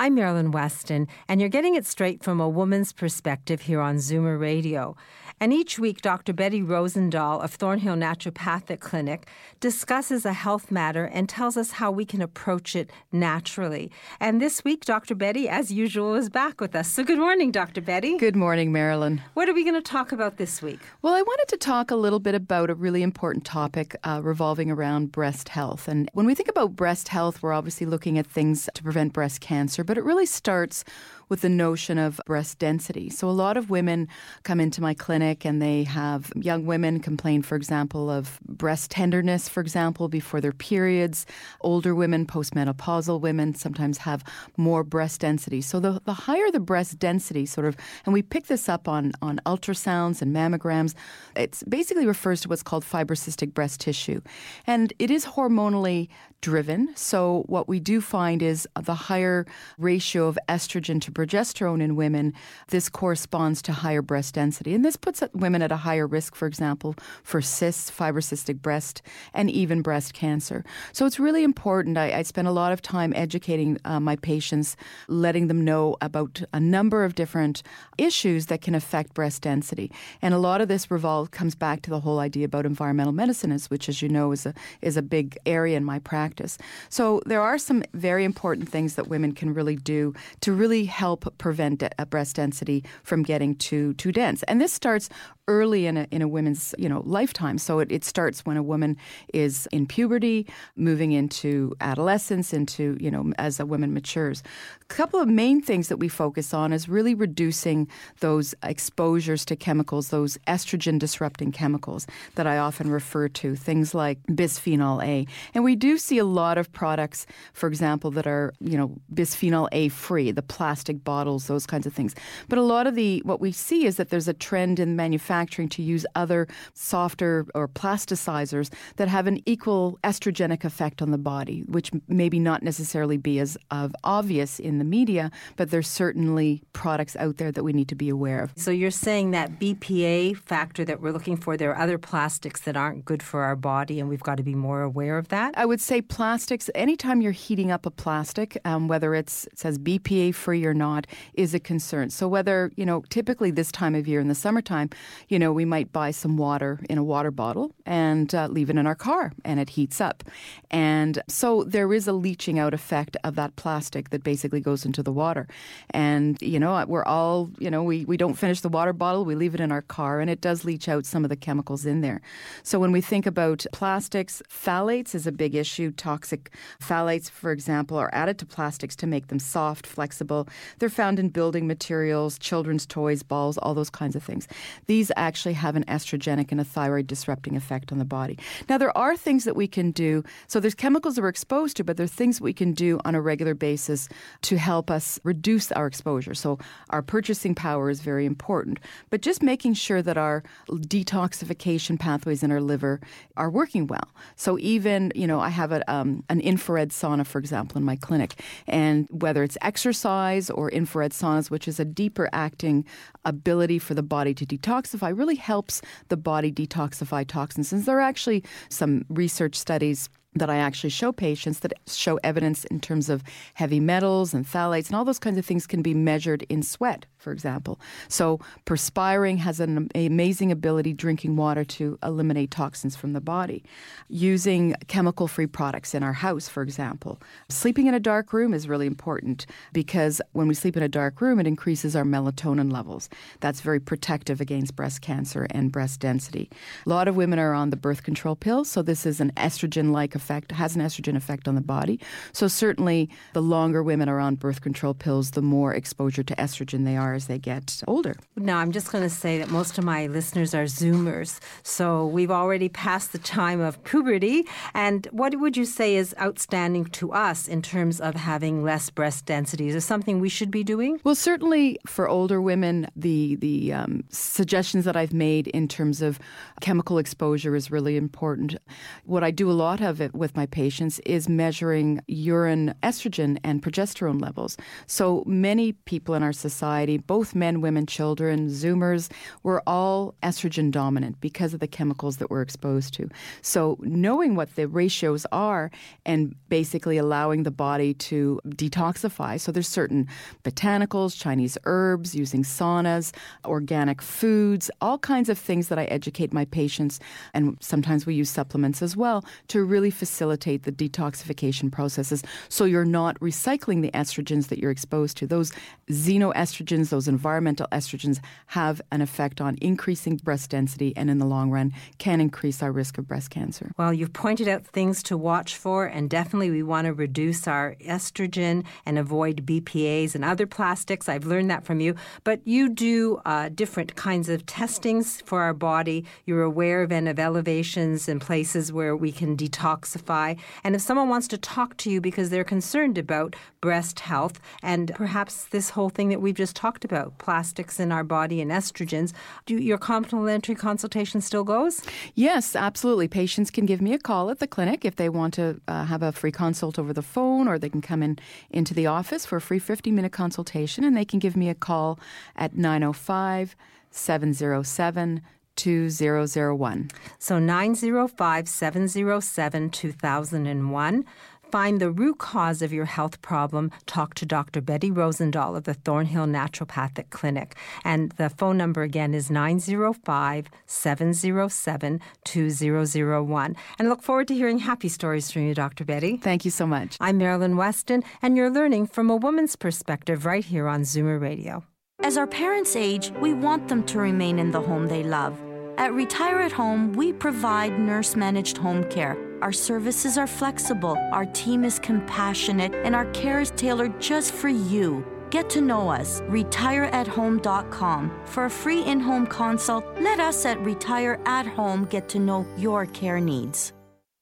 I'm 0.01 0.15
Marilyn 0.15 0.53
Weston, 0.53 1.09
and 1.27 1.41
you're 1.41 1.51
getting 1.51 1.75
it 1.75 1.85
straight 1.85 2.23
from 2.23 2.39
a 2.39 2.49
woman's 2.49 2.93
perspective 2.93 3.63
here 3.63 3.81
on 3.81 3.97
Zoomer 3.97 4.39
Radio. 4.39 4.95
And 5.41 5.53
each 5.53 5.79
week, 5.79 6.03
Dr. 6.03 6.33
Betty 6.33 6.63
Rosendahl 6.63 7.43
of 7.43 7.55
Thornhill 7.55 7.95
Naturopathic 7.95 8.81
Clinic 8.81 9.29
discusses 9.61 10.27
a 10.27 10.33
health 10.33 10.73
matter 10.73 11.05
and 11.05 11.29
tells 11.29 11.57
us 11.57 11.73
how 11.73 11.93
we 11.93 12.05
can 12.05 12.21
approach 12.21 12.75
it 12.75 12.91
naturally. 13.13 13.93
And 14.19 14.41
this 14.41 14.65
week, 14.65 14.85
Dr. 14.85 15.15
Betty, 15.15 15.49
as 15.49 15.73
usual, 15.73 16.17
is 16.17 16.29
back 16.29 16.61
with 16.61 16.75
us. 16.75 16.89
So 16.89 17.05
good 17.05 17.19
morning, 17.19 17.53
Dr. 17.53 17.81
Betty. 17.81 18.19
Good 18.19 18.35
morning, 18.35 18.73
Marilyn. 18.73 19.23
What 19.35 19.49
are 19.49 19.55
we 19.55 19.63
going 19.63 19.77
to 19.77 19.83
talk 19.83 20.11
about 20.11 20.39
this 20.39 20.61
week? 20.61 20.81
Well, 21.03 21.15
I 21.15 21.23
wanted 21.23 21.49
to 21.49 21.57
talk 21.57 21.93
a 21.93 21.97
little 21.97 22.21
bit 22.21 22.35
about 22.35 22.69
a 22.69 22.75
really 22.75 23.03
important 23.03 23.45
topic 23.45 23.95
uh, 24.03 24.21
revolving 24.23 24.73
around 24.73 25.13
breast 25.13 25.51
health. 25.51 25.87
And 25.87 26.11
when 26.15 26.27
we 26.27 26.35
think 26.35 26.49
about 26.49 26.75
breast 26.75 27.09
health, 27.09 27.43
we're 27.43 27.53
obviously 27.53 27.87
looking 27.87 28.19
at 28.19 28.27
things 28.27 28.69
to 28.75 28.83
prevent 28.83 29.13
breast 29.13 29.41
cancer, 29.41 29.85
but 29.89 29.97
it 29.99 30.05
really 30.05 30.27
starts 30.27 30.85
with 31.29 31.41
the 31.43 31.49
notion 31.49 31.99
of 31.99 32.21
breast 32.27 32.59
density. 32.59 33.11
So 33.11 33.29
a 33.29 33.31
lot 33.31 33.57
of 33.57 33.71
women 33.71 34.09
come 34.43 34.61
into 34.61 34.81
my 34.81 34.95
clinic 34.95 35.45
and 35.45 35.61
they 35.61 35.85
have 35.85 36.33
young 36.35 36.67
women 36.67 37.01
complain, 37.01 37.43
for 37.43 37.57
example, 37.57 38.11
of 38.11 38.39
breast 38.47 38.91
tenderness, 38.91 39.49
for 39.49 39.61
example, 39.61 40.09
before 40.09 40.41
their 40.41 40.53
periods. 40.53 41.27
Older 41.61 41.95
women, 41.95 42.27
postmenopausal 42.27 43.21
women, 43.21 43.55
sometimes 43.55 43.99
have 43.99 44.25
more 44.57 44.85
breast 44.85 45.21
density. 45.21 45.61
So 45.61 45.81
the, 45.81 46.01
the 46.05 46.15
higher 46.15 46.51
the 46.51 46.61
breast 46.61 46.99
density, 46.99 47.47
sort 47.47 47.67
of, 47.67 47.77
and 48.05 48.13
we 48.13 48.23
pick 48.23 48.47
this 48.47 48.69
up 48.69 48.89
on, 48.89 49.13
on 49.23 49.41
ultrasounds 49.47 50.23
and 50.23 50.35
mammograms, 50.35 50.95
it 51.37 51.63
basically 51.69 52.07
refers 52.07 52.41
to 52.43 52.49
what's 52.49 52.63
called 52.63 52.85
fibrocystic 52.85 53.55
breast 53.55 53.81
tissue. 53.81 54.21
And 54.67 54.93
it 54.99 55.11
is 55.11 55.25
hormonally 55.25 56.09
driven. 56.41 56.95
So 56.95 57.45
what 57.47 57.69
we 57.69 57.81
do 57.81 58.01
find 58.01 58.43
is 58.43 58.69
the 58.81 58.95
higher 58.95 59.47
ratio 59.77 60.29
of 60.29 60.39
estrogen 60.49 61.01
to 61.03 61.11
progesterone 61.19 61.83
in 61.83 61.97
women, 61.97 62.33
this 62.69 62.89
corresponds 62.89 63.61
to 63.63 63.73
higher 63.73 64.03
breast 64.03 64.35
density. 64.35 64.73
And 64.75 64.85
this 64.85 64.97
puts 64.97 65.23
women 65.35 65.63
at 65.63 65.73
a 65.73 65.77
higher 65.89 66.07
risk, 66.07 66.37
for 66.37 66.47
example, 66.47 66.95
for 67.25 67.41
cysts, 67.43 67.91
fibrocystic 67.91 68.63
breast, 68.63 69.03
and 69.35 69.51
even 69.51 69.83
breast 69.83 70.15
cancer. 70.15 70.65
So 70.93 71.07
it's 71.07 71.19
really 71.19 71.43
important. 71.43 71.99
I, 71.99 72.19
I 72.19 72.23
spend 72.23 72.47
a 72.47 72.53
lot 72.53 72.73
of 72.73 72.81
time 72.81 73.13
educating 73.17 73.79
uh, 73.85 73.99
my 73.99 74.17
patients, 74.17 74.77
letting 75.09 75.49
them 75.49 75.65
know 75.65 75.97
about 76.01 76.43
a 76.53 76.61
number 76.61 77.05
of 77.05 77.15
different 77.15 77.63
issues 77.97 78.47
that 78.47 78.61
can 78.61 78.75
affect 78.75 79.15
breast 79.15 79.43
density. 79.43 79.91
And 80.23 80.35
a 80.35 80.39
lot 80.39 80.61
of 80.61 80.69
this 80.69 80.91
revolve 80.91 81.31
comes 81.31 81.55
back 81.57 81.83
to 81.83 81.91
the 81.91 82.01
whole 82.01 82.21
idea 82.21 82.45
about 82.45 82.67
environmental 82.67 83.13
medicine, 83.13 83.49
which, 83.69 83.89
as 83.89 84.03
you 84.03 84.09
know, 84.09 84.33
is 84.33 84.47
a 84.47 84.53
is 84.83 84.97
a 84.97 85.03
big 85.03 85.39
area 85.47 85.77
in 85.77 85.85
my 85.85 85.99
practice. 85.99 86.59
So 86.91 87.23
there 87.25 87.41
are 87.41 87.59
some 87.59 87.83
very 87.95 88.25
important 88.25 88.69
things 88.69 88.95
that 88.97 89.09
women 89.09 89.33
can 89.33 89.55
really 89.55 89.77
do 89.77 90.13
to 90.41 90.53
really 90.53 90.85
help 90.85 91.08
prevent 91.17 91.81
de- 91.81 92.07
breast 92.07 92.37
density 92.37 92.85
from 93.03 93.23
getting 93.23 93.55
too 93.55 93.95
too 93.95 94.13
dense. 94.13 94.43
And 94.45 94.61
this 94.61 94.73
starts 94.73 95.09
early 95.49 95.87
in 95.87 95.97
a, 95.97 96.07
in 96.11 96.23
a 96.23 96.29
woman's 96.29 96.75
you 96.79 96.89
know 96.89 97.03
lifetime. 97.05 97.59
So 97.59 97.81
it, 97.81 97.91
it 97.91 98.05
starts 98.05 98.45
when 98.47 98.57
a 98.57 98.63
woman 98.63 98.97
is 99.35 99.67
in 99.73 99.87
puberty, 99.87 100.47
moving 100.77 101.13
into 101.13 101.75
adolescence, 101.81 102.53
into 102.53 102.97
you 103.01 103.11
know 103.11 103.33
as 103.39 103.59
a 103.59 103.67
woman 103.67 103.93
matures. 103.93 104.43
A 104.83 104.85
couple 104.85 105.19
of 105.19 105.29
main 105.29 105.61
things 105.61 105.89
that 105.89 105.97
we 105.97 106.09
focus 106.09 106.55
on 106.55 106.73
is 106.73 106.89
really 106.89 107.15
reducing 107.15 107.89
those 108.21 108.55
exposures 108.63 109.45
to 109.47 109.57
chemicals, 109.57 110.09
those 110.09 110.39
estrogen 110.47 110.99
disrupting 110.99 111.51
chemicals 111.51 112.07
that 112.37 112.47
I 112.47 112.59
often 112.59 112.91
refer 112.91 113.29
to, 113.29 113.57
things 113.57 113.95
like 113.95 114.23
bisphenol 114.27 115.03
A. 115.03 115.27
And 115.55 115.65
we 115.65 115.75
do 115.75 115.99
see 115.99 116.19
a 116.19 116.25
lot 116.25 116.59
of 116.59 116.71
products, 116.73 117.27
for 117.55 117.67
example, 117.67 118.11
that 118.13 118.27
are 118.27 118.53
you 118.61 118.77
know 118.77 118.95
bisphenol 119.13 119.69
A 119.73 119.89
free, 119.89 120.31
the 120.31 120.43
plastic 120.43 120.98
bottles, 121.05 121.47
those 121.47 121.67
kinds 121.67 121.87
of 121.87 121.93
things. 121.93 122.15
But 122.49 122.59
a 122.59 122.63
lot 122.63 122.87
of 122.87 122.95
the 122.95 123.21
what 123.25 123.41
we 123.41 123.53
see 123.53 123.87
is 123.87 123.97
that 123.97 124.11
there's 124.11 124.29
a 124.29 124.35
trend 124.35 124.79
in 124.79 124.97
manufacturing 124.97 125.29
manufacturing 125.29 125.69
to 125.69 125.83
use 125.83 126.07
other 126.15 126.47
softer 126.75 127.47
or 127.55 127.69
plasticizers 127.69 128.73
that 128.97 129.09
have 129.09 129.27
an 129.27 129.41
equal 129.47 129.99
estrogenic 130.05 130.65
effect 130.65 131.03
on 131.03 131.11
the 131.11 131.19
body, 131.19 131.65
which 131.67 131.91
maybe 132.09 132.39
not 132.39 132.63
necessarily 132.63 133.17
be 133.17 133.39
as 133.39 133.57
of 133.71 133.95
obvious 134.05 134.59
in 134.59 134.79
the 134.79 134.85
media, 134.85 135.31
but 135.57 135.71
there's 135.71 135.89
certainly 135.89 136.63
products 136.73 137.17
out 137.17 137.37
there 137.39 137.53
that 137.53 137.65
we 137.65 137.73
need 137.73 137.89
to 137.89 137.95
be 137.95 138.09
aware 138.09 138.41
of. 138.41 138.53
So 138.57 138.71
you're 138.71 138.91
saying 138.91 139.33
that 139.33 139.59
BPA 139.59 140.37
factor 140.37 140.85
that 140.85 141.01
we're 141.01 141.13
looking 141.13 141.37
for, 141.37 141.57
there 141.57 141.71
are 141.73 141.79
other 141.79 141.99
plastics 141.99 142.61
that 142.63 142.77
aren't 142.77 143.05
good 143.05 143.23
for 143.23 143.43
our 143.43 143.57
body, 143.57 144.01
and 144.01 144.09
we've 144.09 144.23
got 144.23 144.37
to 144.37 144.43
be 144.43 144.55
more 144.55 144.83
aware 144.83 145.19
of 145.19 145.29
that? 145.29 145.55
I 145.57 145.67
would 145.67 145.81
say 145.81 146.01
plastics, 146.03 146.71
anytime 146.75 147.21
you're 147.21 147.41
heating 147.47 147.71
up 147.71 147.87
a 147.87 147.91
plastic, 147.91 148.59
um, 148.65 148.89
whether 148.89 149.15
it's, 149.15 149.47
it 149.47 149.59
says 149.59 149.79
BPA 149.79 150.35
free 150.35 150.65
or 150.65 150.75
not, 150.75 150.88
is 151.35 151.55
a 151.55 151.61
concern. 151.61 152.11
So 152.11 152.29
whether, 152.29 152.73
you 152.77 152.87
know, 152.87 153.03
typically 153.09 153.51
this 153.51 153.71
time 153.71 153.95
of 153.95 154.09
year 154.09 154.21
in 154.21 154.29
the 154.29 154.35
summertime, 154.35 154.91
you 155.29 155.39
know, 155.39 155.53
we 155.53 155.65
might 155.65 155.93
buy 155.93 156.11
some 156.11 156.37
water 156.37 156.81
in 156.89 156.99
a 156.99 157.05
water 157.05 157.31
bottle 157.31 157.73
and 157.87 158.35
uh, 158.35 158.47
leave 158.49 158.71
it 158.71 158.77
in 158.77 158.87
our 158.87 158.95
car 158.95 159.33
and 159.45 159.61
it 159.61 159.71
heats 159.71 160.01
up. 160.01 160.25
And 160.71 161.23
so 161.29 161.65
there 161.65 161.93
is 161.93 162.09
a 162.09 162.13
leaching 162.13 162.59
out 162.59 162.75
effect 162.75 163.17
of 163.25 163.35
that 163.37 163.57
plastic 163.57 164.11
that 164.11 164.23
basically 164.23 164.61
goes 164.61 164.85
into 164.85 165.03
the 165.03 165.13
water. 165.13 165.47
And, 165.91 166.41
you 166.41 166.61
know, 166.61 166.85
we're 166.87 167.05
all, 167.05 167.51
you 167.59 167.71
know, 167.71 167.83
we, 167.83 168.05
we 168.05 168.17
don't 168.17 168.35
finish 168.35 168.61
the 168.61 168.69
water 168.69 168.93
bottle, 168.93 169.25
we 169.25 169.35
leave 169.35 169.55
it 169.55 169.61
in 169.61 169.73
our 169.73 169.83
car, 169.83 170.21
and 170.21 170.31
it 170.31 170.41
does 170.41 170.65
leach 170.65 170.89
out 170.89 171.07
some 171.07 171.25
of 171.25 171.31
the 171.31 171.37
chemicals 171.37 171.87
in 171.87 172.01
there. 172.01 172.21
So 172.63 172.79
when 172.79 172.93
we 172.93 173.01
think 173.01 173.27
about 173.27 173.67
plastics, 173.73 174.43
phthalates 174.49 175.15
is 175.15 175.27
a 175.27 175.33
big 175.33 175.55
issue. 175.55 175.91
Toxic 175.93 176.51
phthalates, 176.81 177.31
for 177.31 177.53
example, 177.53 177.97
are 177.97 178.11
added 178.13 178.39
to 178.39 178.47
plastics 178.47 178.97
to 178.97 179.07
make 179.07 179.29
them 179.29 179.39
soft, 179.39 179.87
flexible. 179.87 180.49
They're 180.79 180.89
found 180.89 181.19
in 181.19 181.29
building 181.29 181.67
materials, 181.67 182.39
children's 182.39 182.87
toys, 182.87 183.23
balls, 183.23 183.59
all 183.59 183.75
those 183.75 183.91
kinds 183.91 184.17
of 184.17 184.23
things. 184.23 184.49
These 184.87 185.11
actually 185.17 185.55
have 185.55 185.77
an 185.77 185.85
estrogenic 185.85 186.53
and 186.53 186.61
a 186.61 186.65
thyroid 186.65 187.07
disrupting 187.07 187.57
effect 187.57 187.93
on 187.93 187.99
the 187.99 188.05
body. 188.05 188.39
Now, 188.69 188.79
there 188.79 188.97
are 188.97 189.17
things 189.17 189.45
that 189.45 189.57
we 189.57 189.67
can 189.67 189.91
do. 189.91 190.25
So 190.47 190.61
there's 190.61 190.75
chemicals 190.75 191.17
that 191.17 191.23
we're 191.23 191.29
exposed 191.29 191.77
to, 191.79 191.85
but 191.85 191.97
there 191.97 192.05
are 192.05 192.09
things 192.09 192.41
we 192.41 192.53
can 192.53 192.73
do 192.73 193.01
on 193.05 193.15
a 193.15 193.21
regular 193.21 193.55
basis 193.55 194.09
to 194.43 194.57
help 194.57 194.91
us 194.91 195.19
reduce 195.25 195.73
our 195.73 195.87
exposure. 195.87 196.35
So 196.35 196.59
our 196.91 197.03
purchasing 197.03 197.55
power 197.55 197.91
is 197.91 198.01
very 198.01 198.27
important, 198.27 198.79
but 199.11 199.23
just 199.23 199.43
making 199.43 199.75
sure 199.75 200.03
that 200.03 200.17
our 200.17 200.43
detoxification 200.69 201.99
pathways 201.99 202.43
in 202.43 202.53
our 202.53 202.61
liver 202.61 203.01
are 203.37 203.51
working 203.51 203.87
well. 203.87 204.09
So 204.37 204.59
even, 204.59 205.13
you 205.15 205.27
know, 205.27 205.41
I 205.41 205.49
have 205.49 205.73
a, 205.73 205.91
um, 205.93 206.25
an 206.29 206.41
infrared 206.41 206.91
sauna, 206.91 207.27
for 207.27 207.39
example, 207.39 207.79
in 207.79 207.85
my 207.85 207.97
clinic, 207.97 208.41
and 208.67 209.09
whether 209.11 209.43
it's 209.43 209.59
exercise 209.63 210.51
or 210.51 210.68
infrared 210.69 211.13
saunas, 211.13 211.51
which 211.51 211.69
is 211.69 211.81
a 211.81 211.85
deeper 211.85 212.29
acting 212.33 212.85
ability 213.25 213.79
for 213.79 213.95
the 213.95 214.03
body 214.03 214.35
to 214.35 214.47
detoxify, 214.47 215.17
really 215.17 215.37
helps 215.37 215.81
the 216.09 216.17
body 216.17 216.53
detoxify 216.53 217.27
toxins. 217.27 217.73
And 217.73 217.85
there 217.85 217.99
are 217.99 218.01
actually 218.01 218.45
some 218.69 219.05
research 219.09 219.55
studies 219.55 220.09
that 220.35 220.51
I 220.51 220.57
actually 220.57 220.91
show 220.91 221.11
patients 221.13 221.61
that 221.61 221.73
show 221.87 222.19
evidence 222.23 222.65
in 222.67 222.81
terms 222.81 223.09
of 223.09 223.23
heavy 223.55 223.81
metals 223.81 224.35
and 224.35 224.47
phthalates 224.47 224.89
and 224.89 224.97
all 224.97 225.05
those 225.05 225.19
kinds 225.19 225.39
of 225.39 225.47
things 225.47 225.67
can 225.67 225.83
be 225.83 225.95
measured 225.95 226.45
in 226.49 226.63
sweat, 226.63 227.07
for 227.19 227.33
example. 227.33 227.79
So 228.09 228.41
perspiring 228.65 229.39
has 229.39 229.61
an 229.61 229.89
amazing 229.95 230.51
ability, 230.51 230.93
drinking 230.95 231.37
water, 231.37 231.65
to 231.65 231.99
eliminate 232.03 232.51
toxins 232.51 232.97
from 232.97 233.13
the 233.13 233.21
body. 233.21 233.63
Using 234.09 234.75
chemical-free 234.87 235.49
products 235.49 235.95
in 235.95 236.03
our 236.03 236.15
house, 236.15 236.49
for 236.49 236.63
example. 236.63 237.21
Sleeping 237.49 237.87
in 237.87 237.95
a 237.95 238.01
dark 238.01 238.33
room 238.33 238.55
is 238.55 238.69
really 238.69 238.87
important 238.87 239.47
because 239.73 240.23
when 240.33 240.49
we 240.49 240.55
sleep 240.55 240.77
in 240.77 240.83
a 240.83 240.89
dark 240.89 241.21
room, 241.21 241.41
it 241.41 241.47
increases 241.47 241.95
our 241.95 242.05
melatonin 242.05 242.73
levels. 242.73 243.09
That's 243.41 243.61
very 243.61 243.81
protective 243.81 244.41
against 244.41 244.77
breast 244.77 245.03
cancer 245.03 245.47
and 245.51 245.73
breast 245.73 246.01
density. 246.01 246.49
A 246.87 246.89
lot 246.89 247.09
of 247.09 247.17
women 247.17 247.39
are 247.39 247.53
on 247.53 247.71
the 247.71 247.77
birth 247.77 248.03
control 248.03 248.37
pill, 248.37 248.65
so 248.65 248.81
this 248.81 249.05
is 249.05 249.21
an 249.21 249.33
estrogen-like 249.37 250.15
effect, 250.15 250.53
has 250.53 250.77
an 250.77 250.83
estrogen 250.83 251.17
effect 251.17 251.49
on 251.49 251.55
the 251.57 251.61
body. 251.61 252.01
So 252.33 252.49
certainly, 252.49 253.11
the 253.33 253.43
longer 253.43 253.83
women 253.83 254.09
are 254.09 254.21
on 254.21 254.37
birth 254.37 254.61
control 254.61 254.95
pills, 254.95 255.33
the 255.33 255.43
more 255.43 255.75
exposure 255.75 256.23
to 256.23 256.37
estrogen 256.37 256.85
they 256.85 256.97
are 256.97 257.18
as 257.19 257.27
they 257.27 257.39
get 257.39 257.83
older. 257.87 258.15
Now, 258.37 258.59
I'm 258.59 258.73
just 258.73 258.91
going 258.93 259.05
to 259.05 259.15
say 259.25 259.39
that 259.39 259.51
most 259.51 259.79
of 259.79 259.85
my 259.85 260.07
listeners 260.07 260.55
are 260.55 260.65
Zoomers, 260.65 261.41
so 261.63 262.07
we've 262.07 262.31
already 262.31 262.69
passed 262.69 263.13
the 263.13 263.19
time 263.19 263.61
of 263.61 263.73
puberty. 263.85 264.47
And 264.75 265.07
what 265.11 265.33
would 265.43 265.57
you 265.57 265.65
say 265.65 265.97
is 265.97 266.15
outstanding 266.21 266.85
to 267.01 267.13
us 267.13 267.49
in 267.49 267.61
terms 267.61 268.01
of 268.01 268.15
having 268.15 268.63
less 268.63 268.89
breast 268.91 269.27
density? 269.27 269.67
Is 269.69 269.75
there 269.75 269.81
something 269.81 270.21
we 270.21 270.29
should 270.29 270.51
be 270.51 270.65
doing? 270.65 271.01
Well, 271.05 271.15
certainly 271.15 271.79
for 271.87 272.09
older 272.09 272.41
women, 272.41 272.87
the 272.97 273.37
the 273.37 273.73
um, 273.73 274.05
suggestions 274.11 274.85
that 274.85 274.97
I've 274.97 275.13
made 275.13 275.49
in 275.49 275.69
terms 275.69 276.01
of 276.03 276.19
chemical 276.61 276.99
exposure 276.99 277.55
is 277.57 277.71
really 277.71 277.97
important. 277.97 278.57
What 279.05 279.25
I 279.25 279.31
do 279.31 279.51
a 279.51 279.59
lot 279.67 279.81
of 279.81 280.01
it 280.01 280.15
with 280.15 280.37
my 280.37 280.47
patients 280.47 281.01
is 281.01 281.29
measuring 281.29 282.01
urine 282.07 282.75
estrogen 282.83 283.39
and 283.43 283.63
progesterone 283.63 284.21
levels. 284.21 284.57
So 284.87 285.25
many 285.27 285.73
people 285.73 286.15
in 286.15 286.23
our 286.23 286.33
society, 286.33 286.98
both 287.07 287.35
men, 287.35 287.61
women, 287.61 287.87
children, 287.87 288.49
Zoomers, 288.49 289.11
we're 289.43 289.61
all 289.67 290.15
estrogen 290.23 290.71
dominant 290.71 291.21
because 291.21 291.55
of 291.55 291.61
the 291.61 291.67
chemicals 291.67 292.19
that 292.19 292.31
we're 292.31 292.43
exposed 292.43 292.95
to. 292.95 293.09
So 293.43 293.79
knowing 293.81 294.35
what 294.35 294.55
the 294.57 294.67
ratios 294.69 295.27
are 295.33 295.71
and 296.05 296.35
basically 296.49 296.97
allowing 296.97 297.43
the 297.43 297.51
body 297.51 297.95
to 297.95 298.41
detoxify. 298.49 299.39
So 299.41 299.53
there's 299.53 299.69
certain 299.69 300.07
botanicals, 300.45 301.19
Chinese 301.19 301.59
herbs, 301.65 302.15
using 302.15 302.43
saunas, 302.43 303.13
organic 303.45 304.03
foods, 304.03 304.71
all 304.81 304.99
kinds 304.99 305.29
of 305.29 305.39
things 305.39 305.69
that 305.69 305.79
I 305.79 305.85
educate 305.85 306.33
my 306.33 306.45
patients, 306.47 307.01
and 307.35 307.57
sometimes 307.61 308.07
we 308.07 308.15
use 308.15 308.31
supplements 308.31 308.83
as 308.83 308.97
well 308.97 309.25
to 309.49 309.65
really 309.65 309.91
facilitate 309.91 310.65
the 310.65 310.73
detoxification 310.73 311.71
processes 311.71 312.23
so 312.49 312.65
you're 312.65 312.85
not 312.85 313.19
recycling 313.21 313.83
the 313.83 313.91
estrogens 313.93 314.49
that 314.49 314.59
you're 314.59 314.71
exposed 314.71 315.17
to. 315.19 315.27
Those 315.27 315.53
xenoestrogens, 315.91 316.88
those 316.91 317.09
environmental 317.09 317.67
estrogens, 317.73 318.21
have 318.49 318.81
an 318.91 319.01
effect 319.01 319.41
on 319.41 319.57
increasing 319.61 320.17
breast 320.17 320.51
density 320.51 320.93
and 320.97 321.11
in 321.11 321.19
the 321.19 321.25
long 321.25 321.51
run 321.51 321.73
can 321.99 322.21
increase 322.21 322.63
our 322.63 322.73
risk 322.73 322.99
of 322.99 323.07
breast 323.07 323.31
cancer. 323.31 323.73
Well, 323.77 323.93
you've 323.93 324.13
pointed 324.13 324.49
out 324.49 324.67
things 324.67 325.03
to 325.05 325.17
watch 325.17 325.57
for, 325.57 325.87
and 325.87 326.11
definitely 326.11 326.51
we 326.51 326.63
want 326.63 326.87
to 326.87 326.93
reduce 326.93 327.47
our 327.47 327.77
estrogen 327.81 328.65
and 328.85 328.99
avoid 328.99 329.47
BPAs 329.47 330.15
and 330.15 330.25
other 330.25 330.47
plastics. 330.47 331.09
I've 331.09 331.27
learned 331.27 331.51
that 331.51 331.65
from 331.65 331.81
you. 331.81 331.95
But 332.25 332.41
you 332.47 332.69
do 332.69 333.21
uh, 333.25 333.51
different 333.51 333.95
kinds 333.95 334.29
of 334.29 334.47
testings 334.47 335.21
for 335.23 335.43
our 335.43 335.55
body. 335.55 336.05
You're 336.27 336.43
aware 336.43 336.83
of 336.83 336.93
and 336.93 337.09
of 337.09 337.19
elevations 337.19 338.09
and 338.09 338.21
places 338.21 338.73
where 338.73 338.97
we 338.97 339.13
can 339.13 339.37
detoxify. 339.37 340.39
And 340.65 340.75
if 340.75 340.83
someone 340.83 341.09
wants 341.09 341.29
to 341.29 341.39
talk 341.39 341.77
to 341.79 341.91
you 341.91 342.01
because 342.01 342.31
they're 342.31 342.45
concerned 342.45 342.99
about 342.99 343.37
breast 343.61 344.01
health 344.01 344.41
and 344.63 344.93
perhaps 344.95 345.47
this 345.47 345.71
whole 345.71 345.91
thing 345.91 346.09
that 346.09 346.21
we've 346.21 346.35
just 346.35 346.57
talked 346.57 346.78
about, 346.85 347.19
plastics 347.19 347.81
in 347.81 347.93
our 347.93 348.05
body 348.05 348.41
and 348.41 348.51
estrogens, 348.51 349.13
do 349.47 349.57
your 349.57 349.79
complimentary 349.79 350.55
consultation 350.55 351.21
still 351.21 351.45
goes? 351.45 351.83
Yes, 352.15 352.57
absolutely. 352.57 353.09
Patients 353.09 353.51
can 353.51 353.67
give 353.67 353.81
me 353.81 353.93
a 353.93 353.99
call 353.99 354.31
at 354.31 354.39
the 354.39 354.47
clinic 354.47 354.85
if 354.85 354.97
they 354.97 355.09
want 355.09 355.35
to 355.35 355.61
uh, 355.69 355.85
have 355.85 356.03
a 356.03 356.13
free 356.13 356.33
consult 356.33 356.79
over 356.79 356.93
the 356.93 357.03
phone, 357.03 357.49
or 357.49 357.59
they 357.59 357.69
can 357.69 357.81
come 357.81 358.03
in 358.03 358.19
into 358.51 358.75
the 358.75 358.87
office 358.87 359.27
for 359.27 359.37
a 359.37 359.41
free 359.41 359.59
50 359.59 359.91
minute 359.91 360.13
consultation, 360.13 360.85
and 360.85 360.97
they 360.97 361.05
can 361.05 361.19
give 361.19 361.37
me 361.37 361.49
a 361.49 361.55
call 361.55 361.99
at 362.37 362.57
905 362.57 363.57
707 363.91 365.23
2001. 365.59 366.91
So 367.19 367.39
905 367.39 368.49
707 368.49 369.71
2001. 369.71 371.05
Find 371.51 371.81
the 371.81 371.91
root 371.91 372.19
cause 372.19 372.61
of 372.61 372.75
your 372.75 372.85
health 372.85 373.23
problem. 373.23 373.71
Talk 373.87 374.13
to 374.15 374.27
Dr. 374.27 374.61
Betty 374.61 374.91
Rosendahl 374.91 375.57
of 375.57 375.65
the 375.65 375.73
Thornhill 375.73 376.27
Naturopathic 376.27 377.09
Clinic. 377.09 377.57
And 377.85 378.13
the 378.13 378.29
phone 378.29 378.59
number 378.59 378.83
again 378.83 379.15
is 379.15 379.31
905 379.31 380.47
707 380.67 382.01
2001. 382.25 383.57
And 383.79 383.89
look 383.89 384.03
forward 384.03 384.29
to 384.29 384.35
hearing 384.35 384.59
happy 384.59 384.89
stories 384.89 385.31
from 385.31 385.43
you, 385.43 385.55
Dr. 385.55 385.87
Betty. 385.87 386.19
Thank 386.19 386.45
you 386.45 386.51
so 386.51 386.67
much. 386.67 386.99
I'm 387.01 387.17
Marilyn 387.17 387.57
Weston, 387.57 388.05
and 388.21 388.37
you're 388.37 388.51
learning 388.51 388.89
from 388.89 389.09
a 389.09 389.17
woman's 389.17 389.57
perspective 389.57 390.27
right 390.27 390.45
here 390.45 390.69
on 390.69 390.83
Zoomer 390.83 391.19
Radio. 391.19 391.65
As 392.01 392.19
our 392.19 392.27
parents 392.27 392.77
age, 392.77 393.11
we 393.21 393.33
want 393.33 393.69
them 393.69 393.85
to 393.85 393.99
remain 393.99 394.39
in 394.39 394.51
the 394.51 394.61
home 394.61 394.87
they 394.87 395.03
love. 395.03 395.48
At 395.79 395.95
Retire 395.95 396.41
at 396.41 396.51
Home, 396.51 396.93
we 396.95 397.13
provide 397.13 397.79
nurse 397.79 398.17
managed 398.17 398.59
home 398.59 398.83
care. 398.91 399.17
Our 399.43 399.53
services 399.53 400.19
are 400.19 400.27
flexible, 400.27 400.97
our 401.13 401.25
team 401.27 401.63
is 401.63 401.79
compassionate, 401.79 402.75
and 402.75 402.97
our 402.97 403.05
care 403.13 403.39
is 403.39 403.53
tailored 403.53 404.01
just 404.01 404.33
for 404.33 404.49
you. 404.49 405.07
Get 405.31 405.49
to 405.51 405.61
know 405.61 405.89
us, 405.89 406.21
at 406.21 406.27
retireathome.com. 406.31 408.23
For 408.25 408.47
a 408.47 408.51
free 408.51 408.83
in 408.83 408.99
home 408.99 409.25
consult, 409.29 409.85
let 410.01 410.19
us 410.19 410.45
at 410.45 410.59
Retire 410.65 411.21
at 411.27 411.47
Home 411.47 411.85
get 411.85 412.09
to 412.09 412.19
know 412.19 412.45
your 412.57 412.85
care 412.87 413.21
needs. 413.21 413.73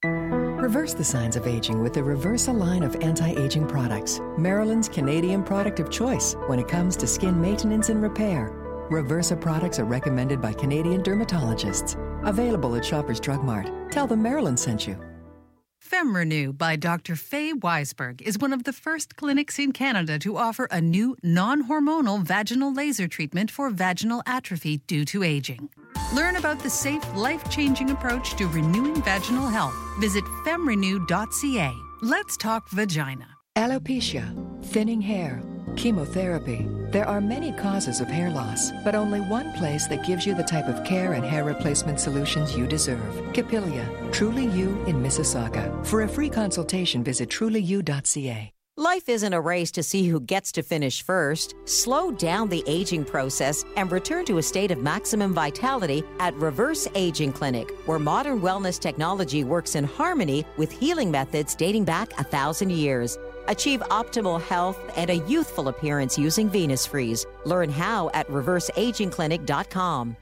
Reverse 0.04 0.92
the 0.92 1.04
signs 1.04 1.36
of 1.36 1.46
aging 1.46 1.82
with 1.82 1.94
the 1.94 2.00
Reversa 2.00 2.54
line 2.54 2.82
of 2.82 2.96
anti 2.96 3.30
aging 3.30 3.66
products, 3.66 4.20
Marilyn's 4.36 4.90
Canadian 4.90 5.42
product 5.42 5.80
of 5.80 5.88
choice 5.88 6.34
when 6.48 6.58
it 6.58 6.68
comes 6.68 6.96
to 6.96 7.06
skin 7.06 7.40
maintenance 7.40 7.88
and 7.88 8.02
repair. 8.02 8.65
Reversa 8.90 9.40
products 9.40 9.80
are 9.80 9.84
recommended 9.84 10.40
by 10.40 10.52
Canadian 10.52 11.02
dermatologists. 11.02 11.96
Available 12.24 12.76
at 12.76 12.84
Shoppers 12.84 13.18
Drug 13.18 13.42
Mart. 13.42 13.68
Tell 13.90 14.06
them 14.06 14.22
Marilyn 14.22 14.56
sent 14.56 14.86
you. 14.86 14.96
FemRenew 15.84 16.56
by 16.56 16.76
Dr. 16.76 17.16
Faye 17.16 17.52
Weisberg 17.52 18.20
is 18.22 18.38
one 18.38 18.52
of 18.52 18.64
the 18.64 18.72
first 18.72 19.16
clinics 19.16 19.58
in 19.58 19.72
Canada 19.72 20.18
to 20.20 20.36
offer 20.36 20.68
a 20.70 20.80
new 20.80 21.16
non 21.22 21.68
hormonal 21.68 22.22
vaginal 22.22 22.72
laser 22.72 23.08
treatment 23.08 23.50
for 23.50 23.70
vaginal 23.70 24.22
atrophy 24.26 24.78
due 24.86 25.04
to 25.06 25.22
aging. 25.24 25.68
Learn 26.14 26.36
about 26.36 26.60
the 26.60 26.70
safe, 26.70 27.02
life 27.14 27.48
changing 27.50 27.90
approach 27.90 28.36
to 28.36 28.46
renewing 28.46 29.02
vaginal 29.02 29.48
health. 29.48 29.74
Visit 29.98 30.24
femrenew.ca. 30.44 31.72
Let's 32.02 32.36
talk 32.36 32.68
vagina. 32.70 33.26
Alopecia, 33.56 34.64
thinning 34.66 35.00
hair, 35.00 35.42
chemotherapy. 35.76 36.66
There 36.90 37.06
are 37.06 37.20
many 37.20 37.52
causes 37.52 38.00
of 38.00 38.08
hair 38.08 38.30
loss, 38.30 38.72
but 38.84 38.94
only 38.94 39.20
one 39.20 39.52
place 39.52 39.86
that 39.88 40.06
gives 40.06 40.26
you 40.26 40.34
the 40.34 40.42
type 40.42 40.66
of 40.66 40.84
care 40.84 41.12
and 41.12 41.24
hair 41.24 41.44
replacement 41.44 42.00
solutions 42.00 42.56
you 42.56 42.66
deserve. 42.66 43.32
Capilia, 43.32 43.88
Truly 44.12 44.46
You 44.46 44.82
in 44.86 45.02
Mississauga. 45.02 45.84
For 45.86 46.02
a 46.02 46.08
free 46.08 46.30
consultation, 46.30 47.04
visit 47.04 47.28
trulyu.ca. 47.28 48.52
Life 48.78 49.08
isn't 49.08 49.32
a 49.32 49.40
race 49.40 49.70
to 49.70 49.82
see 49.82 50.06
who 50.06 50.20
gets 50.20 50.52
to 50.52 50.62
finish 50.62 51.02
first. 51.02 51.54
Slow 51.64 52.10
down 52.10 52.50
the 52.50 52.62
aging 52.66 53.06
process 53.06 53.64
and 53.74 53.90
return 53.90 54.26
to 54.26 54.36
a 54.36 54.42
state 54.42 54.70
of 54.70 54.82
maximum 54.82 55.32
vitality 55.32 56.04
at 56.20 56.34
Reverse 56.34 56.86
Aging 56.94 57.32
Clinic, 57.32 57.70
where 57.86 57.98
modern 57.98 58.38
wellness 58.38 58.78
technology 58.78 59.44
works 59.44 59.76
in 59.76 59.84
harmony 59.84 60.44
with 60.58 60.70
healing 60.70 61.10
methods 61.10 61.54
dating 61.54 61.86
back 61.86 62.12
a 62.20 62.24
thousand 62.24 62.70
years. 62.70 63.16
Achieve 63.48 63.80
optimal 63.90 64.40
health 64.40 64.78
and 64.96 65.10
a 65.10 65.16
youthful 65.28 65.68
appearance 65.68 66.18
using 66.18 66.48
Venus 66.48 66.86
Freeze. 66.86 67.26
Learn 67.44 67.70
how 67.70 68.10
at 68.14 68.28
reverseagingclinic.com. 68.28 70.16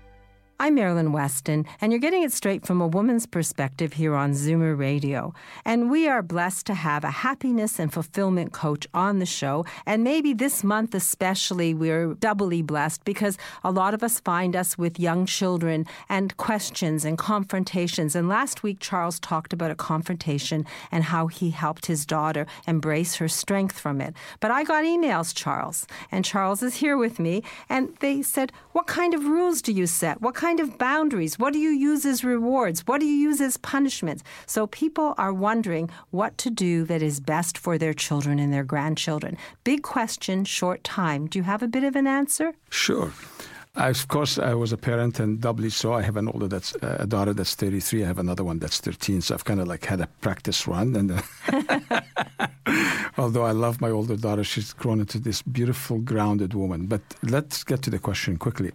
I'm 0.61 0.77
Marilyn 0.77 1.11
Weston, 1.11 1.67
and 1.81 1.91
you're 1.91 1.99
getting 1.99 2.23
it 2.23 2.33
straight 2.33 2.65
from 2.65 2.81
a 2.81 2.87
woman's 2.87 3.27
perspective 3.27 3.95
here 3.95 4.15
on 4.15 4.35
Zoomer 4.35 4.79
Radio. 4.79 5.35
And 5.65 5.91
we 5.91 6.07
are 6.07 6.23
blessed 6.23 6.65
to 6.67 6.75
have 6.75 7.03
a 7.03 7.11
happiness 7.11 7.81
and 7.81 7.93
fulfillment 7.93 8.53
coach 8.53 8.87
on 8.95 9.19
the 9.19 9.27
show. 9.27 9.67
And 9.85 10.05
maybe 10.05 10.33
this 10.33 10.63
month, 10.63 10.95
especially, 10.95 11.75
we're 11.75 12.15
doubly 12.15 12.63
blessed 12.63 13.05
because 13.05 13.37
a 13.65 13.73
lot 13.73 13.95
of 13.95 14.05
us 14.05 14.21
find 14.21 14.55
us 14.55 14.79
with 14.79 15.01
young 15.01 15.27
children 15.27 15.87
and 16.09 16.37
questions 16.37 17.05
and 17.05 17.19
confrontations. 17.19 18.15
And 18.15 18.29
last 18.29 18.63
week, 18.63 18.79
Charles 18.79 19.19
talked 19.19 19.53
about 19.53 19.73
a 19.73 19.75
confrontation 19.75 20.67
and 20.93 21.03
how 21.03 21.27
he 21.27 21.51
helped 21.51 21.87
his 21.87 22.07
daughter 22.07 22.47
embrace 22.69 23.17
her 23.17 23.29
strength 23.29 23.77
from 23.77 24.01
it. 24.01 24.15
But 24.39 24.53
I 24.53 24.63
got 24.63 24.85
emails, 24.85 25.35
Charles, 25.35 25.89
and 26.13 26.25
Charles 26.25 26.63
is 26.63 26.77
here 26.77 26.97
with 26.97 27.19
me, 27.19 27.43
and 27.69 27.97
they 27.99 28.23
said, 28.23 28.53
What 28.71 28.87
kind 28.87 29.15
of 29.15 29.25
rules 29.25 29.61
do 29.61 29.73
you 29.73 29.89
set? 29.89 30.23
What 30.23 30.44
kind 30.45 30.61
of 30.61 30.77
boundaries? 30.77 31.39
What 31.39 31.55
do 31.55 31.59
you 31.59 31.71
use 31.71 32.05
as 32.05 32.23
rewards? 32.23 32.87
What 32.87 33.01
do 33.01 33.07
you 33.07 33.17
use 33.29 33.41
as 33.41 33.57
punishments? 33.57 34.23
So 34.45 34.67
people 34.67 35.15
are 35.17 35.33
wondering 35.33 35.89
what 36.11 36.37
to 36.45 36.51
do 36.51 36.85
that 36.85 37.01
is 37.01 37.19
best 37.19 37.57
for 37.57 37.79
their 37.79 37.95
children 37.95 38.39
and 38.39 38.53
their 38.53 38.63
grandchildren. 38.63 39.39
Big 39.65 39.83
question, 39.83 40.45
short 40.45 40.85
time. 40.85 41.29
Do 41.29 41.39
you 41.39 41.45
have 41.45 41.63
a 41.63 41.67
bit 41.67 41.83
of 41.83 41.97
an 41.97 42.07
answer? 42.07 42.53
Sure. 42.69 43.11
I, 43.75 43.89
of 43.89 44.07
course, 44.09 44.39
I 44.39 44.53
was 44.53 44.71
a 44.71 44.77
parent 44.77 45.19
and 45.19 45.41
doubly 45.41 45.71
so. 45.71 45.95
I 45.95 46.03
have 46.03 46.19
an 46.19 46.29
older 46.29 46.47
that's 46.47 46.77
uh, 46.77 46.99
a 47.01 47.07
daughter 47.07 47.33
that's 47.33 47.55
33. 47.55 48.05
I 48.05 48.07
have 48.07 48.19
another 48.19 48.45
one 48.45 48.59
that's 48.59 48.81
13. 48.81 49.23
So 49.23 49.35
I've 49.35 49.45
kind 49.45 49.61
of 49.61 49.67
like 49.67 49.87
had 49.87 50.03
a 50.03 50.09
practice 50.21 50.69
run. 50.69 50.95
And 50.95 51.11
uh, 51.11 52.01
although 53.19 53.45
I 53.45 53.53
love 53.53 53.81
my 53.81 53.91
older 53.91 54.17
daughter, 54.17 54.45
she's 54.45 54.75
grown 54.75 55.01
into 55.01 55.19
this 55.19 55.41
beautiful, 55.41 56.01
grounded 56.01 56.53
woman. 56.53 56.85
But 56.87 57.01
let's 57.23 57.65
get 57.65 57.81
to 57.83 57.91
the 57.91 57.99
question 57.99 58.37
quickly. 58.37 58.73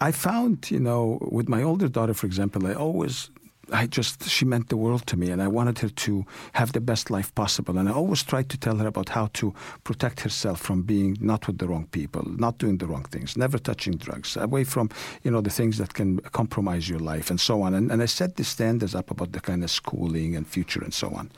I 0.00 0.12
found, 0.12 0.70
you 0.70 0.80
know, 0.80 1.18
with 1.32 1.48
my 1.48 1.62
older 1.62 1.88
daughter, 1.88 2.14
for 2.14 2.26
example, 2.26 2.66
I 2.66 2.74
always 2.74 3.30
I 3.72 3.86
just, 3.86 4.28
she 4.28 4.44
meant 4.44 4.68
the 4.68 4.76
world 4.76 5.06
to 5.08 5.16
me, 5.16 5.30
and 5.30 5.42
I 5.42 5.48
wanted 5.48 5.80
her 5.80 5.88
to 5.88 6.24
have 6.52 6.72
the 6.72 6.80
best 6.80 7.10
life 7.10 7.34
possible. 7.34 7.78
And 7.78 7.88
I 7.88 7.92
always 7.92 8.22
tried 8.22 8.48
to 8.50 8.58
tell 8.58 8.76
her 8.76 8.86
about 8.86 9.08
how 9.08 9.28
to 9.34 9.52
protect 9.82 10.20
herself 10.20 10.60
from 10.60 10.82
being 10.82 11.16
not 11.20 11.46
with 11.46 11.58
the 11.58 11.66
wrong 11.66 11.86
people, 11.86 12.22
not 12.36 12.58
doing 12.58 12.78
the 12.78 12.86
wrong 12.86 13.02
things, 13.04 13.36
never 13.36 13.58
touching 13.58 13.96
drugs, 13.96 14.36
away 14.36 14.62
from, 14.62 14.90
you 15.24 15.30
know, 15.32 15.40
the 15.40 15.50
things 15.50 15.78
that 15.78 15.94
can 15.94 16.20
compromise 16.30 16.88
your 16.88 17.00
life 17.00 17.28
and 17.28 17.40
so 17.40 17.62
on. 17.62 17.74
And, 17.74 17.90
and 17.90 18.02
I 18.02 18.06
set 18.06 18.36
the 18.36 18.44
standards 18.44 18.94
up 18.94 19.10
about 19.10 19.32
the 19.32 19.40
kind 19.40 19.64
of 19.64 19.70
schooling 19.70 20.36
and 20.36 20.46
future 20.46 20.82
and 20.82 20.94
so 20.94 21.08
on. 21.10 21.30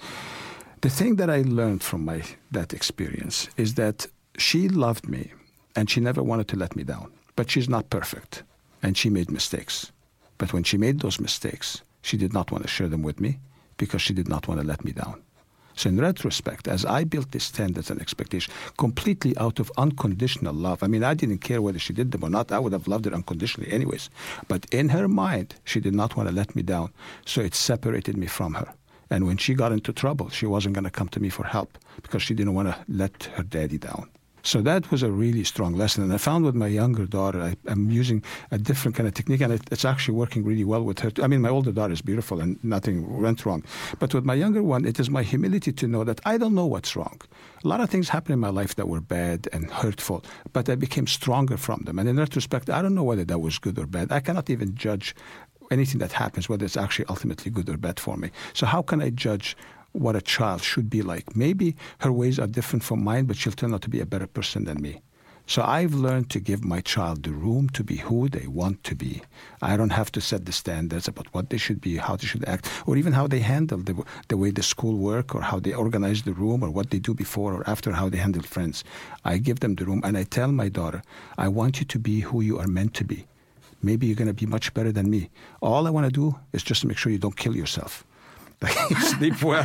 The 0.82 0.90
thing 0.90 1.16
that 1.16 1.30
I 1.30 1.42
learned 1.42 1.82
from 1.82 2.04
my 2.04 2.22
that 2.50 2.74
experience 2.74 3.48
is 3.56 3.74
that 3.74 4.06
she 4.36 4.68
loved 4.68 5.08
me, 5.08 5.32
and 5.74 5.88
she 5.88 6.00
never 6.00 6.22
wanted 6.22 6.48
to 6.48 6.56
let 6.56 6.76
me 6.76 6.84
down. 6.84 7.10
But 7.36 7.50
she's 7.50 7.68
not 7.68 7.88
perfect, 7.88 8.42
and 8.82 8.96
she 8.96 9.10
made 9.10 9.30
mistakes. 9.30 9.92
But 10.38 10.52
when 10.52 10.64
she 10.64 10.78
made 10.78 11.00
those 11.00 11.20
mistakes, 11.20 11.82
she 12.02 12.16
did 12.16 12.32
not 12.32 12.50
want 12.50 12.62
to 12.64 12.68
share 12.68 12.88
them 12.88 13.02
with 13.02 13.20
me 13.20 13.38
because 13.76 14.02
she 14.02 14.14
did 14.14 14.28
not 14.28 14.48
want 14.48 14.60
to 14.60 14.66
let 14.66 14.84
me 14.84 14.92
down. 14.92 15.22
So, 15.74 15.88
in 15.88 16.00
retrospect, 16.00 16.66
as 16.66 16.84
I 16.84 17.04
built 17.04 17.30
these 17.30 17.44
standards 17.44 17.88
and 17.88 18.00
expectations 18.00 18.52
completely 18.78 19.36
out 19.38 19.60
of 19.60 19.70
unconditional 19.78 20.52
love, 20.52 20.82
I 20.82 20.88
mean, 20.88 21.04
I 21.04 21.14
didn't 21.14 21.38
care 21.38 21.62
whether 21.62 21.78
she 21.78 21.92
did 21.92 22.10
them 22.10 22.24
or 22.24 22.30
not. 22.30 22.50
I 22.50 22.58
would 22.58 22.72
have 22.72 22.88
loved 22.88 23.04
her 23.04 23.14
unconditionally, 23.14 23.70
anyways. 23.70 24.10
But 24.48 24.66
in 24.72 24.88
her 24.88 25.06
mind, 25.06 25.54
she 25.62 25.78
did 25.78 25.94
not 25.94 26.16
want 26.16 26.28
to 26.28 26.34
let 26.34 26.56
me 26.56 26.62
down. 26.62 26.90
So, 27.26 27.42
it 27.42 27.54
separated 27.54 28.16
me 28.16 28.26
from 28.26 28.54
her. 28.54 28.74
And 29.08 29.24
when 29.24 29.36
she 29.36 29.54
got 29.54 29.70
into 29.70 29.92
trouble, 29.92 30.30
she 30.30 30.46
wasn't 30.46 30.74
going 30.74 30.84
to 30.84 30.90
come 30.90 31.08
to 31.10 31.20
me 31.20 31.28
for 31.28 31.44
help 31.44 31.78
because 32.02 32.22
she 32.22 32.34
didn't 32.34 32.54
want 32.54 32.68
to 32.68 32.76
let 32.88 33.30
her 33.36 33.44
daddy 33.44 33.78
down. 33.78 34.10
So 34.48 34.62
that 34.62 34.90
was 34.90 35.02
a 35.02 35.10
really 35.10 35.44
strong 35.44 35.76
lesson. 35.76 36.02
And 36.02 36.10
I 36.10 36.16
found 36.16 36.46
with 36.46 36.54
my 36.54 36.68
younger 36.68 37.04
daughter, 37.04 37.38
I, 37.38 37.70
am 37.70 37.90
using 37.90 38.24
a 38.50 38.56
different 38.56 38.96
kind 38.96 39.06
of 39.06 39.12
technique, 39.12 39.42
and 39.42 39.52
it, 39.52 39.60
it's 39.70 39.84
actually 39.84 40.14
working 40.14 40.42
really 40.42 40.64
well 40.64 40.82
with 40.82 41.00
her. 41.00 41.12
I 41.22 41.26
mean, 41.26 41.42
my 41.42 41.50
older 41.50 41.70
daughter 41.70 41.92
is 41.92 42.00
beautiful 42.00 42.40
and 42.40 42.58
nothing 42.64 43.20
went 43.20 43.44
wrong. 43.44 43.62
But 43.98 44.14
with 44.14 44.24
my 44.24 44.32
younger 44.32 44.62
one, 44.62 44.86
it 44.86 44.98
is 44.98 45.10
my 45.10 45.22
humility 45.22 45.70
to 45.72 45.86
know 45.86 46.02
that 46.04 46.22
I 46.24 46.38
don't 46.38 46.54
know 46.54 46.64
what's 46.64 46.96
wrong. 46.96 47.20
A 47.62 47.68
lot 47.68 47.82
of 47.82 47.90
things 47.90 48.08
happened 48.08 48.32
in 48.32 48.40
my 48.40 48.48
life 48.48 48.74
that 48.76 48.88
were 48.88 49.02
bad 49.02 49.48
and 49.52 49.70
hurtful, 49.70 50.24
but 50.54 50.66
I 50.70 50.76
became 50.76 51.06
stronger 51.06 51.58
from 51.58 51.82
them. 51.84 51.98
And 51.98 52.08
in 52.08 52.16
retrospect, 52.16 52.70
I 52.70 52.80
don't 52.80 52.94
know 52.94 53.04
whether 53.04 53.26
that 53.26 53.40
was 53.40 53.58
good 53.58 53.78
or 53.78 53.86
bad. 53.86 54.10
I 54.10 54.20
cannot 54.20 54.48
even 54.48 54.74
judge 54.74 55.14
anything 55.70 55.98
that 56.00 56.12
happens, 56.12 56.48
whether 56.48 56.64
it's 56.64 56.78
actually 56.78 57.04
ultimately 57.10 57.50
good 57.50 57.68
or 57.68 57.76
bad 57.76 58.00
for 58.00 58.16
me. 58.16 58.30
So 58.54 58.64
how 58.64 58.80
can 58.80 59.02
I 59.02 59.10
judge 59.10 59.58
what 59.92 60.16
a 60.16 60.20
child 60.20 60.62
should 60.62 60.90
be 60.90 61.02
like. 61.02 61.34
Maybe 61.36 61.76
her 61.98 62.12
ways 62.12 62.38
are 62.38 62.46
different 62.46 62.84
from 62.84 63.02
mine, 63.02 63.24
but 63.24 63.36
she'll 63.36 63.52
turn 63.52 63.74
out 63.74 63.82
to 63.82 63.90
be 63.90 64.00
a 64.00 64.06
better 64.06 64.26
person 64.26 64.64
than 64.64 64.80
me. 64.80 65.00
So 65.46 65.62
I've 65.62 65.94
learned 65.94 66.28
to 66.30 66.40
give 66.40 66.62
my 66.62 66.82
child 66.82 67.22
the 67.22 67.32
room 67.32 67.70
to 67.70 67.82
be 67.82 67.96
who 67.96 68.28
they 68.28 68.46
want 68.46 68.84
to 68.84 68.94
be. 68.94 69.22
I 69.62 69.78
don't 69.78 69.96
have 70.00 70.12
to 70.12 70.20
set 70.20 70.44
the 70.44 70.52
standards 70.52 71.08
about 71.08 71.32
what 71.32 71.48
they 71.48 71.56
should 71.56 71.80
be, 71.80 71.96
how 71.96 72.16
they 72.16 72.26
should 72.26 72.44
act, 72.44 72.68
or 72.84 72.98
even 72.98 73.14
how 73.14 73.26
they 73.26 73.38
handle 73.38 73.78
the, 73.78 74.04
the 74.28 74.36
way 74.36 74.50
the 74.50 74.62
school 74.62 74.98
work, 74.98 75.34
or 75.34 75.40
how 75.40 75.58
they 75.58 75.72
organize 75.72 76.22
the 76.22 76.34
room, 76.34 76.62
or 76.62 76.68
what 76.68 76.90
they 76.90 76.98
do 76.98 77.14
before 77.14 77.54
or 77.54 77.64
after, 77.66 77.92
how 77.92 78.10
they 78.10 78.18
handle 78.18 78.42
friends. 78.42 78.84
I 79.24 79.38
give 79.38 79.60
them 79.60 79.76
the 79.76 79.86
room, 79.86 80.02
and 80.04 80.18
I 80.18 80.24
tell 80.24 80.52
my 80.52 80.68
daughter, 80.68 81.02
I 81.38 81.48
want 81.48 81.80
you 81.80 81.86
to 81.86 81.98
be 81.98 82.20
who 82.20 82.42
you 82.42 82.58
are 82.58 82.66
meant 82.66 82.92
to 82.94 83.04
be. 83.04 83.26
Maybe 83.82 84.06
you're 84.06 84.16
going 84.16 84.28
to 84.28 84.34
be 84.34 84.44
much 84.44 84.74
better 84.74 84.92
than 84.92 85.08
me. 85.08 85.30
All 85.62 85.86
I 85.86 85.90
want 85.90 86.04
to 86.04 86.12
do 86.12 86.38
is 86.52 86.62
just 86.62 86.84
make 86.84 86.98
sure 86.98 87.10
you 87.10 87.16
don't 87.16 87.36
kill 87.36 87.56
yourself 87.56 88.04
sleep 89.00 89.40
well, 89.42 89.64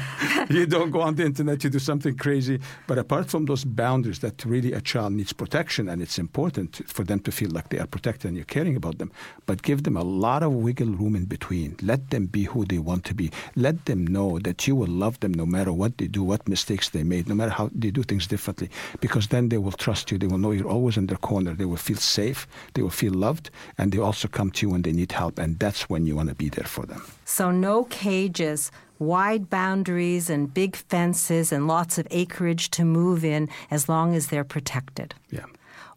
you 0.50 0.68
don't 0.68 0.92
go 0.92 1.02
on 1.02 1.16
the 1.16 1.26
internet, 1.26 1.64
you 1.64 1.70
do 1.70 1.80
something 1.80 2.16
crazy. 2.16 2.60
But 2.86 3.00
apart 3.00 3.30
from 3.30 3.46
those 3.46 3.64
boundaries 3.64 4.20
that 4.20 4.46
really 4.46 4.72
a 4.72 4.82
child 4.82 5.14
needs 5.14 5.34
protection, 5.34 5.90
and 5.90 6.02
it's 6.02 6.20
important 6.20 6.82
for 6.88 7.04
them 7.04 7.20
to 7.22 7.32
feel 7.32 7.50
like 7.50 7.70
they 7.70 7.80
are 7.80 7.88
protected 7.88 8.28
and 8.28 8.38
you're 8.38 8.46
caring 8.46 8.76
about 8.76 9.00
them, 9.00 9.12
but 9.48 9.64
give 9.64 9.84
them 9.84 9.98
a 9.98 10.04
lot 10.04 10.44
of 10.44 10.54
wiggle 10.54 10.88
room 10.88 11.16
in 11.16 11.26
between. 11.26 11.76
Let 11.82 12.12
them 12.12 12.28
be 12.28 12.44
who 12.44 12.66
they 12.66 12.78
want 12.78 13.04
to 13.06 13.16
be. 13.16 13.32
Let 13.56 13.86
them 13.86 14.06
know 14.06 14.38
that 14.40 14.68
you 14.68 14.76
will 14.76 14.88
love 14.88 15.20
them 15.22 15.34
no 15.34 15.46
matter 15.46 15.74
what 15.74 15.98
they 15.98 16.08
do, 16.08 16.24
what 16.24 16.48
mistakes 16.48 16.90
they 16.90 17.04
made, 17.04 17.28
no 17.28 17.34
matter 17.34 17.52
how 17.52 17.72
they 17.74 17.90
do 17.90 18.04
things 18.04 18.28
differently, 18.28 18.70
because 19.00 19.28
then 19.28 19.50
they 19.50 19.58
will 19.58 19.72
trust 19.72 20.12
you. 20.12 20.20
They 20.20 20.28
will 20.28 20.38
know 20.38 20.52
you're 20.52 20.70
always 20.70 20.98
in 20.98 21.08
their 21.08 21.18
corner. 21.18 21.56
They 21.56 21.66
will 21.66 21.78
feel 21.78 21.98
safe, 21.98 22.48
they 22.76 22.84
will 22.84 22.92
feel 22.92 23.14
loved, 23.14 23.50
and 23.80 23.92
they 23.92 23.98
also 23.98 24.28
come 24.28 24.52
to 24.52 24.68
you 24.68 24.72
when 24.72 24.84
they 24.84 24.92
need 24.92 25.12
help, 25.12 25.40
and 25.40 25.58
that's 25.58 25.90
when 25.90 26.06
you 26.06 26.16
want 26.16 26.30
to 26.30 26.36
be 26.36 26.50
there 26.50 26.68
for 26.68 26.86
them. 26.86 27.02
So, 27.34 27.50
no 27.50 27.86
cages, 27.86 28.72
wide 29.00 29.50
boundaries, 29.50 30.30
and 30.30 30.54
big 30.54 30.76
fences, 30.76 31.52
and 31.52 31.68
lots 31.68 31.98
of 31.98 32.08
acreage 32.12 32.70
to 32.78 32.86
move 32.86 33.26
in 33.26 33.50
as 33.72 33.90
long 33.90 34.14
as 34.14 34.28
they're 34.28 34.44
protected. 34.44 35.16
Yeah. 35.32 35.48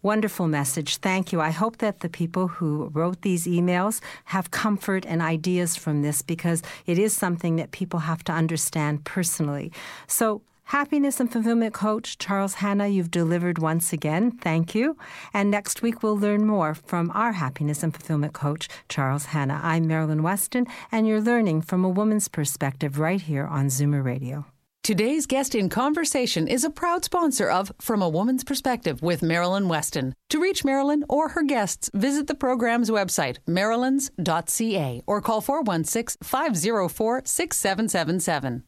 Wonderful 0.00 0.48
message. 0.48 0.96
Thank 0.96 1.34
you. 1.34 1.42
I 1.42 1.50
hope 1.50 1.76
that 1.76 2.00
the 2.00 2.08
people 2.08 2.48
who 2.48 2.90
wrote 2.94 3.20
these 3.20 3.46
emails 3.46 4.00
have 4.24 4.50
comfort 4.50 5.04
and 5.04 5.20
ideas 5.20 5.76
from 5.76 6.00
this 6.00 6.22
because 6.22 6.62
it 6.86 6.98
is 6.98 7.14
something 7.14 7.56
that 7.56 7.70
people 7.70 8.00
have 8.00 8.24
to 8.24 8.32
understand 8.32 9.04
personally. 9.04 9.72
So, 10.06 10.40
Happiness 10.70 11.20
and 11.20 11.30
Fulfillment 11.30 11.72
Coach 11.72 12.18
Charles 12.18 12.54
Hanna, 12.54 12.88
you've 12.88 13.12
delivered 13.12 13.60
once 13.60 13.92
again. 13.92 14.32
Thank 14.32 14.74
you. 14.74 14.96
And 15.32 15.48
next 15.48 15.80
week 15.80 16.02
we'll 16.02 16.18
learn 16.18 16.44
more 16.44 16.74
from 16.74 17.12
our 17.14 17.34
Happiness 17.34 17.84
and 17.84 17.94
Fulfillment 17.94 18.32
Coach 18.32 18.68
Charles 18.88 19.26
Hanna. 19.26 19.60
I'm 19.62 19.86
Marilyn 19.86 20.24
Weston, 20.24 20.66
and 20.90 21.06
you're 21.06 21.20
learning 21.20 21.62
from 21.62 21.84
a 21.84 21.88
woman's 21.88 22.26
perspective 22.26 22.98
right 22.98 23.20
here 23.20 23.46
on 23.46 23.66
Zoomer 23.66 24.04
Radio. 24.04 24.46
Today's 24.82 25.26
guest 25.26 25.54
in 25.54 25.68
conversation 25.68 26.48
is 26.48 26.64
a 26.64 26.70
proud 26.70 27.04
sponsor 27.04 27.48
of 27.48 27.70
From 27.80 28.02
a 28.02 28.08
Woman's 28.08 28.42
Perspective 28.42 29.00
with 29.02 29.22
Marilyn 29.22 29.68
Weston. 29.68 30.14
To 30.30 30.40
reach 30.40 30.64
Marilyn 30.64 31.04
or 31.08 31.28
her 31.28 31.44
guests, 31.44 31.90
visit 31.94 32.26
the 32.26 32.34
program's 32.34 32.90
website, 32.90 33.38
marilyns.ca, 33.46 35.02
or 35.06 35.20
call 35.20 35.40
416 35.40 36.18
504 36.24 37.22
6777. 37.24 38.64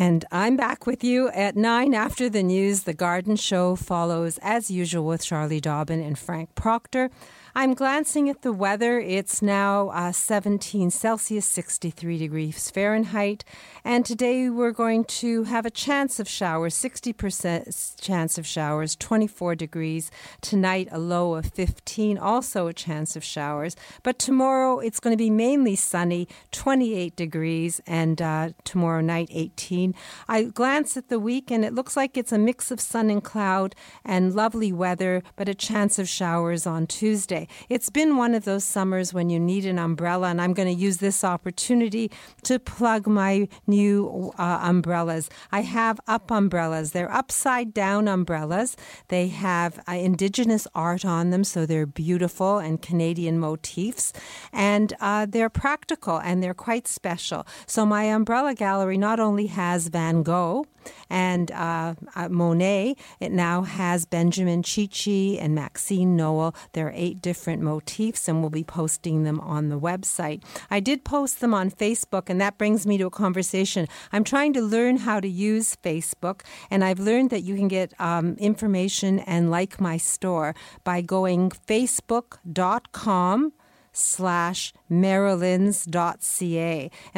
And 0.00 0.24
I'm 0.30 0.56
back 0.56 0.86
with 0.86 1.02
you 1.02 1.28
at 1.30 1.56
9 1.56 1.92
after 1.92 2.28
the 2.28 2.44
news. 2.44 2.84
The 2.84 2.94
Garden 2.94 3.34
Show 3.34 3.74
follows, 3.74 4.38
as 4.42 4.70
usual, 4.70 5.04
with 5.04 5.24
Charlie 5.24 5.60
Dobbin 5.60 6.00
and 6.00 6.16
Frank 6.16 6.54
Proctor. 6.54 7.10
I'm 7.54 7.72
glancing 7.72 8.28
at 8.28 8.42
the 8.42 8.52
weather. 8.52 9.00
It's 9.00 9.40
now 9.40 9.88
uh, 9.88 10.12
17 10.12 10.90
Celsius, 10.90 11.46
63 11.46 12.18
degrees 12.18 12.70
Fahrenheit. 12.70 13.42
And 13.84 14.04
today 14.04 14.50
we're 14.50 14.72
going 14.72 15.04
to 15.04 15.44
have 15.44 15.64
a 15.64 15.70
chance 15.70 16.20
of 16.20 16.28
showers, 16.28 16.74
60% 16.74 18.00
chance 18.00 18.36
of 18.36 18.46
showers, 18.46 18.96
24 18.96 19.54
degrees. 19.54 20.10
Tonight, 20.42 20.88
a 20.90 20.98
low 20.98 21.34
of 21.34 21.46
15, 21.46 22.18
also 22.18 22.66
a 22.66 22.74
chance 22.74 23.16
of 23.16 23.24
showers. 23.24 23.76
But 24.02 24.18
tomorrow, 24.18 24.78
it's 24.78 25.00
going 25.00 25.14
to 25.14 25.22
be 25.22 25.30
mainly 25.30 25.74
sunny, 25.74 26.28
28 26.52 27.16
degrees, 27.16 27.80
and 27.86 28.20
uh, 28.20 28.50
tomorrow 28.64 29.00
night, 29.00 29.28
18. 29.30 29.94
I 30.28 30.44
glance 30.44 30.96
at 30.96 31.08
the 31.08 31.18
week, 31.18 31.50
and 31.50 31.64
it 31.64 31.74
looks 31.74 31.96
like 31.96 32.16
it's 32.16 32.32
a 32.32 32.38
mix 32.38 32.70
of 32.70 32.80
sun 32.80 33.08
and 33.08 33.24
cloud 33.24 33.74
and 34.04 34.34
lovely 34.34 34.72
weather, 34.72 35.22
but 35.34 35.48
a 35.48 35.54
chance 35.54 35.98
of 35.98 36.08
showers 36.08 36.66
on 36.66 36.86
Tuesday. 36.86 37.37
It's 37.68 37.90
been 37.90 38.16
one 38.16 38.34
of 38.34 38.44
those 38.44 38.64
summers 38.64 39.14
when 39.14 39.30
you 39.30 39.38
need 39.38 39.64
an 39.66 39.78
umbrella, 39.78 40.28
and 40.28 40.40
I'm 40.40 40.54
going 40.54 40.68
to 40.74 40.82
use 40.86 40.96
this 40.96 41.22
opportunity 41.22 42.10
to 42.42 42.58
plug 42.58 43.06
my 43.06 43.48
new 43.66 44.32
uh, 44.38 44.60
umbrellas. 44.62 45.28
I 45.52 45.62
have 45.62 46.00
up 46.06 46.30
umbrellas. 46.30 46.92
They're 46.92 47.12
upside 47.12 47.74
down 47.74 48.08
umbrellas. 48.08 48.76
They 49.08 49.28
have 49.28 49.78
uh, 49.88 49.92
indigenous 49.92 50.66
art 50.74 51.04
on 51.04 51.30
them, 51.30 51.44
so 51.44 51.66
they're 51.66 51.86
beautiful 51.86 52.58
and 52.58 52.80
Canadian 52.80 53.38
motifs, 53.38 54.12
and 54.52 54.94
uh, 55.00 55.26
they're 55.26 55.50
practical 55.50 56.18
and 56.18 56.42
they're 56.42 56.54
quite 56.54 56.88
special. 56.88 57.46
So 57.66 57.84
my 57.84 58.04
umbrella 58.04 58.54
gallery 58.54 58.98
not 58.98 59.20
only 59.20 59.46
has 59.46 59.88
Van 59.88 60.22
Gogh 60.22 60.66
and 61.10 61.50
uh, 61.52 61.94
uh, 62.14 62.28
Monet. 62.28 62.96
It 63.20 63.32
now 63.32 63.62
has 63.62 64.04
Benjamin 64.04 64.62
Chee 64.62 64.86
Chee 64.86 65.38
and 65.38 65.54
Maxine 65.54 66.16
Noel. 66.16 66.54
There 66.72 66.88
are 66.88 66.92
eight 66.94 67.22
different 67.22 67.62
motifs, 67.62 68.28
and 68.28 68.40
we'll 68.40 68.50
be 68.50 68.64
posting 68.64 69.24
them 69.24 69.40
on 69.40 69.68
the 69.68 69.78
website. 69.78 70.42
I 70.70 70.80
did 70.80 71.04
post 71.04 71.40
them 71.40 71.54
on 71.54 71.70
Facebook, 71.70 72.28
and 72.28 72.40
that 72.40 72.58
brings 72.58 72.86
me 72.86 72.98
to 72.98 73.06
a 73.06 73.10
conversation. 73.10 73.86
I'm 74.12 74.24
trying 74.24 74.52
to 74.54 74.60
learn 74.60 74.98
how 74.98 75.20
to 75.20 75.28
use 75.28 75.76
Facebook, 75.82 76.42
and 76.70 76.84
I've 76.84 77.00
learned 77.00 77.30
that 77.30 77.42
you 77.42 77.56
can 77.56 77.68
get 77.68 77.98
um, 78.00 78.34
information 78.38 79.18
and 79.20 79.50
like 79.50 79.80
my 79.80 79.96
store 79.96 80.54
by 80.84 81.00
going 81.00 81.50
facebook.com 81.50 83.52
slash. 83.98 84.72
And 84.90 85.04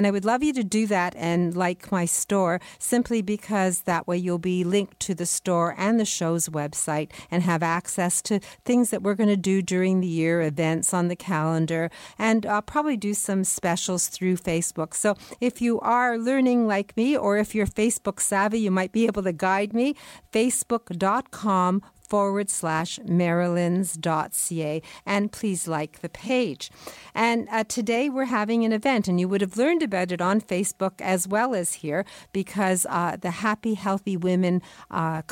I 0.07 0.11
would 0.11 0.24
love 0.24 0.43
you 0.43 0.53
to 0.55 0.64
do 0.64 0.87
that 0.87 1.14
and 1.16 1.57
like 1.57 1.93
my 1.93 2.05
store 2.05 2.61
simply 2.78 3.22
because 3.22 3.83
that 3.83 4.07
way 4.07 4.16
you'll 4.16 4.39
be 4.39 4.64
linked 4.64 4.99
to 5.01 5.14
the 5.14 5.26
store 5.26 5.74
and 5.78 6.01
the 6.01 6.05
show's 6.05 6.49
website 6.49 7.11
and 7.31 7.43
have 7.43 7.62
access 7.62 8.20
to 8.22 8.41
things 8.64 8.91
that 8.91 9.03
we're 9.03 9.14
going 9.14 9.28
to 9.28 9.37
do 9.37 9.62
during 9.62 10.01
the 10.01 10.09
year, 10.09 10.41
events 10.41 10.93
on 10.93 11.09
the 11.09 11.16
calendar, 11.16 11.91
and 12.18 12.45
uh, 12.47 12.61
probably 12.61 12.97
do 12.97 13.14
some 13.14 13.45
specials 13.45 14.09
through 14.09 14.37
Facebook. 14.37 14.95
So 14.95 15.16
if 15.41 15.61
you 15.62 15.78
are 15.81 16.18
learning 16.18 16.66
like 16.66 16.97
me 16.97 17.16
or 17.16 17.39
if 17.39 17.55
you're 17.55 17.66
Facebook 17.66 18.20
savvy, 18.20 18.61
you 18.61 18.70
might 18.70 18.93
be 18.93 19.07
able 19.07 19.22
to 19.22 19.33
guide 19.33 19.72
me. 19.72 19.95
Facebook.com 20.33 21.83
forward 22.11 22.50
slash 22.50 22.98
marilyns.ca 23.06 24.82
and 25.06 25.32
please 25.32 25.66
like 25.66 26.00
the 26.00 26.08
page. 26.08 26.70
And 27.14 27.48
uh, 27.50 27.64
today 27.64 28.11
we're 28.11 28.24
having 28.24 28.64
an 28.64 28.72
event, 28.72 29.08
and 29.08 29.18
you 29.18 29.28
would 29.28 29.40
have 29.40 29.56
learned 29.56 29.82
about 29.82 30.12
it 30.12 30.20
on 30.20 30.40
Facebook 30.40 31.00
as 31.00 31.26
well 31.26 31.54
as 31.54 31.74
here 31.74 32.04
because 32.32 32.84
uh, 32.90 33.16
the 33.18 33.30
Happy 33.30 33.74
Healthy 33.74 34.16
Women 34.16 34.61
uh, 34.90 35.22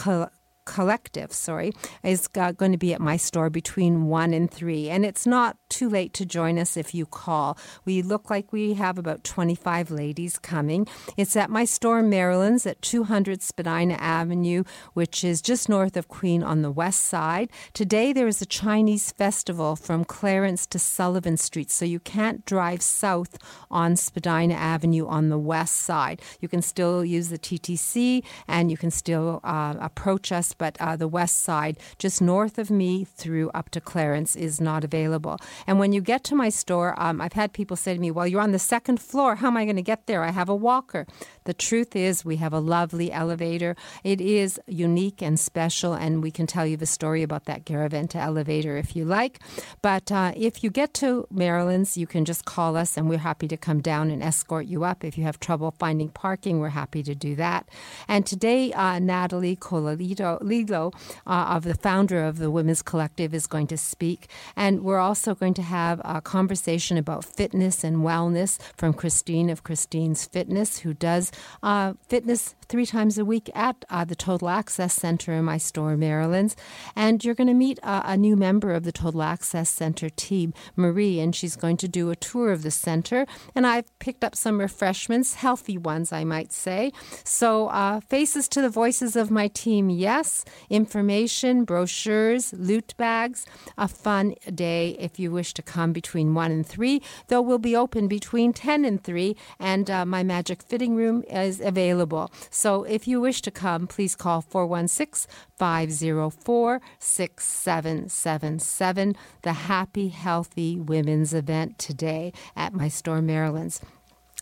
collective, 0.64 1.32
sorry, 1.32 1.72
is 2.02 2.28
uh, 2.36 2.52
going 2.52 2.72
to 2.72 2.78
be 2.78 2.94
at 2.94 3.00
my 3.00 3.16
store 3.16 3.50
between 3.50 4.06
1 4.06 4.32
and 4.32 4.50
3. 4.50 4.88
And 4.88 5.04
it's 5.04 5.26
not 5.26 5.57
too 5.68 5.88
late 5.88 6.12
to 6.14 6.26
join 6.26 6.58
us 6.58 6.76
if 6.76 6.94
you 6.94 7.06
call. 7.06 7.56
We 7.84 8.02
look 8.02 8.30
like 8.30 8.52
we 8.52 8.74
have 8.74 8.98
about 8.98 9.24
25 9.24 9.90
ladies 9.90 10.38
coming. 10.38 10.86
It's 11.16 11.36
at 11.36 11.50
my 11.50 11.64
store, 11.64 12.02
Marilyn's, 12.02 12.66
at 12.66 12.82
200 12.82 13.42
Spadina 13.42 13.94
Avenue, 13.94 14.64
which 14.94 15.24
is 15.24 15.40
just 15.40 15.68
north 15.68 15.96
of 15.96 16.08
Queen 16.08 16.42
on 16.42 16.62
the 16.62 16.70
west 16.70 17.04
side. 17.04 17.48
Today 17.72 18.12
there 18.12 18.28
is 18.28 18.42
a 18.42 18.46
Chinese 18.46 19.12
festival 19.12 19.76
from 19.76 20.04
Clarence 20.04 20.66
to 20.66 20.78
Sullivan 20.78 21.36
Street, 21.36 21.70
so 21.70 21.84
you 21.84 22.00
can't 22.00 22.44
drive 22.44 22.82
south 22.82 23.38
on 23.70 23.96
Spadina 23.96 24.54
Avenue 24.54 25.06
on 25.06 25.28
the 25.28 25.38
west 25.38 25.76
side. 25.76 26.20
You 26.40 26.48
can 26.48 26.62
still 26.62 27.04
use 27.04 27.28
the 27.28 27.38
TTC 27.38 28.22
and 28.46 28.70
you 28.70 28.76
can 28.76 28.90
still 28.90 29.40
uh, 29.44 29.74
approach 29.80 30.32
us 30.32 30.52
but 30.58 30.76
uh, 30.80 30.96
the 30.96 31.08
west 31.08 31.42
side, 31.42 31.78
just 31.98 32.20
north 32.20 32.58
of 32.58 32.70
me 32.70 33.04
through 33.04 33.50
up 33.50 33.70
to 33.70 33.80
Clarence, 33.80 34.36
is 34.36 34.60
not 34.60 34.84
available. 34.84 35.38
And 35.66 35.78
when 35.78 35.92
you 35.92 36.00
get 36.00 36.24
to 36.24 36.34
my 36.34 36.48
store, 36.48 36.94
um, 36.98 37.20
I've 37.20 37.32
had 37.32 37.52
people 37.52 37.76
say 37.76 37.94
to 37.94 38.00
me, 38.00 38.10
Well, 38.10 38.26
you're 38.26 38.40
on 38.40 38.52
the 38.52 38.58
second 38.58 39.00
floor. 39.00 39.36
How 39.36 39.48
am 39.48 39.56
I 39.56 39.64
going 39.64 39.76
to 39.76 39.82
get 39.82 40.06
there? 40.06 40.22
I 40.22 40.30
have 40.30 40.48
a 40.48 40.54
walker. 40.54 41.06
The 41.44 41.54
truth 41.54 41.96
is, 41.96 42.24
we 42.24 42.36
have 42.36 42.52
a 42.52 42.60
lovely 42.60 43.10
elevator. 43.10 43.74
It 44.04 44.20
is 44.20 44.60
unique 44.66 45.22
and 45.22 45.40
special, 45.40 45.94
and 45.94 46.22
we 46.22 46.30
can 46.30 46.46
tell 46.46 46.66
you 46.66 46.76
the 46.76 46.86
story 46.86 47.22
about 47.22 47.46
that 47.46 47.64
Garaventa 47.64 48.16
elevator 48.16 48.76
if 48.76 48.94
you 48.94 49.04
like. 49.04 49.40
But 49.82 50.12
uh, 50.12 50.32
if 50.36 50.62
you 50.62 50.70
get 50.70 50.92
to 50.94 51.26
Marilyn's, 51.30 51.96
you 51.96 52.06
can 52.06 52.24
just 52.24 52.44
call 52.44 52.76
us, 52.76 52.96
and 52.96 53.08
we're 53.08 53.18
happy 53.18 53.48
to 53.48 53.56
come 53.56 53.80
down 53.80 54.10
and 54.10 54.22
escort 54.22 54.66
you 54.66 54.84
up. 54.84 55.04
If 55.04 55.16
you 55.16 55.24
have 55.24 55.40
trouble 55.40 55.74
finding 55.78 56.10
parking, 56.10 56.58
we're 56.58 56.68
happy 56.68 57.02
to 57.02 57.14
do 57.14 57.34
that. 57.36 57.68
And 58.06 58.26
today, 58.26 58.72
uh, 58.72 58.98
Natalie 58.98 59.56
Colalito 59.56 60.38
Lilo, 60.42 60.92
uh, 61.26 61.54
of 61.56 61.64
the 61.64 61.74
founder 61.74 62.24
of 62.24 62.38
the 62.38 62.50
Women's 62.50 62.82
Collective, 62.82 63.34
is 63.34 63.46
going 63.46 63.66
to 63.68 63.76
speak. 63.76 64.28
And 64.56 64.82
we're 64.82 64.98
also 64.98 65.34
going 65.34 65.47
to 65.54 65.62
have 65.62 66.00
a 66.04 66.20
conversation 66.20 66.96
about 66.96 67.24
fitness 67.24 67.84
and 67.84 67.98
wellness 67.98 68.58
from 68.76 68.92
Christine 68.92 69.50
of 69.50 69.62
Christine's 69.62 70.26
Fitness, 70.26 70.78
who 70.78 70.94
does 70.94 71.32
uh, 71.62 71.94
fitness 72.08 72.54
three 72.68 72.86
times 72.86 73.18
a 73.18 73.24
week 73.24 73.50
at 73.54 73.84
uh, 73.88 74.04
the 74.04 74.14
Total 74.14 74.48
Access 74.48 74.94
Center 74.94 75.32
in 75.32 75.44
my 75.44 75.58
store, 75.58 75.96
Marilyn's. 75.96 76.54
And 76.94 77.24
you're 77.24 77.34
going 77.34 77.48
to 77.48 77.54
meet 77.54 77.78
uh, 77.82 78.02
a 78.04 78.16
new 78.16 78.36
member 78.36 78.72
of 78.72 78.84
the 78.84 78.92
Total 78.92 79.22
Access 79.22 79.70
Center 79.70 80.10
team, 80.10 80.52
Marie, 80.76 81.18
and 81.18 81.34
she's 81.34 81.56
going 81.56 81.78
to 81.78 81.88
do 81.88 82.10
a 82.10 82.16
tour 82.16 82.52
of 82.52 82.62
the 82.62 82.70
center. 82.70 83.26
And 83.54 83.66
I've 83.66 83.98
picked 83.98 84.22
up 84.22 84.36
some 84.36 84.60
refreshments, 84.60 85.34
healthy 85.34 85.78
ones, 85.78 86.12
I 86.12 86.24
might 86.24 86.52
say. 86.52 86.92
So, 87.24 87.68
uh, 87.68 88.00
faces 88.00 88.48
to 88.48 88.60
the 88.60 88.68
voices 88.68 89.16
of 89.16 89.30
my 89.30 89.48
team, 89.48 89.88
yes. 89.88 90.44
Information, 90.68 91.64
brochures, 91.64 92.52
loot 92.52 92.94
bags, 92.96 93.46
a 93.76 93.88
fun 93.88 94.34
day 94.54 94.96
if 94.98 95.18
you 95.18 95.30
wish 95.30 95.54
to 95.54 95.62
come 95.62 95.92
between 95.92 96.34
1 96.34 96.50
and 96.50 96.66
3, 96.66 97.00
though 97.28 97.40
we'll 97.40 97.58
be 97.58 97.76
open 97.76 98.08
between 98.08 98.52
10 98.52 98.84
and 98.84 99.02
3, 99.02 99.36
and 99.58 99.90
uh, 99.90 100.04
my 100.04 100.22
magic 100.22 100.62
fitting 100.62 100.94
room 100.94 101.24
is 101.30 101.60
available. 101.60 102.30
So 102.58 102.82
if 102.82 103.06
you 103.06 103.20
wish 103.20 103.40
to 103.42 103.52
come, 103.52 103.86
please 103.86 104.16
call 104.16 104.40
416 104.40 105.30
504 105.58 106.80
6777. 106.98 109.16
The 109.42 109.52
Happy 109.52 110.08
Healthy 110.08 110.80
Women's 110.80 111.32
event 111.32 111.78
today 111.78 112.32
at 112.56 112.74
my 112.74 112.88
store, 112.88 113.22
Marilyn's. 113.22 113.80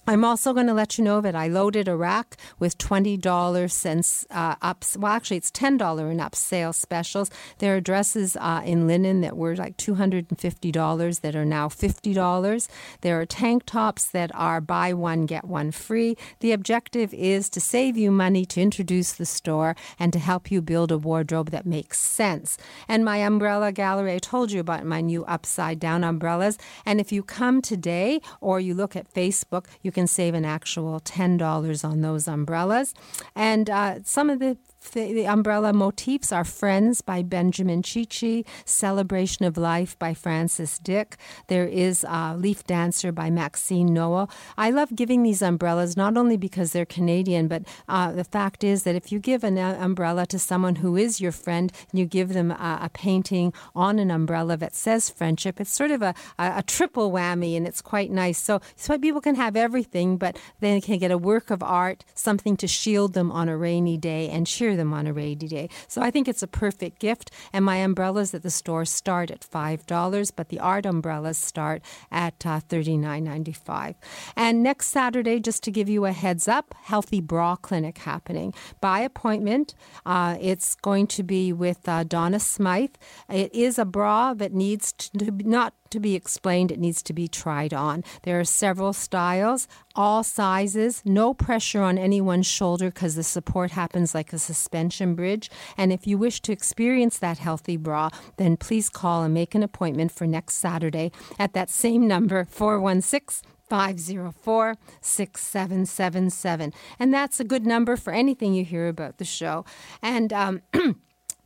I'm 0.08 0.24
also 0.24 0.52
going 0.52 0.68
to 0.68 0.72
let 0.74 0.98
you 0.98 1.02
know 1.04 1.20
that 1.20 1.34
I 1.34 1.48
loaded 1.48 1.88
a 1.88 1.96
rack 1.96 2.36
with 2.60 2.78
$20 2.78 3.68
cents 3.68 4.24
uh, 4.30 4.54
up. 4.62 4.84
Well, 4.96 5.10
actually, 5.10 5.38
it's 5.38 5.50
$10 5.50 5.98
and 5.98 6.20
up 6.20 6.36
sales 6.36 6.76
specials. 6.76 7.28
There 7.58 7.76
are 7.76 7.80
dresses 7.80 8.36
uh, 8.36 8.62
in 8.64 8.86
linen 8.86 9.20
that 9.22 9.36
were 9.36 9.56
like 9.56 9.76
$250 9.78 11.20
that 11.22 11.34
are 11.34 11.44
now 11.44 11.68
$50. 11.68 12.68
There 13.00 13.20
are 13.20 13.26
tank 13.26 13.64
tops 13.66 14.04
that 14.06 14.32
are 14.32 14.60
buy 14.60 14.92
one, 14.92 15.26
get 15.26 15.44
one 15.44 15.72
free. 15.72 16.16
The 16.38 16.52
objective 16.52 17.12
is 17.12 17.48
to 17.50 17.60
save 17.60 17.96
you 17.96 18.12
money, 18.12 18.44
to 18.46 18.62
introduce 18.62 19.12
the 19.12 19.26
store, 19.26 19.74
and 19.98 20.12
to 20.12 20.20
help 20.20 20.52
you 20.52 20.62
build 20.62 20.92
a 20.92 20.98
wardrobe 20.98 21.50
that 21.50 21.66
makes 21.66 21.98
sense. 21.98 22.58
And 22.86 23.04
my 23.04 23.16
umbrella 23.16 23.72
gallery, 23.72 24.14
I 24.14 24.18
told 24.18 24.52
you 24.52 24.60
about 24.60 24.86
my 24.86 25.00
new 25.00 25.24
upside 25.24 25.80
down 25.80 26.04
umbrellas. 26.04 26.58
And 26.84 27.00
if 27.00 27.10
you 27.10 27.24
come 27.24 27.60
today 27.60 28.20
or 28.40 28.60
you 28.60 28.72
look 28.72 28.94
at 28.94 29.12
Facebook, 29.12 29.66
you 29.82 29.95
can 29.96 30.06
save 30.06 30.34
an 30.34 30.44
actual 30.44 31.00
$10 31.00 31.82
on 31.90 32.02
those 32.02 32.28
umbrellas. 32.28 32.92
And 33.34 33.70
uh, 33.70 34.00
some 34.04 34.28
of 34.28 34.40
the 34.40 34.58
the, 34.90 35.12
the 35.12 35.26
umbrella 35.26 35.72
motifs 35.72 36.32
are 36.32 36.44
Friends 36.44 37.00
by 37.00 37.22
Benjamin 37.22 37.82
Chee 37.82 38.06
Chee, 38.06 38.44
Celebration 38.64 39.44
of 39.44 39.56
Life 39.56 39.98
by 39.98 40.14
Francis 40.14 40.78
Dick. 40.78 41.16
There 41.48 41.66
is 41.66 42.04
uh, 42.04 42.34
Leaf 42.36 42.64
Dancer 42.64 43.12
by 43.12 43.30
Maxine 43.30 43.92
Noel. 43.92 44.30
I 44.56 44.70
love 44.70 44.94
giving 44.94 45.22
these 45.22 45.42
umbrellas 45.42 45.96
not 45.96 46.16
only 46.16 46.36
because 46.36 46.72
they're 46.72 46.86
Canadian, 46.86 47.48
but 47.48 47.62
uh, 47.88 48.12
the 48.12 48.24
fact 48.24 48.64
is 48.64 48.84
that 48.84 48.94
if 48.94 49.10
you 49.10 49.18
give 49.18 49.44
an 49.44 49.58
uh, 49.58 49.76
umbrella 49.80 50.26
to 50.26 50.38
someone 50.38 50.76
who 50.76 50.96
is 50.96 51.20
your 51.20 51.32
friend 51.32 51.72
and 51.90 51.98
you 51.98 52.06
give 52.06 52.32
them 52.32 52.50
a, 52.50 52.78
a 52.82 52.90
painting 52.92 53.52
on 53.74 53.98
an 53.98 54.10
umbrella 54.10 54.56
that 54.56 54.74
says 54.74 55.10
friendship, 55.10 55.60
it's 55.60 55.72
sort 55.72 55.90
of 55.90 56.02
a, 56.02 56.14
a, 56.38 56.54
a 56.58 56.62
triple 56.62 57.10
whammy 57.10 57.56
and 57.56 57.66
it's 57.66 57.82
quite 57.82 58.10
nice. 58.10 58.38
So, 58.38 58.60
so 58.76 58.98
people 58.98 59.20
can 59.20 59.34
have 59.34 59.56
everything, 59.56 60.16
but 60.16 60.38
they 60.60 60.80
can 60.80 60.98
get 60.98 61.10
a 61.10 61.18
work 61.18 61.50
of 61.50 61.62
art, 61.62 62.04
something 62.14 62.56
to 62.58 62.68
shield 62.68 63.14
them 63.14 63.32
on 63.32 63.48
a 63.48 63.56
rainy 63.56 63.96
day 63.96 64.28
and 64.28 64.46
cheer 64.46 64.75
them 64.76 64.92
on 64.92 65.06
a 65.06 65.12
rainy 65.12 65.48
day. 65.48 65.68
So 65.88 66.02
I 66.02 66.10
think 66.10 66.28
it's 66.28 66.42
a 66.42 66.46
perfect 66.46 66.98
gift. 66.98 67.30
And 67.52 67.64
my 67.64 67.76
umbrellas 67.76 68.34
at 68.34 68.42
the 68.42 68.50
store 68.50 68.84
start 68.84 69.30
at 69.30 69.40
$5, 69.40 70.32
but 70.34 70.48
the 70.48 70.60
art 70.60 70.86
umbrellas 70.86 71.38
start 71.38 71.82
at 72.10 72.44
uh, 72.46 72.60
$39.95. 72.68 73.94
And 74.36 74.62
next 74.62 74.88
Saturday, 74.88 75.40
just 75.40 75.62
to 75.64 75.70
give 75.70 75.88
you 75.88 76.04
a 76.04 76.12
heads 76.12 76.48
up, 76.48 76.74
Healthy 76.82 77.20
Bra 77.20 77.56
Clinic 77.56 77.98
happening 77.98 78.54
by 78.80 79.00
appointment. 79.00 79.74
Uh, 80.04 80.36
it's 80.40 80.74
going 80.76 81.06
to 81.08 81.22
be 81.22 81.52
with 81.52 81.88
uh, 81.88 82.04
Donna 82.04 82.40
Smythe. 82.40 82.94
It 83.28 83.54
is 83.54 83.78
a 83.78 83.84
bra 83.84 84.34
that 84.34 84.52
needs 84.52 84.92
to 84.92 85.30
not 85.44 85.74
to 85.90 86.00
be 86.00 86.14
explained, 86.14 86.72
it 86.72 86.78
needs 86.78 87.02
to 87.02 87.12
be 87.12 87.28
tried 87.28 87.72
on. 87.72 88.04
There 88.22 88.40
are 88.40 88.44
several 88.44 88.92
styles, 88.92 89.68
all 89.94 90.22
sizes, 90.22 91.02
no 91.04 91.34
pressure 91.34 91.82
on 91.82 91.98
anyone's 91.98 92.46
shoulder 92.46 92.86
because 92.90 93.14
the 93.14 93.22
support 93.22 93.70
happens 93.70 94.14
like 94.14 94.32
a 94.32 94.38
suspension 94.66 95.14
bridge. 95.14 95.48
And 95.76 95.92
if 95.92 96.06
you 96.08 96.18
wish 96.18 96.40
to 96.42 96.52
experience 96.52 97.18
that 97.18 97.38
healthy 97.38 97.76
bra, 97.76 98.10
then 98.36 98.56
please 98.56 98.88
call 98.88 99.22
and 99.22 99.32
make 99.32 99.54
an 99.54 99.62
appointment 99.62 100.10
for 100.10 100.26
next 100.26 100.56
Saturday 100.56 101.12
at 101.38 101.52
that 101.52 101.70
same 101.70 102.08
number, 102.08 102.44
416 102.44 103.48
504 103.68 104.76
6777. 105.00 106.72
And 106.98 107.14
that's 107.14 107.38
a 107.38 107.44
good 107.44 107.64
number 107.64 107.96
for 107.96 108.12
anything 108.12 108.54
you 108.54 108.64
hear 108.64 108.88
about 108.88 109.18
the 109.18 109.24
show. 109.24 109.64
And 110.02 110.32
um, 110.32 110.62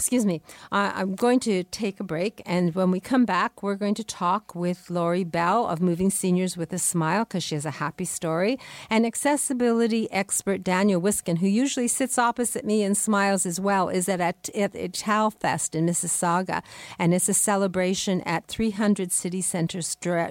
excuse 0.01 0.25
me, 0.25 0.41
I'm 0.73 1.15
going 1.15 1.41
to 1.41 1.63
take 1.65 2.01
a 2.01 2.05
break. 2.05 2.41
And 2.47 2.75
when 2.75 2.91
we 2.91 3.01
come 3.01 3.27
back, 3.27 3.63
we're 3.63 3.75
going 3.75 3.95
to 3.97 4.03
talk 4.03 4.55
with 4.55 4.89
Lori 4.89 5.25
Bell 5.25 5.67
of 5.67 5.83
Moving 5.83 6.09
Seniors 6.09 6.57
with 6.57 6.73
a 6.73 6.79
Smile 6.79 7.25
because 7.25 7.45
she 7.45 7.55
has 7.55 7.67
a 7.67 7.73
happy 7.73 8.07
story, 8.07 8.59
and 8.89 9.05
accessibility 9.05 10.11
expert 10.11 10.65
Daniel 10.65 11.03
Wiskin, 11.03 11.37
who 11.37 11.47
usually 11.47 11.87
sits 11.87 12.17
opposite 12.19 12.65
me 12.65 12.83
and 12.83 12.97
smiles 12.97 13.45
as 13.45 13.61
well, 13.61 13.91
is 13.91 14.09
at, 14.09 14.21
at, 14.21 14.75
at 14.75 14.97
Fest 15.39 15.75
in 15.75 15.85
Mississauga. 15.85 16.63
And 16.99 17.13
it's 17.13 17.29
a 17.29 17.35
celebration 17.35 18.23
at 18.23 18.47
300 18.47 19.13
City 19.13 19.43
Center 19.43 19.81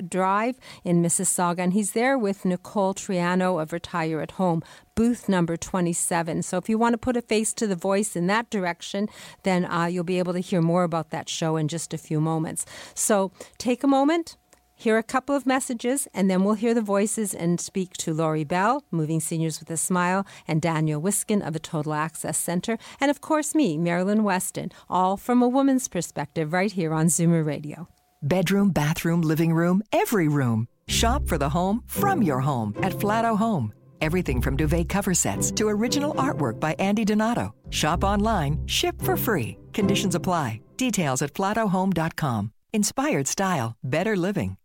Drive 0.01 0.57
in 0.83 1.03
Mississauga. 1.03 1.59
And 1.59 1.73
he's 1.73 1.91
there 1.91 2.17
with 2.17 2.43
Nicole 2.43 2.95
Troiano 2.95 3.61
of 3.61 3.71
Retire 3.71 4.19
at 4.19 4.31
Home 4.31 4.63
booth 4.99 5.29
number 5.29 5.55
27. 5.55 6.43
So 6.43 6.57
if 6.57 6.67
you 6.67 6.77
want 6.77 6.91
to 6.91 6.97
put 6.97 7.15
a 7.15 7.21
face 7.21 7.53
to 7.53 7.65
the 7.65 7.77
voice 7.77 8.17
in 8.17 8.27
that 8.27 8.49
direction, 8.49 9.07
then 9.43 9.63
uh, 9.63 9.85
you'll 9.85 10.03
be 10.03 10.19
able 10.19 10.33
to 10.33 10.41
hear 10.41 10.61
more 10.61 10.83
about 10.83 11.11
that 11.11 11.29
show 11.29 11.55
in 11.55 11.69
just 11.69 11.93
a 11.93 11.97
few 11.97 12.19
moments. 12.19 12.65
So 12.95 13.31
take 13.57 13.81
a 13.81 13.87
moment. 13.87 14.35
Hear 14.75 14.97
a 14.97 15.03
couple 15.03 15.37
of 15.37 15.45
messages, 15.45 16.09
and 16.13 16.29
then 16.29 16.43
we'll 16.43 16.55
hear 16.55 16.73
the 16.73 16.81
voices 16.81 17.33
and 17.33 17.61
speak 17.61 17.93
to 17.93 18.13
Lori 18.13 18.43
Bell, 18.43 18.83
Moving 18.91 19.21
Seniors 19.21 19.61
with 19.61 19.69
a 19.69 19.77
Smile, 19.77 20.25
and 20.49 20.61
Daniel 20.61 21.01
Wiskin 21.01 21.41
of 21.41 21.53
the 21.53 21.59
Total 21.59 21.93
Access 21.93 22.37
Center, 22.37 22.77
and 22.99 23.09
of 23.09 23.21
course 23.21 23.55
me, 23.55 23.77
Marilyn 23.77 24.23
Weston, 24.23 24.69
all 24.89 25.15
from 25.15 25.41
a 25.41 25.47
woman's 25.47 25.87
perspective 25.87 26.51
right 26.51 26.73
here 26.73 26.93
on 26.93 27.07
Zoomer 27.07 27.45
Radio. 27.45 27.87
Bedroom, 28.21 28.69
bathroom, 28.71 29.21
living 29.21 29.53
room, 29.53 29.81
every 29.93 30.27
room. 30.27 30.67
Shop 30.87 31.25
for 31.25 31.37
the 31.37 31.49
home 31.49 31.83
from 31.85 32.21
your 32.21 32.41
home 32.41 32.73
at 32.81 32.93
Flato 32.93 33.37
Home. 33.37 33.73
Everything 34.01 34.41
from 34.41 34.57
duvet 34.57 34.89
cover 34.89 35.13
sets 35.13 35.51
to 35.51 35.67
original 35.67 36.13
artwork 36.15 36.59
by 36.59 36.75
Andy 36.79 37.05
Donato. 37.05 37.53
Shop 37.69 38.03
online, 38.03 38.59
ship 38.65 39.01
for 39.01 39.15
free. 39.17 39.57
Conditions 39.73 40.15
apply. 40.15 40.61
Details 40.77 41.21
at 41.21 41.33
flatohome.com. 41.33 42.51
Inspired 42.73 43.27
style, 43.27 43.75
better 43.83 44.15
living. 44.15 44.57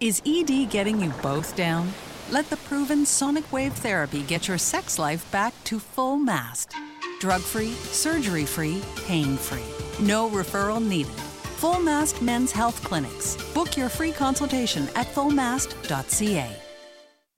Is 0.00 0.22
ED 0.24 0.70
getting 0.70 1.00
you 1.00 1.10
both 1.20 1.54
down? 1.56 1.92
Let 2.30 2.48
the 2.48 2.56
proven 2.56 3.04
sonic 3.04 3.52
wave 3.52 3.72
therapy 3.74 4.22
get 4.22 4.48
your 4.48 4.56
sex 4.56 4.98
life 4.98 5.30
back 5.30 5.52
to 5.64 5.78
full 5.78 6.16
mast. 6.16 6.74
Drug 7.20 7.42
free, 7.42 7.72
surgery 7.92 8.46
free, 8.46 8.80
pain 9.06 9.36
free. 9.36 9.68
No 10.02 10.30
referral 10.30 10.80
needed. 10.82 11.20
Full 11.60 11.80
Mast 11.80 12.22
Men's 12.22 12.52
Health 12.52 12.82
Clinics. 12.82 13.36
Book 13.52 13.76
your 13.76 13.90
free 13.90 14.12
consultation 14.12 14.88
at 14.96 15.06
fullmast.ca. 15.08 16.56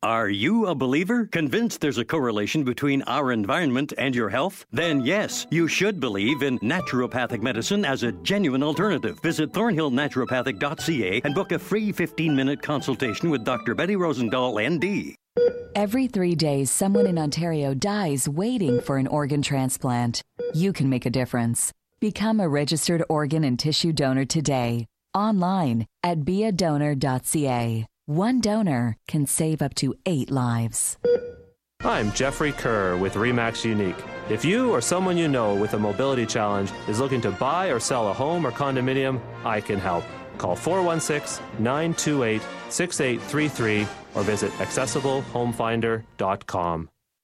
Are 0.05 0.29
you 0.29 0.67
a 0.67 0.75
believer? 0.75 1.27
Convinced 1.27 1.81
there's 1.81 1.99
a 1.99 2.05
correlation 2.05 2.65
between 2.65 3.03
our 3.03 3.31
environment 3.31 3.93
and 3.97 4.17
your 4.17 4.29
health? 4.29 4.67
Then 4.73 5.03
yes, 5.03 5.47
you 5.49 5.69
should 5.69 6.01
believe 6.01 6.43
in 6.43 6.59
naturopathic 6.59 7.41
medicine 7.41 7.85
as 7.85 8.03
a 8.03 8.11
genuine 8.11 8.65
alternative. 8.65 9.21
Visit 9.21 9.53
thornhillnaturopathic.ca 9.53 11.21
and 11.23 11.35
book 11.37 11.53
a 11.53 11.59
free 11.61 11.93
15 11.93 12.35
minute 12.35 12.61
consultation 12.61 13.31
with 13.31 13.45
Dr. 13.45 13.77
Betty 13.77 13.95
Rosendahl, 13.95 14.59
ND. 14.59 15.15
Every 15.77 16.09
three 16.09 16.35
days, 16.35 16.69
someone 16.73 17.07
in 17.07 17.17
Ontario 17.17 17.73
dies 17.73 18.29
waiting 18.29 18.81
for 18.81 18.99
an 18.99 19.07
organ 19.07 19.41
transplant. 19.41 20.21
You 20.53 20.73
can 20.73 20.91
make 20.91 21.07
a 21.07 21.11
difference. 21.11 21.71
Become 22.01 22.41
a 22.41 22.49
registered 22.49 23.05
organ 23.09 23.45
and 23.45 23.57
tissue 23.57 23.93
donor 23.93 24.25
today. 24.25 24.87
Online 25.15 25.87
at 26.03 26.23
beadonor.ca. 26.23 27.87
One 28.15 28.43
donor 28.43 28.99
can 29.09 29.25
save 29.25 29.63
up 29.63 29.73
to 29.77 29.95
eight 30.05 30.31
lives. 30.31 30.99
I'm 31.81 32.13
Jeffrey 32.13 32.53
Kerr 32.53 32.99
with 32.99 33.15
REMAX 33.15 33.65
Unique. 33.65 33.97
If 34.29 34.45
you 34.45 34.71
or 34.71 34.83
someone 34.83 35.17
you 35.17 35.29
know 35.29 35.55
with 35.55 35.73
a 35.73 35.79
mobility 35.79 36.27
challenge 36.27 36.71
is 36.89 37.01
looking 37.01 37.23
to 37.23 37.31
buy 37.31 37.69
or 37.69 37.81
sell 37.81 38.09
a 38.09 38.13
home 38.13 38.47
or 38.47 38.51
condominium, 38.51 39.19
I 39.47 39.63
can 39.63 39.79
help. 39.79 40.05
Call 40.37 40.55
416 40.55 41.43
928 41.59 42.43
6833 42.69 43.87
or 44.15 44.23
visit 44.25 44.53
accessiblehomefinder.com. 44.59 46.89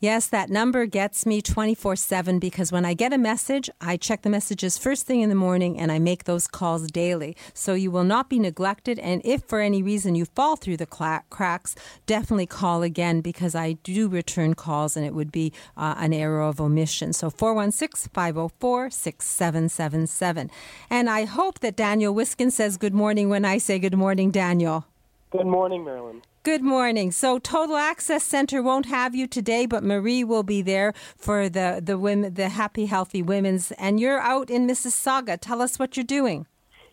Yes, 0.00 0.26
that 0.28 0.50
number 0.50 0.86
gets 0.86 1.26
me 1.26 1.42
24 1.42 1.96
7 1.96 2.38
because 2.38 2.70
when 2.72 2.84
I 2.84 2.94
get 2.94 3.12
a 3.12 3.18
message, 3.18 3.68
I 3.80 3.96
check 3.96 4.22
the 4.22 4.30
messages 4.30 4.78
first 4.78 5.06
thing 5.06 5.20
in 5.20 5.28
the 5.28 5.34
morning 5.34 5.78
and 5.78 5.90
I 5.90 5.98
make 5.98 6.24
those 6.24 6.46
calls 6.46 6.86
daily. 6.88 7.36
So 7.54 7.74
you 7.74 7.90
will 7.90 8.04
not 8.04 8.28
be 8.28 8.38
neglected. 8.38 8.98
And 8.98 9.22
if 9.24 9.42
for 9.44 9.60
any 9.60 9.82
reason 9.82 10.14
you 10.14 10.24
fall 10.24 10.56
through 10.56 10.76
the 10.76 10.86
cracks, 10.86 11.74
definitely 12.06 12.46
call 12.46 12.82
again 12.82 13.20
because 13.20 13.54
I 13.54 13.72
do 13.72 14.08
return 14.08 14.54
calls 14.54 14.96
and 14.96 15.04
it 15.04 15.14
would 15.14 15.32
be 15.32 15.52
uh, 15.76 15.94
an 15.98 16.12
error 16.12 16.42
of 16.42 16.60
omission. 16.60 17.12
So 17.12 17.30
416 17.30 18.10
504 18.12 18.90
6777. 18.90 20.50
And 20.90 21.10
I 21.10 21.24
hope 21.24 21.60
that 21.60 21.76
Daniel 21.76 22.14
Wiskin 22.14 22.50
says 22.50 22.76
good 22.76 22.94
morning 22.94 23.28
when 23.28 23.44
I 23.44 23.58
say 23.58 23.78
good 23.78 23.96
morning, 23.96 24.30
Daniel. 24.30 24.86
Good 25.30 25.46
morning, 25.46 25.84
Marilyn. 25.84 26.22
Good 26.48 26.62
morning. 26.62 27.12
So 27.12 27.38
Total 27.38 27.76
Access 27.76 28.24
Center 28.24 28.62
won't 28.62 28.86
have 28.86 29.14
you 29.14 29.26
today, 29.26 29.66
but 29.66 29.84
Marie 29.84 30.24
will 30.24 30.42
be 30.42 30.62
there 30.62 30.94
for 31.14 31.50
the 31.50 31.82
the 31.84 31.98
women, 31.98 32.32
the 32.32 32.48
Happy 32.48 32.86
Healthy 32.86 33.20
Women's, 33.20 33.70
and 33.72 34.00
you're 34.00 34.18
out 34.18 34.48
in 34.48 34.66
Mississauga. 34.66 35.36
Tell 35.38 35.60
us 35.60 35.78
what 35.78 35.94
you're 35.94 36.04
doing. 36.04 36.46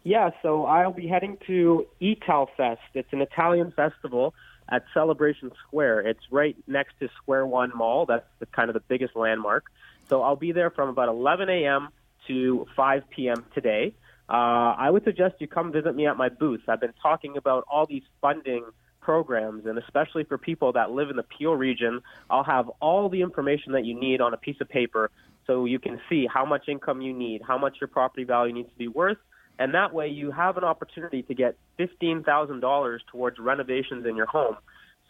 Yeah, 0.03 0.31
so 0.41 0.65
I'll 0.65 0.91
be 0.91 1.07
heading 1.07 1.37
to 1.47 1.85
Ital 2.01 2.49
Fest. 2.57 2.81
It's 2.95 3.13
an 3.13 3.21
Italian 3.21 3.71
festival 3.71 4.33
at 4.67 4.83
Celebration 4.93 5.53
Square. 5.65 6.01
It's 6.01 6.25
right 6.31 6.57
next 6.67 6.99
to 6.99 7.07
Square 7.15 7.45
One 7.45 7.71
Mall. 7.73 8.05
That's 8.05 8.27
the 8.39 8.47
kind 8.47 8.69
of 8.69 8.73
the 8.73 8.83
biggest 8.89 9.15
landmark. 9.15 9.63
So 10.09 10.21
I'll 10.21 10.35
be 10.35 10.51
there 10.51 10.69
from 10.69 10.89
about 10.89 11.07
11 11.07 11.47
a.m. 11.47 11.87
to 12.27 12.67
5 12.75 13.09
p.m. 13.09 13.45
today. 13.53 13.93
Uh, 14.27 14.75
I 14.77 14.89
would 14.89 15.05
suggest 15.05 15.35
you 15.39 15.47
come 15.47 15.71
visit 15.71 15.95
me 15.95 16.07
at 16.07 16.17
my 16.17 16.27
booth. 16.27 16.63
I've 16.67 16.81
been 16.81 16.99
talking 17.01 17.37
about 17.37 17.63
all 17.71 17.85
these 17.85 18.03
funding 18.19 18.65
programs, 19.05 19.67
and 19.67 19.77
especially 19.77 20.23
for 20.23 20.37
people 20.37 20.73
that 20.73 20.89
live 20.89 21.09
in 21.11 21.15
the 21.15 21.27
Peel 21.37 21.53
region, 21.53 22.01
I'll 22.27 22.43
have 22.43 22.67
all 22.81 23.07
the 23.07 23.21
information 23.21 23.73
that 23.73 23.85
you 23.85 23.93
need 23.99 24.19
on 24.19 24.33
a 24.33 24.37
piece 24.37 24.59
of 24.61 24.67
paper 24.67 25.11
so 25.45 25.65
you 25.65 25.77
can 25.77 26.01
see 26.09 26.25
how 26.25 26.43
much 26.43 26.63
income 26.67 27.01
you 27.01 27.13
need, 27.13 27.41
how 27.47 27.57
much 27.57 27.77
your 27.79 27.87
property 27.87 28.23
value 28.23 28.51
needs 28.51 28.69
to 28.69 28.79
be 28.85 28.87
worth, 28.87 29.21
and 29.59 29.75
that 29.75 29.93
way 29.93 30.07
you 30.07 30.31
have 30.31 30.57
an 30.57 30.63
opportunity 30.63 31.21
to 31.21 31.33
get 31.35 31.55
$15,000 31.79 32.99
towards 33.11 33.37
renovations 33.37 34.07
in 34.09 34.15
your 34.15 34.25
home. 34.25 34.57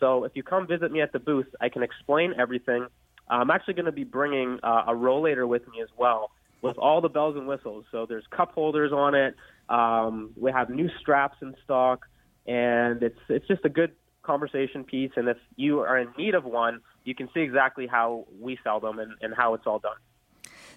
So 0.02 0.26
if 0.26 0.34
you 0.36 0.44
come 0.44 0.68
visit 0.68 0.92
me 0.92 1.00
at 1.02 1.14
the 1.14 1.20
booth, 1.20 1.48
I 1.62 1.70
can 1.70 1.82
explain 1.82 2.34
everything. 2.38 2.88
I'm 3.30 3.50
actually 3.50 3.76
going 3.76 3.86
to 3.86 3.94
be 4.04 4.04
bringing 4.04 4.60
uh, 4.62 4.84
a 4.88 4.94
rollator 4.94 5.48
with 5.48 5.66
me 5.70 5.82
as 5.82 5.90
well. 5.98 6.32
with 6.62 6.78
all 6.78 7.00
the 7.00 7.10
bells 7.10 7.36
and 7.36 7.48
whistles. 7.48 7.86
So 7.92 8.06
there's 8.08 8.26
cup 8.36 8.52
holders 8.54 8.92
on 8.92 9.14
it. 9.14 9.36
Um, 9.70 10.32
we 10.36 10.52
have 10.52 10.70
new 10.70 10.90
straps 11.00 11.38
in 11.42 11.56
stock, 11.64 12.08
and 12.46 13.02
it's 13.04 13.20
it's 13.30 13.48
just 13.48 13.66
a 13.66 13.70
good 13.70 13.92
conversation 14.24 14.84
piece. 14.84 15.12
And 15.16 15.28
if 15.28 15.38
you 15.56 15.80
are 15.80 15.98
in 15.98 16.10
need 16.18 16.36
of 16.36 16.44
one, 16.44 16.82
you 17.04 17.16
can 17.16 17.30
see 17.34 17.42
exactly 17.42 17.88
how 17.88 18.26
we 18.40 18.58
sell 18.64 18.80
them 18.80 19.00
and, 19.00 19.14
and 19.22 19.34
how 19.36 19.54
it's 19.54 19.66
all 19.66 19.80
done. 19.80 19.98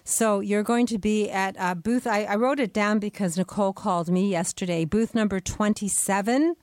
So 0.03 0.39
you're 0.39 0.63
going 0.63 0.85
to 0.87 0.97
be 0.97 1.29
at 1.29 1.55
uh, 1.59 1.75
booth. 1.75 2.07
I, 2.07 2.23
I 2.23 2.35
wrote 2.35 2.59
it 2.59 2.73
down 2.73 2.99
because 2.99 3.37
Nicole 3.37 3.73
called 3.73 4.09
me 4.09 4.29
yesterday. 4.29 4.85
Booth 4.85 5.13
number 5.13 5.39
27. 5.39 6.55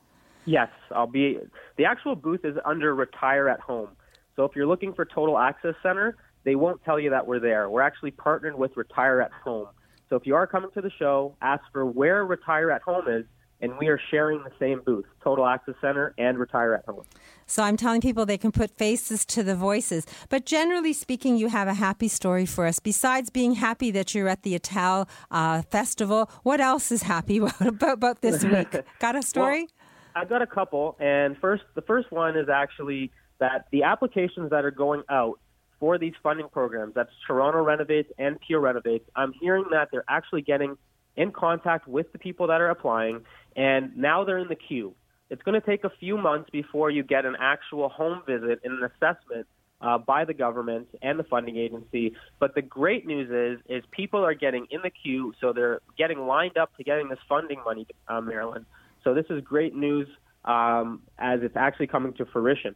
Yes, 0.46 0.68
I'll 0.92 1.06
be. 1.06 1.38
The 1.76 1.84
actual 1.84 2.16
booth 2.16 2.44
is 2.44 2.56
under 2.64 2.94
Retire 2.94 3.48
at 3.48 3.60
Home. 3.60 3.90
So 4.36 4.44
if 4.44 4.52
you're 4.54 4.66
looking 4.66 4.94
for 4.94 5.04
Total 5.04 5.38
Access 5.38 5.74
Center, 5.82 6.16
they 6.44 6.54
won't 6.54 6.82
tell 6.84 7.00
you 7.00 7.10
that 7.10 7.26
we're 7.26 7.40
there. 7.40 7.68
We're 7.68 7.82
actually 7.82 8.12
partnered 8.12 8.56
with 8.56 8.76
Retire 8.76 9.20
at 9.20 9.32
Home. 9.44 9.68
So 10.08 10.16
if 10.16 10.24
you 10.24 10.36
are 10.36 10.46
coming 10.46 10.70
to 10.74 10.80
the 10.80 10.90
show, 10.98 11.34
ask 11.42 11.62
for 11.72 11.84
where 11.84 12.24
Retire 12.24 12.70
at 12.70 12.82
Home 12.82 13.08
is, 13.08 13.24
and 13.60 13.78
we 13.78 13.88
are 13.88 14.00
sharing 14.10 14.42
the 14.42 14.52
same 14.58 14.82
booth, 14.84 15.06
Total 15.22 15.46
Access 15.46 15.74
Center 15.80 16.14
and 16.18 16.38
Retire 16.38 16.74
at 16.74 16.84
Home. 16.86 17.04
So 17.46 17.62
I'm 17.62 17.76
telling 17.76 18.00
people 18.00 18.26
they 18.26 18.38
can 18.38 18.52
put 18.52 18.76
faces 18.76 19.24
to 19.26 19.42
the 19.42 19.54
voices. 19.54 20.06
But 20.28 20.46
generally 20.46 20.92
speaking, 20.92 21.36
you 21.36 21.48
have 21.48 21.68
a 21.68 21.74
happy 21.74 22.08
story 22.08 22.46
for 22.46 22.66
us. 22.66 22.80
Besides 22.80 23.30
being 23.30 23.54
happy 23.54 23.90
that 23.92 24.14
you're 24.14 24.28
at 24.28 24.42
the 24.42 24.54
Ital 24.54 25.08
uh, 25.30 25.62
Festival, 25.62 26.30
what 26.42 26.60
else 26.60 26.92
is 26.92 27.02
happy 27.02 27.38
about, 27.60 27.92
about 27.92 28.20
this 28.20 28.44
week? 28.44 28.76
Got 28.98 29.16
a 29.16 29.22
story? 29.32 29.60
Well, 29.60 30.22
I've 30.22 30.28
got 30.28 30.42
a 30.42 30.46
couple. 30.46 30.96
And 30.98 31.36
first, 31.38 31.62
the 31.74 31.82
first 31.82 32.10
one 32.10 32.36
is 32.36 32.48
actually 32.48 33.12
that 33.38 33.66
the 33.70 33.82
applications 33.82 34.50
that 34.50 34.64
are 34.64 34.70
going 34.70 35.02
out 35.10 35.38
for 35.78 35.98
these 35.98 36.14
funding 36.22 36.48
programs, 36.48 36.94
that's 36.94 37.10
Toronto 37.26 37.62
Renovates 37.62 38.10
and 38.18 38.38
Peel 38.40 38.60
Renovates, 38.60 39.04
I'm 39.14 39.32
hearing 39.38 39.66
that 39.72 39.88
they're 39.92 40.04
actually 40.08 40.42
getting 40.42 40.78
in 41.16 41.32
contact 41.32 41.88
with 41.88 42.12
the 42.12 42.18
people 42.18 42.46
that 42.48 42.60
are 42.60 42.70
applying, 42.70 43.22
and 43.54 43.96
now 43.96 44.24
they're 44.24 44.38
in 44.38 44.48
the 44.48 44.56
queue. 44.56 44.94
It's 45.30 45.42
going 45.42 45.60
to 45.60 45.66
take 45.66 45.84
a 45.84 45.90
few 45.98 46.16
months 46.16 46.50
before 46.50 46.90
you 46.90 47.02
get 47.02 47.24
an 47.24 47.36
actual 47.40 47.88
home 47.88 48.22
visit 48.26 48.60
and 48.62 48.82
an 48.82 48.84
assessment 48.84 49.46
uh, 49.80 49.98
by 49.98 50.24
the 50.24 50.34
government 50.34 50.88
and 51.02 51.18
the 51.18 51.24
funding 51.24 51.56
agency. 51.56 52.14
But 52.38 52.54
the 52.54 52.62
great 52.62 53.06
news 53.06 53.30
is, 53.30 53.64
is 53.68 53.84
people 53.90 54.24
are 54.24 54.34
getting 54.34 54.66
in 54.70 54.80
the 54.82 54.90
queue, 54.90 55.34
so 55.40 55.52
they're 55.52 55.80
getting 55.98 56.26
lined 56.26 56.56
up 56.56 56.76
to 56.76 56.84
getting 56.84 57.08
this 57.08 57.18
funding 57.28 57.60
money, 57.64 57.86
uh, 58.08 58.20
Marilyn. 58.20 58.66
So 59.02 59.14
this 59.14 59.26
is 59.30 59.42
great 59.42 59.74
news 59.74 60.08
um, 60.44 61.02
as 61.18 61.40
it's 61.42 61.56
actually 61.56 61.88
coming 61.88 62.12
to 62.14 62.26
fruition. 62.26 62.74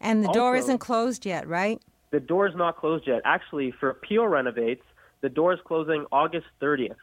And 0.00 0.22
the 0.22 0.28
also, 0.28 0.40
door 0.40 0.56
isn't 0.56 0.78
closed 0.78 1.26
yet, 1.26 1.46
right? 1.46 1.80
The 2.10 2.20
door 2.20 2.46
is 2.48 2.54
not 2.56 2.76
closed 2.76 3.06
yet. 3.06 3.20
Actually, 3.24 3.72
for 3.78 3.94
Peel 3.94 4.26
Renovates, 4.26 4.82
the 5.20 5.28
door 5.28 5.52
is 5.52 5.60
closing 5.64 6.06
August 6.10 6.46
30th. 6.62 6.96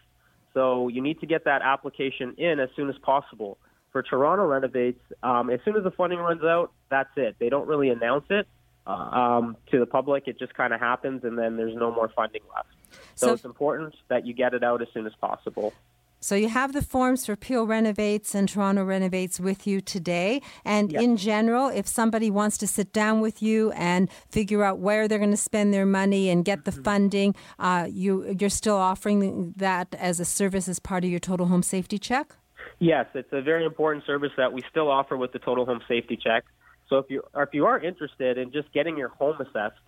So 0.57 0.87
you 0.87 1.03
need 1.03 1.19
to 1.19 1.27
get 1.27 1.43
that 1.43 1.61
application 1.61 2.33
in 2.39 2.59
as 2.59 2.69
soon 2.75 2.89
as 2.89 2.97
possible. 2.97 3.59
For 3.91 4.01
Toronto 4.01 4.43
Renovates, 4.47 4.99
um, 5.21 5.51
as 5.51 5.59
soon 5.63 5.75
as 5.75 5.83
the 5.83 5.91
funding 5.91 6.17
runs 6.17 6.43
out, 6.43 6.71
that's 6.89 7.11
it. 7.15 7.35
They 7.37 7.49
don't 7.49 7.67
really 7.67 7.89
announce 7.89 8.25
it 8.31 8.47
uh, 8.87 8.89
um, 8.89 9.57
to 9.69 9.77
the 9.77 9.85
public. 9.85 10.27
It 10.27 10.39
just 10.39 10.55
kind 10.55 10.73
of 10.73 10.79
happens, 10.79 11.23
and 11.23 11.37
then 11.37 11.57
there's 11.57 11.75
no 11.75 11.91
more 11.91 12.09
funding 12.09 12.41
left. 12.55 12.69
So, 13.13 13.27
so 13.27 13.33
it's 13.33 13.45
important 13.45 13.93
that 14.07 14.25
you 14.25 14.33
get 14.33 14.55
it 14.55 14.63
out 14.63 14.81
as 14.81 14.87
soon 14.95 15.05
as 15.05 15.13
possible. 15.21 15.73
So 16.19 16.35
you 16.35 16.49
have 16.49 16.73
the 16.73 16.81
forms 16.81 17.25
for 17.25 17.35
Peel 17.35 17.67
Renovates 17.67 18.33
and 18.33 18.49
Toronto 18.49 18.83
Renovates 18.83 19.39
with 19.39 19.67
you 19.67 19.81
today. 19.81 20.41
And 20.65 20.91
in 20.93 21.15
general, 21.15 21.67
if 21.67 21.87
somebody 21.87 22.31
wants 22.31 22.57
to 22.59 22.67
sit 22.67 22.91
down 22.91 23.21
with 23.21 23.41
you 23.41 23.71
and 23.71 24.09
figure 24.29 24.63
out 24.63 24.79
where 24.79 25.07
they're 25.07 25.19
going 25.19 25.31
to 25.31 25.37
spend 25.37 25.73
their 25.73 25.85
money 25.85 26.29
and 26.29 26.43
get 26.43 26.65
the 26.65 26.71
mm-hmm. 26.71 26.81
funding, 26.81 27.35
uh, 27.59 27.87
you 27.89 28.35
you're 28.39 28.49
still 28.49 28.77
offering 28.77 29.53
that 29.57 29.93
as 29.95 30.19
a 30.19 30.25
service 30.25 30.67
as 30.67 30.79
part 30.79 31.03
of 31.03 31.09
your 31.09 31.19
Total 31.19 31.45
Home 31.45 31.63
Safety 31.63 31.99
Check. 31.99 32.33
Yes, 32.79 33.05
it's 33.13 33.31
a 33.31 33.41
very 33.41 33.65
important 33.65 34.05
service 34.05 34.31
that 34.37 34.53
we 34.53 34.61
still 34.69 34.89
offer 34.89 35.17
with 35.17 35.31
the 35.33 35.39
Total 35.39 35.65
Home 35.65 35.81
Safety 35.87 36.17
Check. 36.17 36.45
So 36.89 36.97
if 36.97 37.05
you 37.09 37.21
if 37.35 37.49
you 37.53 37.65
are 37.65 37.79
interested 37.79 38.37
in 38.37 38.51
just 38.51 38.71
getting 38.73 38.97
your 38.97 39.09
home 39.09 39.35
assessed, 39.39 39.79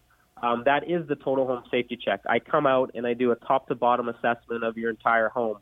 um, 0.42 0.64
that 0.66 0.90
is 0.90 1.08
the 1.08 1.16
Total 1.16 1.46
Home 1.48 1.64
Safety 1.72 1.98
Check. 1.98 2.22
I 2.28 2.40
come 2.40 2.68
out 2.68 2.92
and 2.94 3.08
I 3.08 3.14
do 3.14 3.32
a 3.32 3.36
top 3.36 3.68
to 3.68 3.76
bottom 3.76 4.10
assessment 4.10 4.64
of 4.64 4.78
your 4.78 4.90
entire 4.90 5.30
home. 5.30 5.58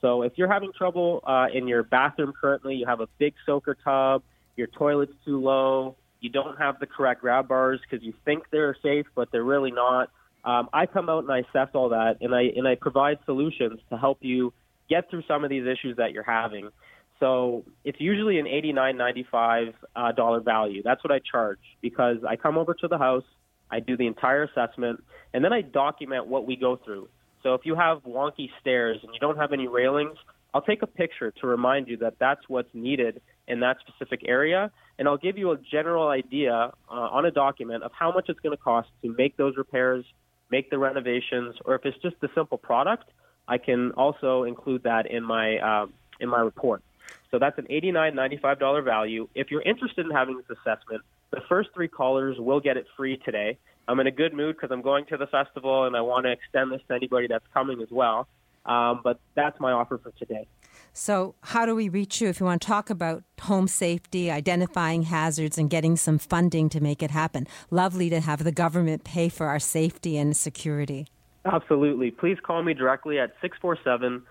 So 0.00 0.22
if 0.22 0.32
you're 0.36 0.50
having 0.50 0.72
trouble 0.76 1.22
uh, 1.26 1.46
in 1.52 1.68
your 1.68 1.82
bathroom 1.82 2.32
currently, 2.38 2.74
you 2.74 2.86
have 2.86 3.00
a 3.00 3.08
big 3.18 3.34
soaker 3.44 3.76
tub, 3.84 4.22
your 4.56 4.66
toilet's 4.66 5.12
too 5.24 5.40
low, 5.40 5.96
you 6.20 6.30
don't 6.30 6.58
have 6.58 6.80
the 6.80 6.86
correct 6.86 7.20
grab 7.20 7.48
bars 7.48 7.80
because 7.82 8.04
you 8.04 8.14
think 8.24 8.44
they're 8.50 8.76
safe, 8.82 9.06
but 9.14 9.28
they're 9.32 9.44
really 9.44 9.70
not. 9.70 10.10
Um, 10.44 10.68
I 10.72 10.86
come 10.86 11.08
out 11.10 11.24
and 11.24 11.32
I 11.32 11.40
assess 11.40 11.68
all 11.74 11.90
that, 11.90 12.18
and 12.20 12.34
I 12.34 12.44
and 12.56 12.66
I 12.66 12.74
provide 12.74 13.18
solutions 13.26 13.78
to 13.90 13.98
help 13.98 14.18
you 14.20 14.52
get 14.88 15.10
through 15.10 15.22
some 15.28 15.44
of 15.44 15.50
these 15.50 15.66
issues 15.66 15.96
that 15.98 16.12
you're 16.12 16.22
having. 16.22 16.70
So 17.18 17.64
it's 17.84 18.00
usually 18.00 18.38
an 18.38 18.46
eighty-nine 18.46 18.96
ninety-five 18.96 19.74
uh, 19.94 20.12
dollar 20.12 20.40
value. 20.40 20.82
That's 20.82 21.04
what 21.04 21.12
I 21.12 21.20
charge 21.30 21.58
because 21.82 22.18
I 22.26 22.36
come 22.36 22.56
over 22.56 22.72
to 22.72 22.88
the 22.88 22.96
house, 22.96 23.24
I 23.70 23.80
do 23.80 23.98
the 23.98 24.06
entire 24.06 24.44
assessment, 24.44 25.04
and 25.34 25.44
then 25.44 25.52
I 25.52 25.60
document 25.60 26.26
what 26.26 26.46
we 26.46 26.56
go 26.56 26.76
through. 26.76 27.08
So 27.42 27.54
if 27.54 27.62
you 27.64 27.74
have 27.74 28.02
wonky 28.04 28.50
stairs 28.60 28.98
and 29.02 29.12
you 29.14 29.20
don't 29.20 29.38
have 29.38 29.52
any 29.52 29.68
railings, 29.68 30.16
I'll 30.52 30.62
take 30.62 30.82
a 30.82 30.86
picture 30.86 31.30
to 31.40 31.46
remind 31.46 31.88
you 31.88 31.96
that 31.98 32.14
that's 32.18 32.40
what's 32.48 32.68
needed 32.74 33.22
in 33.46 33.60
that 33.60 33.76
specific 33.86 34.22
area, 34.26 34.70
and 34.98 35.08
I'll 35.08 35.16
give 35.16 35.38
you 35.38 35.52
a 35.52 35.56
general 35.56 36.08
idea 36.08 36.54
uh, 36.88 36.92
on 36.92 37.24
a 37.24 37.30
document 37.30 37.82
of 37.82 37.92
how 37.92 38.12
much 38.12 38.26
it's 38.28 38.40
going 38.40 38.56
to 38.56 38.62
cost 38.62 38.88
to 39.02 39.14
make 39.16 39.36
those 39.36 39.56
repairs, 39.56 40.04
make 40.50 40.70
the 40.70 40.78
renovations, 40.78 41.56
or 41.64 41.74
if 41.74 41.84
it's 41.84 41.96
just 42.02 42.16
a 42.22 42.28
simple 42.34 42.58
product, 42.58 43.10
I 43.48 43.58
can 43.58 43.92
also 43.92 44.44
include 44.44 44.82
that 44.84 45.10
in 45.10 45.24
my 45.24 45.58
uh, 45.58 45.86
in 46.20 46.28
my 46.28 46.40
report. 46.40 46.82
So 47.30 47.38
that's 47.38 47.58
an 47.58 47.66
eighty-nine 47.70 48.14
ninety-five 48.14 48.58
dollar 48.58 48.82
value. 48.82 49.28
If 49.34 49.50
you're 49.50 49.62
interested 49.62 50.04
in 50.06 50.12
having 50.12 50.36
this 50.36 50.56
assessment, 50.58 51.02
the 51.30 51.40
first 51.48 51.70
three 51.74 51.88
callers 51.88 52.36
will 52.38 52.60
get 52.60 52.76
it 52.76 52.86
free 52.96 53.16
today. 53.16 53.58
I'm 53.90 53.98
in 53.98 54.06
a 54.06 54.12
good 54.12 54.32
mood 54.32 54.56
because 54.56 54.70
I'm 54.70 54.82
going 54.82 55.04
to 55.06 55.16
the 55.16 55.26
festival 55.26 55.84
and 55.84 55.96
I 55.96 56.00
want 56.00 56.24
to 56.24 56.30
extend 56.30 56.70
this 56.70 56.80
to 56.86 56.94
anybody 56.94 57.26
that's 57.26 57.44
coming 57.52 57.82
as 57.82 57.88
well. 57.90 58.28
Um, 58.64 59.00
but 59.02 59.18
that's 59.34 59.58
my 59.58 59.72
offer 59.72 59.98
for 59.98 60.12
today. 60.12 60.46
So, 60.92 61.34
how 61.42 61.66
do 61.66 61.74
we 61.74 61.88
reach 61.88 62.20
you 62.20 62.28
if 62.28 62.38
you 62.38 62.46
want 62.46 62.62
to 62.62 62.68
talk 62.68 62.88
about 62.88 63.24
home 63.40 63.66
safety, 63.66 64.30
identifying 64.30 65.02
hazards, 65.02 65.58
and 65.58 65.68
getting 65.68 65.96
some 65.96 66.18
funding 66.18 66.68
to 66.68 66.80
make 66.80 67.02
it 67.02 67.10
happen? 67.10 67.46
Lovely 67.70 68.10
to 68.10 68.20
have 68.20 68.44
the 68.44 68.52
government 68.52 69.02
pay 69.02 69.28
for 69.28 69.46
our 69.46 69.58
safety 69.58 70.16
and 70.16 70.36
security. 70.36 71.06
Absolutely. 71.44 72.10
Please 72.10 72.38
call 72.42 72.62
me 72.62 72.74
directly 72.74 73.18
at 73.18 73.34
647 73.40 74.22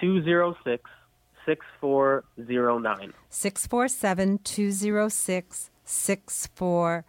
206 0.00 0.90
6409. 1.46 3.12
647 3.30 4.38
206 4.44 5.70
6409. 5.84 7.04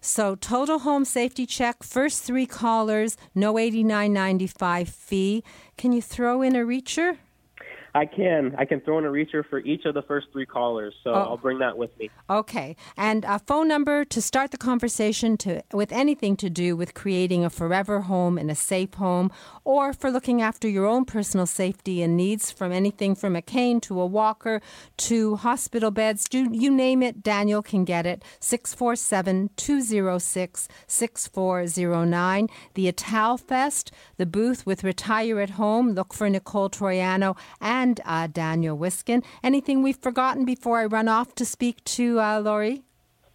So 0.00 0.34
total 0.34 0.80
home 0.80 1.04
safety 1.04 1.46
check, 1.46 1.82
first 1.82 2.22
three 2.22 2.46
callers, 2.46 3.16
no 3.34 3.58
eighty 3.58 3.84
nine 3.84 4.12
ninety 4.12 4.46
five 4.46 4.88
fee. 4.88 5.44
Can 5.76 5.92
you 5.92 6.02
throw 6.02 6.42
in 6.42 6.56
a 6.56 6.60
reacher? 6.60 7.18
I 7.94 8.06
can. 8.06 8.54
I 8.56 8.64
can 8.64 8.80
throw 8.80 8.98
in 8.98 9.04
a 9.04 9.08
reacher 9.08 9.44
for 9.48 9.58
each 9.60 9.84
of 9.84 9.94
the 9.94 10.02
first 10.02 10.28
three 10.32 10.46
callers, 10.46 10.94
so 11.02 11.10
oh. 11.10 11.20
I'll 11.30 11.36
bring 11.36 11.58
that 11.58 11.76
with 11.76 11.96
me. 11.98 12.10
Okay. 12.28 12.76
And 12.96 13.24
a 13.24 13.38
phone 13.38 13.66
number 13.66 14.04
to 14.04 14.22
start 14.22 14.52
the 14.52 14.58
conversation 14.58 15.36
to 15.38 15.62
with 15.72 15.90
anything 15.90 16.36
to 16.36 16.50
do 16.50 16.76
with 16.76 16.94
creating 16.94 17.44
a 17.44 17.50
forever 17.50 18.02
home 18.02 18.38
and 18.38 18.50
a 18.50 18.54
safe 18.54 18.94
home, 18.94 19.32
or 19.64 19.92
for 19.92 20.10
looking 20.10 20.40
after 20.40 20.68
your 20.68 20.86
own 20.86 21.04
personal 21.04 21.46
safety 21.46 22.02
and 22.02 22.16
needs 22.16 22.50
from 22.50 22.70
anything 22.70 23.14
from 23.14 23.34
a 23.34 23.42
cane 23.42 23.80
to 23.80 24.00
a 24.00 24.06
walker 24.06 24.60
to 24.96 25.36
hospital 25.36 25.90
beds. 25.90 26.28
Do 26.28 26.48
you 26.52 26.70
name 26.70 27.02
it, 27.02 27.22
Daniel 27.22 27.62
can 27.62 27.84
get 27.84 28.06
it. 28.06 28.22
647 28.38 29.50
206 29.56 30.68
6409. 30.86 32.48
The 32.74 32.88
Ital 32.88 33.36
Fest, 33.36 33.90
the 34.16 34.26
booth 34.26 34.64
with 34.64 34.84
Retire 34.84 35.40
at 35.40 35.50
Home. 35.50 35.92
Look 35.92 36.14
for 36.14 36.28
Nicole 36.30 36.70
Troiano 36.70 37.36
and 37.60 37.79
and 37.80 38.00
uh, 38.04 38.26
Daniel 38.26 38.76
Wiskin. 38.76 39.22
Anything 39.42 39.82
we've 39.82 39.96
forgotten 39.96 40.44
before 40.44 40.78
I 40.80 40.84
run 40.84 41.08
off 41.08 41.34
to 41.36 41.44
speak 41.44 41.82
to 41.96 42.20
uh, 42.20 42.40
Laurie? 42.40 42.82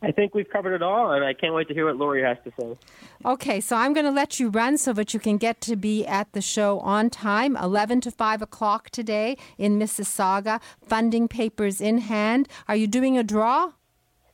I 0.04 0.12
think 0.12 0.36
we've 0.36 0.50
covered 0.50 0.76
it 0.76 0.84
all, 0.84 1.14
and 1.14 1.26
I 1.26 1.34
can't 1.34 1.56
wait 1.56 1.68
to 1.70 1.74
hear 1.74 1.88
what 1.88 1.96
Laurie 1.96 2.22
has 2.22 2.38
to 2.44 2.52
say. 2.60 2.78
Okay, 3.26 3.60
so 3.60 3.76
I'm 3.76 3.94
going 3.94 4.06
to 4.06 4.12
let 4.12 4.40
you 4.40 4.50
run 4.50 4.78
so 4.78 4.94
that 4.94 5.16
you 5.16 5.20
can 5.20 5.38
get 5.38 5.62
to 5.62 5.76
be 5.76 6.06
at 6.06 6.32
the 6.34 6.42
show 6.42 6.80
on 6.82 7.10
time, 7.10 7.58
11 7.58 8.02
to 8.02 8.12
5 8.12 8.44
o'clock 8.44 8.92
today 8.92 9.36
in 9.58 9.80
Mississauga. 9.80 10.62
Funding 10.80 11.28
papers 11.28 11.82
in 11.82 11.98
hand. 11.98 12.48
Are 12.68 12.76
you 12.76 12.86
doing 12.86 13.18
a 13.18 13.24
draw? 13.24 13.72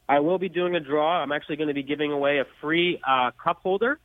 I 0.10 0.20
will 0.20 0.40
be 0.40 0.50
doing 0.50 0.76
a 0.76 0.82
draw. 0.82 1.22
I'm 1.22 1.32
actually 1.32 1.56
going 1.56 1.70
to 1.70 1.74
be 1.74 1.84
giving 1.84 2.12
away 2.12 2.40
a 2.40 2.46
free 2.60 3.00
uh, 3.08 3.32
cup 3.42 3.60
holder. 3.64 3.98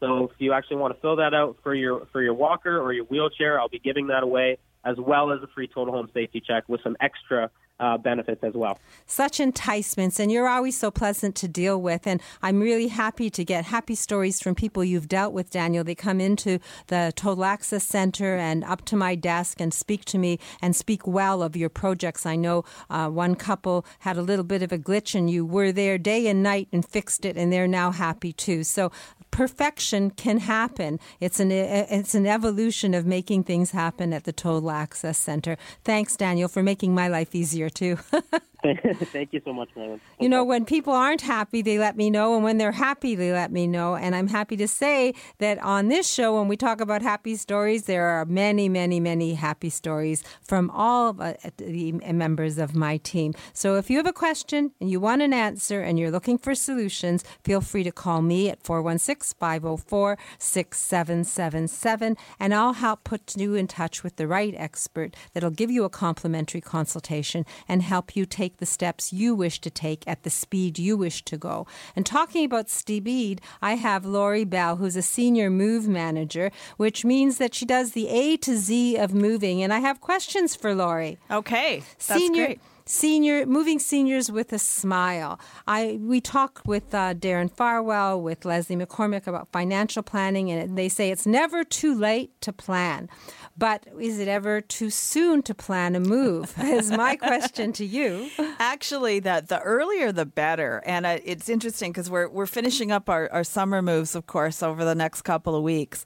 So 0.00 0.24
if 0.24 0.32
you 0.38 0.52
actually 0.52 0.78
want 0.78 0.96
to 0.96 1.00
fill 1.00 1.16
that 1.16 1.34
out 1.34 1.58
for 1.62 1.72
your 1.72 2.06
for 2.10 2.20
your 2.20 2.34
walker 2.34 2.80
or 2.80 2.92
your 2.92 3.04
wheelchair, 3.04 3.60
I'll 3.60 3.68
be 3.68 3.78
giving 3.78 4.08
that 4.08 4.24
away 4.24 4.58
as 4.84 4.96
well 4.98 5.32
as 5.32 5.42
a 5.42 5.46
free 5.48 5.68
total 5.68 5.92
home 5.94 6.08
safety 6.12 6.42
check 6.44 6.64
with 6.68 6.80
some 6.82 6.96
extra 7.00 7.50
uh, 7.80 7.98
benefits 7.98 8.44
as 8.44 8.54
well. 8.54 8.78
Such 9.06 9.40
enticements, 9.40 10.20
and 10.20 10.30
you're 10.30 10.48
always 10.48 10.78
so 10.78 10.90
pleasant 10.90 11.34
to 11.36 11.48
deal 11.48 11.80
with. 11.80 12.06
And 12.06 12.22
I'm 12.40 12.60
really 12.60 12.88
happy 12.88 13.28
to 13.30 13.44
get 13.44 13.64
happy 13.64 13.96
stories 13.96 14.40
from 14.40 14.54
people 14.54 14.84
you've 14.84 15.08
dealt 15.08 15.32
with, 15.32 15.50
Daniel. 15.50 15.82
They 15.82 15.96
come 15.96 16.20
into 16.20 16.60
the 16.86 17.12
Total 17.16 17.44
Access 17.44 17.82
Center 17.82 18.36
and 18.36 18.62
up 18.64 18.84
to 18.86 18.96
my 18.96 19.16
desk 19.16 19.60
and 19.60 19.74
speak 19.74 20.04
to 20.06 20.18
me 20.18 20.38
and 20.60 20.76
speak 20.76 21.06
well 21.06 21.42
of 21.42 21.56
your 21.56 21.68
projects. 21.68 22.24
I 22.24 22.36
know 22.36 22.64
uh, 22.88 23.08
one 23.08 23.34
couple 23.34 23.84
had 24.00 24.16
a 24.16 24.22
little 24.22 24.44
bit 24.44 24.62
of 24.62 24.70
a 24.70 24.78
glitch, 24.78 25.16
and 25.16 25.28
you 25.28 25.44
were 25.44 25.72
there 25.72 25.98
day 25.98 26.28
and 26.28 26.42
night 26.42 26.68
and 26.72 26.86
fixed 26.86 27.24
it, 27.24 27.36
and 27.36 27.52
they're 27.52 27.66
now 27.66 27.90
happy 27.90 28.32
too. 28.32 28.62
So 28.62 28.92
perfection 29.32 30.10
can 30.10 30.38
happen. 30.38 31.00
It's 31.18 31.40
an 31.40 31.50
it's 31.50 32.14
an 32.14 32.26
evolution 32.26 32.94
of 32.94 33.04
making 33.04 33.42
things 33.42 33.72
happen 33.72 34.12
at 34.12 34.22
the 34.22 34.32
Total 34.32 34.70
Access 34.70 35.18
Center. 35.18 35.56
Thanks, 35.82 36.16
Daniel, 36.16 36.48
for 36.48 36.62
making 36.62 36.94
my 36.94 37.08
life 37.08 37.34
easier 37.34 37.68
too. 37.68 37.98
Thank 39.12 39.32
you 39.32 39.42
so 39.44 39.52
much, 39.52 39.70
Marilyn. 39.74 40.00
You 40.20 40.28
know, 40.28 40.44
when 40.44 40.64
people 40.64 40.92
aren't 40.92 41.22
happy, 41.22 41.62
they 41.62 41.78
let 41.78 41.96
me 41.96 42.10
know, 42.10 42.34
and 42.36 42.44
when 42.44 42.58
they're 42.58 42.70
happy, 42.70 43.16
they 43.16 43.32
let 43.32 43.50
me 43.50 43.66
know. 43.66 43.96
And 43.96 44.14
I'm 44.14 44.28
happy 44.28 44.56
to 44.56 44.68
say 44.68 45.14
that 45.38 45.58
on 45.58 45.88
this 45.88 46.08
show, 46.08 46.38
when 46.38 46.46
we 46.46 46.56
talk 46.56 46.80
about 46.80 47.02
happy 47.02 47.34
stories, 47.34 47.84
there 47.84 48.06
are 48.06 48.24
many, 48.24 48.68
many, 48.68 49.00
many 49.00 49.34
happy 49.34 49.68
stories 49.68 50.22
from 50.42 50.70
all 50.70 51.08
of 51.08 51.20
uh, 51.20 51.34
the 51.56 51.92
members 51.92 52.58
of 52.58 52.76
my 52.76 52.98
team. 52.98 53.34
So 53.52 53.76
if 53.76 53.90
you 53.90 53.96
have 53.96 54.06
a 54.06 54.12
question 54.12 54.70
and 54.80 54.88
you 54.88 55.00
want 55.00 55.22
an 55.22 55.32
answer 55.32 55.80
and 55.80 55.98
you're 55.98 56.12
looking 56.12 56.38
for 56.38 56.54
solutions, 56.54 57.24
feel 57.42 57.60
free 57.60 57.82
to 57.82 57.92
call 57.92 58.22
me 58.22 58.48
at 58.48 58.62
416 58.62 59.36
504 59.40 60.18
6777, 60.38 62.16
and 62.38 62.54
I'll 62.54 62.74
help 62.74 63.02
put 63.02 63.36
you 63.36 63.56
in 63.56 63.66
touch 63.66 64.04
with 64.04 64.16
the 64.16 64.28
right 64.28 64.54
expert 64.56 65.16
that'll 65.34 65.50
give 65.50 65.70
you 65.70 65.82
a 65.82 65.90
complimentary 65.90 66.60
consultation 66.60 67.44
and 67.68 67.82
help 67.82 68.14
you 68.14 68.24
take 68.24 68.51
take 68.52 68.58
the 68.58 68.66
steps 68.66 69.12
you 69.12 69.34
wish 69.34 69.60
to 69.60 69.70
take 69.70 70.04
at 70.06 70.22
the 70.22 70.30
speed 70.30 70.78
you 70.78 70.96
wish 70.96 71.22
to 71.24 71.36
go. 71.38 71.66
And 71.96 72.04
talking 72.04 72.44
about 72.44 72.68
speed, 72.68 73.40
I 73.62 73.76
have 73.76 74.04
Laurie 74.04 74.44
Bell, 74.44 74.76
who's 74.76 74.96
a 74.96 75.02
senior 75.02 75.48
move 75.50 75.88
manager, 75.88 76.50
which 76.76 77.04
means 77.04 77.38
that 77.38 77.54
she 77.54 77.64
does 77.64 77.92
the 77.92 78.08
A 78.08 78.36
to 78.38 78.56
Z 78.56 78.96
of 78.96 79.14
moving. 79.14 79.62
And 79.62 79.72
I 79.72 79.78
have 79.78 80.00
questions 80.00 80.54
for 80.54 80.74
Laurie. 80.74 81.18
Okay, 81.30 81.82
that's 82.06 82.20
senior, 82.20 82.46
great 82.46 82.60
senior 82.84 83.46
moving 83.46 83.78
seniors 83.78 84.30
with 84.30 84.52
a 84.52 84.58
smile. 84.58 85.38
I 85.66 85.98
we 86.00 86.20
talk 86.20 86.62
with 86.66 86.94
uh, 86.94 87.14
Darren 87.14 87.50
Farwell 87.50 88.20
with 88.20 88.44
Leslie 88.44 88.76
McCormick 88.76 89.26
about 89.26 89.48
financial 89.52 90.02
planning, 90.02 90.50
and 90.50 90.76
they 90.76 90.88
say 90.88 91.10
it's 91.10 91.26
never 91.26 91.64
too 91.64 91.94
late 91.94 92.30
to 92.42 92.52
plan. 92.52 93.08
But 93.56 93.86
is 94.00 94.18
it 94.18 94.28
ever 94.28 94.60
too 94.60 94.90
soon 94.90 95.42
to 95.42 95.54
plan 95.54 95.94
a 95.94 96.00
move? 96.00 96.54
is 96.62 96.90
my 96.90 97.16
question 97.16 97.72
to 97.74 97.84
you. 97.84 98.30
Actually, 98.58 99.20
the 99.20 99.44
the 99.46 99.60
earlier 99.60 100.12
the 100.12 100.26
better. 100.26 100.82
And 100.86 101.06
uh, 101.06 101.18
it's 101.24 101.48
interesting 101.48 101.92
because 101.92 102.10
we're 102.10 102.28
we're 102.28 102.46
finishing 102.46 102.90
up 102.90 103.08
our, 103.08 103.30
our 103.30 103.44
summer 103.44 103.82
moves, 103.82 104.14
of 104.14 104.26
course, 104.26 104.62
over 104.62 104.84
the 104.84 104.94
next 104.94 105.22
couple 105.22 105.54
of 105.54 105.62
weeks. 105.62 106.04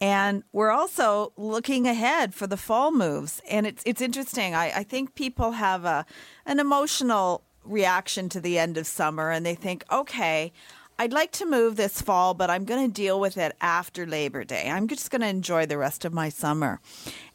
And 0.00 0.42
we're 0.52 0.70
also 0.70 1.32
looking 1.36 1.86
ahead 1.86 2.34
for 2.34 2.46
the 2.46 2.56
fall 2.56 2.92
moves. 2.92 3.40
And 3.48 3.66
it's 3.66 3.82
it's 3.86 4.00
interesting. 4.00 4.54
I, 4.54 4.78
I 4.78 4.82
think 4.82 5.14
people 5.14 5.52
have 5.52 5.84
a 5.84 6.06
an 6.46 6.60
emotional 6.60 7.42
reaction 7.64 8.28
to 8.28 8.40
the 8.40 8.58
end 8.58 8.76
of 8.76 8.86
summer 8.86 9.30
and 9.30 9.44
they 9.44 9.54
think, 9.54 9.84
okay, 9.90 10.52
I'd 10.96 11.12
like 11.12 11.32
to 11.32 11.46
move 11.46 11.74
this 11.74 12.00
fall, 12.00 12.34
but 12.34 12.50
I'm 12.50 12.64
going 12.64 12.86
to 12.86 12.92
deal 12.92 13.18
with 13.18 13.36
it 13.36 13.56
after 13.60 14.06
Labor 14.06 14.44
Day. 14.44 14.70
I'm 14.70 14.86
just 14.86 15.10
going 15.10 15.22
to 15.22 15.26
enjoy 15.26 15.66
the 15.66 15.76
rest 15.76 16.04
of 16.04 16.12
my 16.12 16.28
summer. 16.28 16.80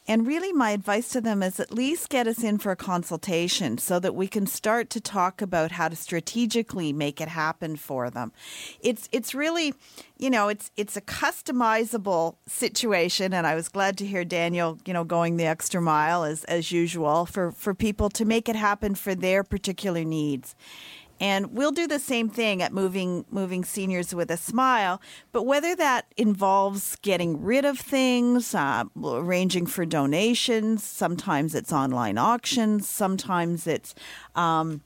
And 0.08 0.26
really, 0.26 0.52
my 0.52 0.72
advice 0.72 1.10
to 1.10 1.22
them 1.22 1.44
is 1.44 1.60
at 1.60 1.72
least 1.72 2.10
get 2.10 2.26
us 2.26 2.42
in 2.42 2.58
for 2.58 2.72
a 2.72 2.76
consultation 2.76 3.78
so 3.78 4.00
that 4.00 4.16
we 4.16 4.28
can 4.28 4.48
start 4.48 4.90
to 4.92 5.00
talk 5.00 5.40
about 5.40 5.74
how 5.74 5.88
to 5.88 5.96
strategically 5.96 6.92
make 6.92 7.22
it 7.22 7.28
happen 7.28 7.76
for 7.76 8.10
them. 8.10 8.32
It's 8.82 9.08
it's 9.12 9.36
really, 9.36 9.76
you 10.18 10.32
know, 10.32 10.48
it's 10.48 10.72
it's 10.76 10.98
a 10.98 11.02
customizable 11.02 12.38
situation, 12.48 13.34
and 13.34 13.46
I 13.46 13.54
was 13.54 13.70
glad 13.70 14.00
to 14.00 14.06
hear 14.08 14.26
Daniel, 14.26 14.80
you 14.84 14.94
know, 14.94 15.04
going 15.04 15.38
the 15.38 15.46
extra 15.46 15.80
mile 15.80 16.24
as 16.24 16.44
as 16.46 16.72
usual 16.72 17.28
for 17.28 17.52
for 17.52 17.76
people 17.76 18.10
to 18.10 18.26
make 18.26 18.50
it 18.50 18.56
happen 18.56 18.96
for 18.96 19.14
their 19.14 19.44
particular 19.44 20.04
needs. 20.04 20.56
And 21.20 21.54
we'll 21.54 21.72
do 21.72 21.88
the 21.88 22.00
same 22.00 22.30
thing 22.30 22.62
at 22.62 22.74
moving 22.74 23.26
moving 23.30 23.64
seniors 23.64 24.14
with 24.14 24.32
a 24.32 24.38
smile. 24.38 25.02
But 25.32 25.44
whether 25.44 25.76
that 25.76 26.06
involves 26.18 26.96
getting 27.02 27.42
rid 27.44 27.66
of 27.66 27.80
things, 27.80 28.56
uh, 28.56 28.86
arranging 29.04 29.66
for 29.66 29.86
donations, 29.86 30.84
sometimes 30.84 31.56
it's 31.56 31.74
online 31.74 32.18
auctions, 32.18 32.88
sometimes 32.88 33.68
it's 33.68 33.96
um, 34.36 34.82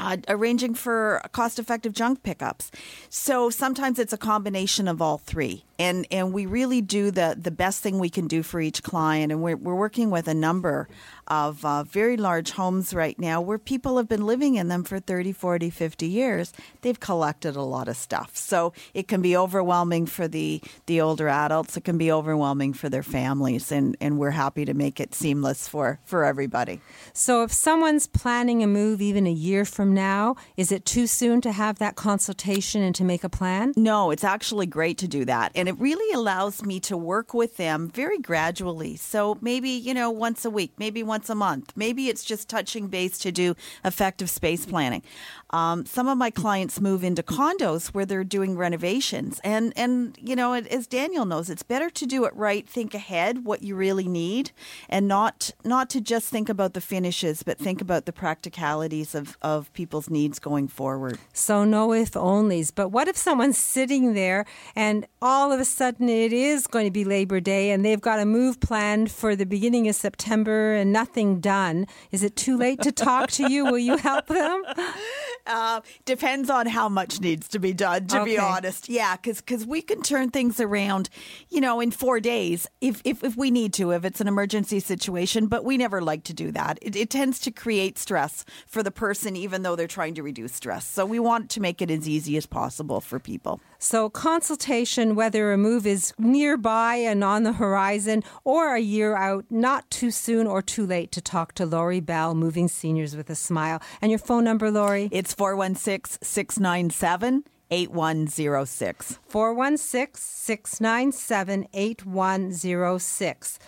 uh, 0.00 0.16
arranging 0.28 0.74
for 0.74 1.20
cost 1.32 1.58
effective 1.58 1.92
junk 1.92 2.22
pickups. 2.22 2.70
So 3.08 3.50
sometimes 3.50 3.98
it's 3.98 4.12
a 4.12 4.18
combination 4.18 4.86
of 4.86 5.02
all 5.02 5.18
three. 5.18 5.64
And, 5.78 6.06
and 6.10 6.32
we 6.32 6.46
really 6.46 6.80
do 6.80 7.10
the, 7.10 7.36
the 7.40 7.50
best 7.50 7.82
thing 7.82 7.98
we 7.98 8.10
can 8.10 8.26
do 8.26 8.42
for 8.42 8.60
each 8.60 8.82
client. 8.82 9.32
And 9.32 9.42
we're, 9.42 9.56
we're 9.56 9.74
working 9.74 10.10
with 10.10 10.28
a 10.28 10.34
number 10.34 10.88
of 11.28 11.64
uh, 11.64 11.84
very 11.84 12.16
large 12.16 12.50
homes 12.52 12.92
right 12.92 13.18
now 13.18 13.40
where 13.40 13.58
people 13.58 13.96
have 13.96 14.08
been 14.08 14.26
living 14.26 14.56
in 14.56 14.68
them 14.68 14.84
for 14.84 14.98
30, 14.98 15.32
40, 15.32 15.70
50 15.70 16.06
years. 16.06 16.52
They've 16.82 16.98
collected 16.98 17.56
a 17.56 17.62
lot 17.62 17.88
of 17.88 17.96
stuff. 17.96 18.36
So 18.36 18.72
it 18.94 19.08
can 19.08 19.22
be 19.22 19.36
overwhelming 19.36 20.06
for 20.06 20.28
the, 20.28 20.60
the 20.86 21.00
older 21.00 21.28
adults, 21.28 21.76
it 21.76 21.84
can 21.84 21.98
be 21.98 22.10
overwhelming 22.10 22.72
for 22.72 22.88
their 22.88 23.02
families. 23.02 23.70
And, 23.70 23.96
and 24.00 24.18
we're 24.18 24.30
happy 24.30 24.64
to 24.64 24.74
make 24.74 25.00
it 25.00 25.14
seamless 25.14 25.68
for, 25.68 26.00
for 26.04 26.24
everybody. 26.24 26.80
So 27.12 27.42
if 27.42 27.52
someone's 27.52 28.06
planning 28.06 28.62
a 28.62 28.66
move 28.66 29.00
even 29.00 29.26
a 29.26 29.32
year 29.32 29.64
from 29.64 29.94
now, 29.94 30.36
is 30.56 30.72
it 30.72 30.84
too 30.84 31.06
soon 31.06 31.40
to 31.42 31.52
have 31.52 31.78
that 31.78 31.96
consultation 31.96 32.82
and 32.82 32.94
to 32.94 33.04
make 33.04 33.24
a 33.24 33.28
plan? 33.28 33.72
No, 33.76 34.10
it's 34.10 34.24
actually 34.24 34.66
great 34.66 34.98
to 34.98 35.08
do 35.08 35.24
that. 35.24 35.52
And 35.54 35.68
it 35.68 35.78
really 35.78 36.14
allows 36.14 36.62
me 36.62 36.80
to 36.80 36.96
work 36.96 37.34
with 37.34 37.56
them 37.56 37.88
very 37.88 38.18
gradually. 38.18 38.96
So 38.96 39.38
maybe, 39.40 39.70
you 39.70 39.94
know, 39.94 40.10
once 40.10 40.44
a 40.44 40.50
week, 40.50 40.72
maybe 40.78 41.02
once 41.02 41.17
once 41.18 41.28
a 41.28 41.34
month. 41.34 41.72
Maybe 41.74 42.08
it's 42.08 42.22
just 42.22 42.48
touching 42.48 42.86
base 42.86 43.18
to 43.18 43.32
do 43.32 43.56
effective 43.84 44.30
space 44.30 44.64
planning. 44.64 45.02
Um, 45.50 45.86
some 45.86 46.08
of 46.08 46.18
my 46.18 46.30
clients 46.30 46.80
move 46.80 47.02
into 47.02 47.22
condos 47.22 47.88
where 47.88 48.04
they're 48.04 48.24
doing 48.24 48.56
renovations, 48.56 49.40
and 49.42 49.72
and 49.76 50.16
you 50.20 50.36
know, 50.36 50.52
as 50.52 50.86
Daniel 50.86 51.24
knows, 51.24 51.48
it's 51.48 51.62
better 51.62 51.88
to 51.90 52.06
do 52.06 52.24
it 52.24 52.34
right. 52.36 52.68
Think 52.68 52.94
ahead 52.94 53.44
what 53.44 53.62
you 53.62 53.74
really 53.74 54.08
need, 54.08 54.50
and 54.88 55.08
not 55.08 55.50
not 55.64 55.88
to 55.90 56.00
just 56.00 56.28
think 56.28 56.48
about 56.48 56.74
the 56.74 56.80
finishes, 56.80 57.42
but 57.42 57.58
think 57.58 57.80
about 57.80 58.04
the 58.04 58.12
practicalities 58.12 59.14
of 59.14 59.38
of 59.40 59.72
people's 59.72 60.10
needs 60.10 60.38
going 60.38 60.68
forward. 60.68 61.18
So 61.32 61.64
no 61.64 61.92
if 61.92 62.12
onlys. 62.12 62.72
But 62.74 62.90
what 62.90 63.08
if 63.08 63.16
someone's 63.16 63.58
sitting 63.58 64.14
there 64.14 64.44
and 64.76 65.06
all 65.22 65.52
of 65.52 65.60
a 65.60 65.64
sudden 65.64 66.08
it 66.08 66.32
is 66.32 66.66
going 66.66 66.84
to 66.84 66.90
be 66.90 67.04
Labor 67.04 67.40
Day 67.40 67.70
and 67.70 67.84
they've 67.84 68.00
got 68.00 68.20
a 68.20 68.26
move 68.26 68.60
planned 68.60 69.10
for 69.10 69.34
the 69.34 69.46
beginning 69.46 69.88
of 69.88 69.94
September 69.94 70.74
and 70.74 70.92
nothing 70.92 71.40
done? 71.40 71.86
Is 72.10 72.22
it 72.22 72.36
too 72.36 72.56
late 72.56 72.82
to 72.82 72.92
talk 72.92 73.30
to 73.32 73.50
you? 73.50 73.64
Will 73.64 73.78
you 73.78 73.96
help 73.96 74.26
them? 74.26 74.62
Uh, 75.48 75.80
depends 76.04 76.50
on 76.50 76.66
how 76.66 76.88
much 76.88 77.20
needs 77.20 77.48
to 77.48 77.58
be 77.58 77.72
done, 77.72 78.06
to 78.06 78.20
Okay. 78.20 78.32
be 78.32 78.38
honest. 78.38 78.88
Yeah, 78.88 79.16
because 79.16 79.66
we 79.66 79.80
can 79.82 80.02
turn 80.02 80.30
things 80.30 80.60
around, 80.60 81.08
you 81.48 81.60
know, 81.60 81.80
in 81.80 81.90
four 81.90 82.20
days 82.20 82.66
if, 82.80 83.00
if, 83.04 83.24
if 83.24 83.36
we 83.36 83.50
need 83.50 83.72
to, 83.74 83.90
if 83.92 84.04
it's 84.04 84.20
an 84.20 84.28
emergency 84.28 84.78
situation, 84.78 85.46
but 85.46 85.64
we 85.64 85.76
never 85.78 86.00
like 86.02 86.22
to 86.24 86.34
do 86.34 86.52
that. 86.52 86.78
It, 86.82 86.94
it 86.94 87.10
tends 87.10 87.38
to 87.40 87.50
create 87.50 87.98
stress 87.98 88.44
for 88.66 88.82
the 88.82 88.90
person, 88.90 89.36
even 89.36 89.62
though 89.62 89.74
they're 89.74 89.86
trying 89.86 90.14
to 90.14 90.22
reduce 90.22 90.52
stress. 90.52 90.86
So 90.86 91.06
we 91.06 91.18
want 91.18 91.48
to 91.50 91.60
make 91.60 91.80
it 91.80 91.90
as 91.90 92.06
easy 92.08 92.36
as 92.36 92.46
possible 92.46 93.00
for 93.00 93.18
people. 93.18 93.60
So, 93.80 94.10
consultation, 94.10 95.14
whether 95.14 95.52
a 95.52 95.56
move 95.56 95.86
is 95.86 96.12
nearby 96.18 96.96
and 96.96 97.22
on 97.22 97.44
the 97.44 97.52
horizon 97.52 98.24
or 98.42 98.74
a 98.74 98.80
year 98.80 99.16
out, 99.16 99.44
not 99.50 99.88
too 99.90 100.10
soon 100.10 100.46
or 100.48 100.62
too 100.62 100.84
late 100.84 101.12
to 101.12 101.20
talk 101.20 101.52
to 101.54 101.64
Lori 101.64 102.00
Bell, 102.00 102.34
Moving 102.34 102.66
Seniors 102.66 103.16
with 103.16 103.30
a 103.30 103.36
Smile. 103.36 103.80
And 104.02 104.10
your 104.10 104.18
phone 104.18 104.42
number, 104.44 104.70
Lori? 104.70 105.08
It's 105.12 105.32
416 105.38 106.18
697 106.20 107.44
8106. 107.70 109.18
416 109.28 110.20
697 110.20 111.68
8106. 111.72 113.58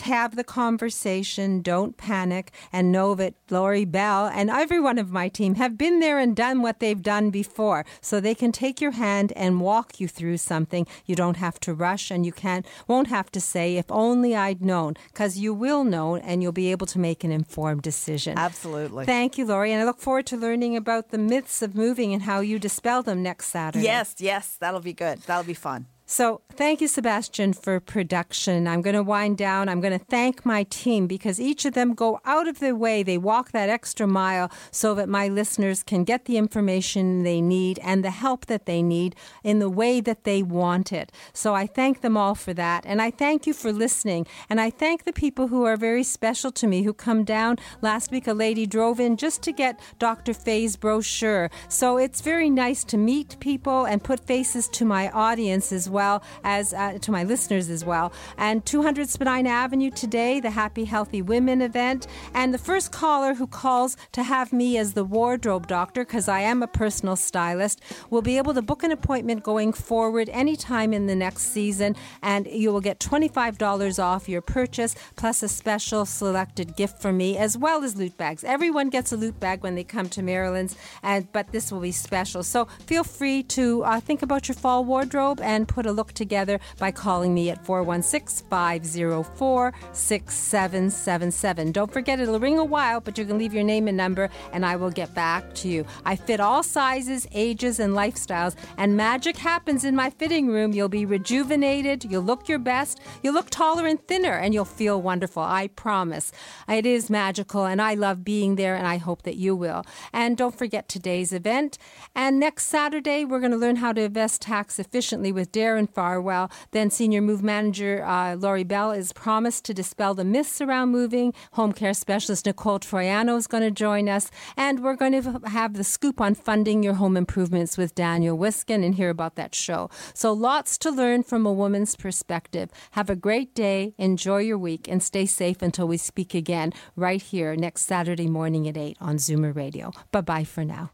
Have 0.00 0.36
the 0.36 0.44
conversation, 0.44 1.62
don't 1.62 1.96
panic, 1.96 2.52
and 2.72 2.92
know 2.92 3.14
that 3.14 3.34
Lori 3.48 3.84
Bell 3.84 4.26
and 4.26 4.50
every 4.50 4.78
one 4.78 4.98
of 4.98 5.10
my 5.10 5.28
team 5.28 5.54
have 5.54 5.78
been 5.78 6.00
there 6.00 6.18
and 6.18 6.36
done 6.36 6.60
what 6.60 6.80
they've 6.80 7.02
done 7.02 7.30
before. 7.30 7.86
So 8.00 8.20
they 8.20 8.34
can 8.34 8.52
take 8.52 8.80
your 8.80 8.90
hand 8.90 9.32
and 9.34 9.60
walk 9.60 10.00
you 10.00 10.06
through 10.06 10.36
something. 10.38 10.86
You 11.06 11.14
don't 11.14 11.38
have 11.38 11.58
to 11.60 11.72
rush 11.72 12.10
and 12.10 12.26
you 12.26 12.32
can't, 12.32 12.66
won't 12.86 13.08
have 13.08 13.30
to 13.32 13.40
say, 13.40 13.76
if 13.76 13.90
only 13.90 14.36
I'd 14.36 14.62
known, 14.62 14.94
because 15.08 15.38
you 15.38 15.54
will 15.54 15.84
know 15.84 16.16
and 16.16 16.42
you'll 16.42 16.52
be 16.52 16.70
able 16.70 16.86
to 16.88 16.98
make 16.98 17.24
an 17.24 17.32
informed 17.32 17.82
decision. 17.82 18.36
Absolutely. 18.36 19.06
Thank 19.06 19.38
you, 19.38 19.46
Lori. 19.46 19.72
And 19.72 19.80
I 19.80 19.84
look 19.84 20.00
forward 20.00 20.26
to 20.26 20.36
learning 20.36 20.76
about 20.76 21.10
the 21.10 21.18
myths 21.18 21.62
of 21.62 21.74
moving 21.74 22.12
and 22.12 22.22
how 22.22 22.40
you 22.40 22.58
dispel 22.58 23.02
them 23.02 23.22
next 23.22 23.46
Saturday. 23.46 23.84
Yes, 23.84 24.16
yes, 24.18 24.56
that'll 24.60 24.80
be 24.80 24.92
good. 24.92 25.20
That'll 25.22 25.44
be 25.44 25.54
fun. 25.54 25.86
So, 26.06 26.42
thank 26.52 26.82
you, 26.82 26.88
Sebastian, 26.88 27.54
for 27.54 27.80
production. 27.80 28.68
I'm 28.68 28.82
going 28.82 28.94
to 28.94 29.02
wind 29.02 29.38
down. 29.38 29.70
I'm 29.70 29.80
going 29.80 29.98
to 29.98 30.04
thank 30.04 30.44
my 30.44 30.64
team 30.64 31.06
because 31.06 31.40
each 31.40 31.64
of 31.64 31.72
them 31.72 31.94
go 31.94 32.20
out 32.26 32.46
of 32.46 32.58
their 32.58 32.76
way. 32.76 33.02
They 33.02 33.16
walk 33.16 33.52
that 33.52 33.70
extra 33.70 34.06
mile 34.06 34.50
so 34.70 34.94
that 34.96 35.08
my 35.08 35.28
listeners 35.28 35.82
can 35.82 36.04
get 36.04 36.26
the 36.26 36.36
information 36.36 37.22
they 37.22 37.40
need 37.40 37.78
and 37.82 38.04
the 38.04 38.10
help 38.10 38.46
that 38.46 38.66
they 38.66 38.82
need 38.82 39.16
in 39.42 39.60
the 39.60 39.70
way 39.70 40.02
that 40.02 40.24
they 40.24 40.42
want 40.42 40.92
it. 40.92 41.10
So, 41.32 41.54
I 41.54 41.66
thank 41.66 42.02
them 42.02 42.18
all 42.18 42.34
for 42.34 42.52
that. 42.52 42.84
And 42.84 43.00
I 43.00 43.10
thank 43.10 43.46
you 43.46 43.54
for 43.54 43.72
listening. 43.72 44.26
And 44.50 44.60
I 44.60 44.68
thank 44.68 45.04
the 45.04 45.12
people 45.12 45.48
who 45.48 45.64
are 45.64 45.78
very 45.78 46.02
special 46.02 46.52
to 46.52 46.66
me 46.66 46.82
who 46.82 46.92
come 46.92 47.24
down. 47.24 47.56
Last 47.80 48.10
week, 48.10 48.26
a 48.26 48.34
lady 48.34 48.66
drove 48.66 49.00
in 49.00 49.16
just 49.16 49.40
to 49.44 49.52
get 49.52 49.80
Dr. 49.98 50.34
Faye's 50.34 50.76
brochure. 50.76 51.50
So, 51.70 51.96
it's 51.96 52.20
very 52.20 52.50
nice 52.50 52.84
to 52.84 52.98
meet 52.98 53.40
people 53.40 53.86
and 53.86 54.04
put 54.04 54.20
faces 54.20 54.68
to 54.68 54.84
my 54.84 55.10
audience 55.10 55.72
as 55.72 55.88
well 55.88 55.93
as 56.42 56.72
uh, 56.74 56.98
to 57.00 57.10
my 57.10 57.24
listeners 57.24 57.70
as 57.70 57.84
well. 57.84 58.12
And 58.36 58.64
200 58.64 59.08
Spadina 59.08 59.48
Avenue 59.48 59.90
today, 59.90 60.40
the 60.40 60.50
Happy 60.50 60.84
Healthy 60.84 61.22
Women 61.22 61.62
event. 61.62 62.06
And 62.34 62.52
the 62.52 62.58
first 62.58 62.92
caller 62.92 63.34
who 63.34 63.46
calls 63.46 63.96
to 64.12 64.22
have 64.22 64.52
me 64.52 64.78
as 64.78 64.94
the 64.94 65.04
wardrobe 65.04 65.66
doctor, 65.66 66.04
because 66.04 66.28
I 66.28 66.40
am 66.40 66.62
a 66.62 66.66
personal 66.66 67.16
stylist, 67.16 67.80
will 68.10 68.22
be 68.22 68.38
able 68.38 68.54
to 68.54 68.62
book 68.62 68.82
an 68.82 68.90
appointment 68.90 69.42
going 69.42 69.72
forward 69.72 70.28
anytime 70.30 70.92
in 70.92 71.06
the 71.06 71.14
next 71.14 71.42
season. 71.52 71.96
And 72.22 72.46
you 72.46 72.72
will 72.72 72.80
get 72.80 72.98
$25 72.98 74.02
off 74.02 74.28
your 74.28 74.40
purchase, 74.40 74.94
plus 75.16 75.42
a 75.42 75.48
special 75.48 76.04
selected 76.06 76.76
gift 76.76 77.00
for 77.00 77.12
me, 77.12 77.36
as 77.36 77.56
well 77.56 77.82
as 77.84 77.96
loot 77.96 78.16
bags. 78.16 78.44
Everyone 78.44 78.90
gets 78.90 79.12
a 79.12 79.16
loot 79.16 79.38
bag 79.40 79.62
when 79.62 79.74
they 79.74 79.84
come 79.84 80.08
to 80.10 80.22
Marilyn's, 80.22 80.76
and 81.02 81.30
but 81.32 81.52
this 81.52 81.70
will 81.70 81.80
be 81.80 81.92
special. 81.92 82.42
So 82.42 82.66
feel 82.86 83.04
free 83.04 83.42
to 83.44 83.84
uh, 83.84 84.00
think 84.00 84.22
about 84.22 84.48
your 84.48 84.54
fall 84.54 84.84
wardrobe 84.84 85.40
and 85.40 85.68
put 85.68 85.83
a 85.86 85.92
look 85.92 86.12
together 86.12 86.60
by 86.78 86.90
calling 86.90 87.34
me 87.34 87.50
at 87.50 87.64
416 87.64 88.46
504 88.48 89.72
6777. 89.92 91.72
Don't 91.72 91.92
forget, 91.92 92.20
it'll 92.20 92.40
ring 92.40 92.58
a 92.58 92.64
while, 92.64 93.00
but 93.00 93.18
you 93.18 93.24
can 93.24 93.38
leave 93.38 93.54
your 93.54 93.64
name 93.64 93.88
and 93.88 93.96
number, 93.96 94.30
and 94.52 94.64
I 94.64 94.76
will 94.76 94.90
get 94.90 95.14
back 95.14 95.54
to 95.54 95.68
you. 95.68 95.84
I 96.04 96.16
fit 96.16 96.40
all 96.40 96.62
sizes, 96.62 97.26
ages, 97.32 97.80
and 97.80 97.94
lifestyles, 97.94 98.56
and 98.76 98.96
magic 98.96 99.36
happens 99.36 99.84
in 99.84 99.94
my 99.94 100.10
fitting 100.10 100.48
room. 100.48 100.72
You'll 100.72 100.88
be 100.88 101.06
rejuvenated, 101.06 102.04
you'll 102.04 102.22
look 102.22 102.48
your 102.48 102.58
best, 102.58 103.00
you'll 103.22 103.34
look 103.34 103.50
taller 103.50 103.86
and 103.86 104.04
thinner, 104.06 104.34
and 104.34 104.54
you'll 104.54 104.64
feel 104.64 105.00
wonderful. 105.00 105.42
I 105.42 105.68
promise. 105.68 106.32
It 106.68 106.86
is 106.86 107.10
magical, 107.10 107.64
and 107.64 107.80
I 107.80 107.94
love 107.94 108.24
being 108.24 108.56
there, 108.56 108.74
and 108.74 108.86
I 108.86 108.96
hope 108.96 109.22
that 109.22 109.36
you 109.36 109.54
will. 109.56 109.84
And 110.12 110.36
don't 110.36 110.56
forget 110.56 110.88
today's 110.88 111.32
event. 111.32 111.78
And 112.14 112.38
next 112.38 112.66
Saturday, 112.66 113.24
we're 113.24 113.40
going 113.40 113.52
to 113.52 113.58
learn 113.58 113.76
how 113.76 113.92
to 113.92 114.02
invest 114.02 114.42
tax 114.42 114.78
efficiently 114.78 115.32
with 115.32 115.52
Darren 115.74 115.92
Farwell. 115.92 116.50
Then 116.70 116.90
Senior 116.90 117.20
Move 117.20 117.42
Manager 117.42 118.04
uh, 118.04 118.36
Laurie 118.36 118.64
Bell 118.64 118.92
is 118.92 119.12
promised 119.12 119.64
to 119.64 119.74
dispel 119.74 120.14
the 120.14 120.24
myths 120.24 120.60
around 120.60 120.90
moving. 120.90 121.32
Home 121.52 121.72
care 121.72 121.94
specialist 121.94 122.46
Nicole 122.46 122.78
Troiano 122.78 123.36
is 123.36 123.46
going 123.46 123.62
to 123.62 123.70
join 123.70 124.08
us. 124.08 124.30
And 124.56 124.82
we're 124.82 124.94
going 124.94 125.20
to 125.20 125.40
have 125.46 125.74
the 125.74 125.84
scoop 125.84 126.20
on 126.20 126.34
funding 126.34 126.82
your 126.82 126.94
home 126.94 127.16
improvements 127.16 127.76
with 127.76 127.94
Daniel 127.94 128.38
Wiskin 128.38 128.84
and 128.84 128.94
hear 128.94 129.10
about 129.10 129.34
that 129.36 129.54
show. 129.54 129.90
So 130.12 130.32
lots 130.32 130.78
to 130.78 130.90
learn 130.90 131.22
from 131.22 131.46
a 131.46 131.52
woman's 131.52 131.96
perspective. 131.96 132.70
Have 132.92 133.10
a 133.10 133.16
great 133.16 133.54
day, 133.54 133.94
enjoy 133.98 134.38
your 134.38 134.58
week, 134.58 134.86
and 134.88 135.02
stay 135.02 135.26
safe 135.26 135.60
until 135.62 135.88
we 135.88 135.96
speak 135.96 136.34
again 136.34 136.72
right 136.94 137.20
here 137.20 137.56
next 137.56 137.82
Saturday 137.82 138.28
morning 138.28 138.68
at 138.68 138.76
8 138.76 138.96
on 139.00 139.16
Zoomer 139.16 139.54
Radio. 139.54 139.90
Bye 140.12 140.20
bye 140.20 140.44
for 140.44 140.64
now. 140.64 140.93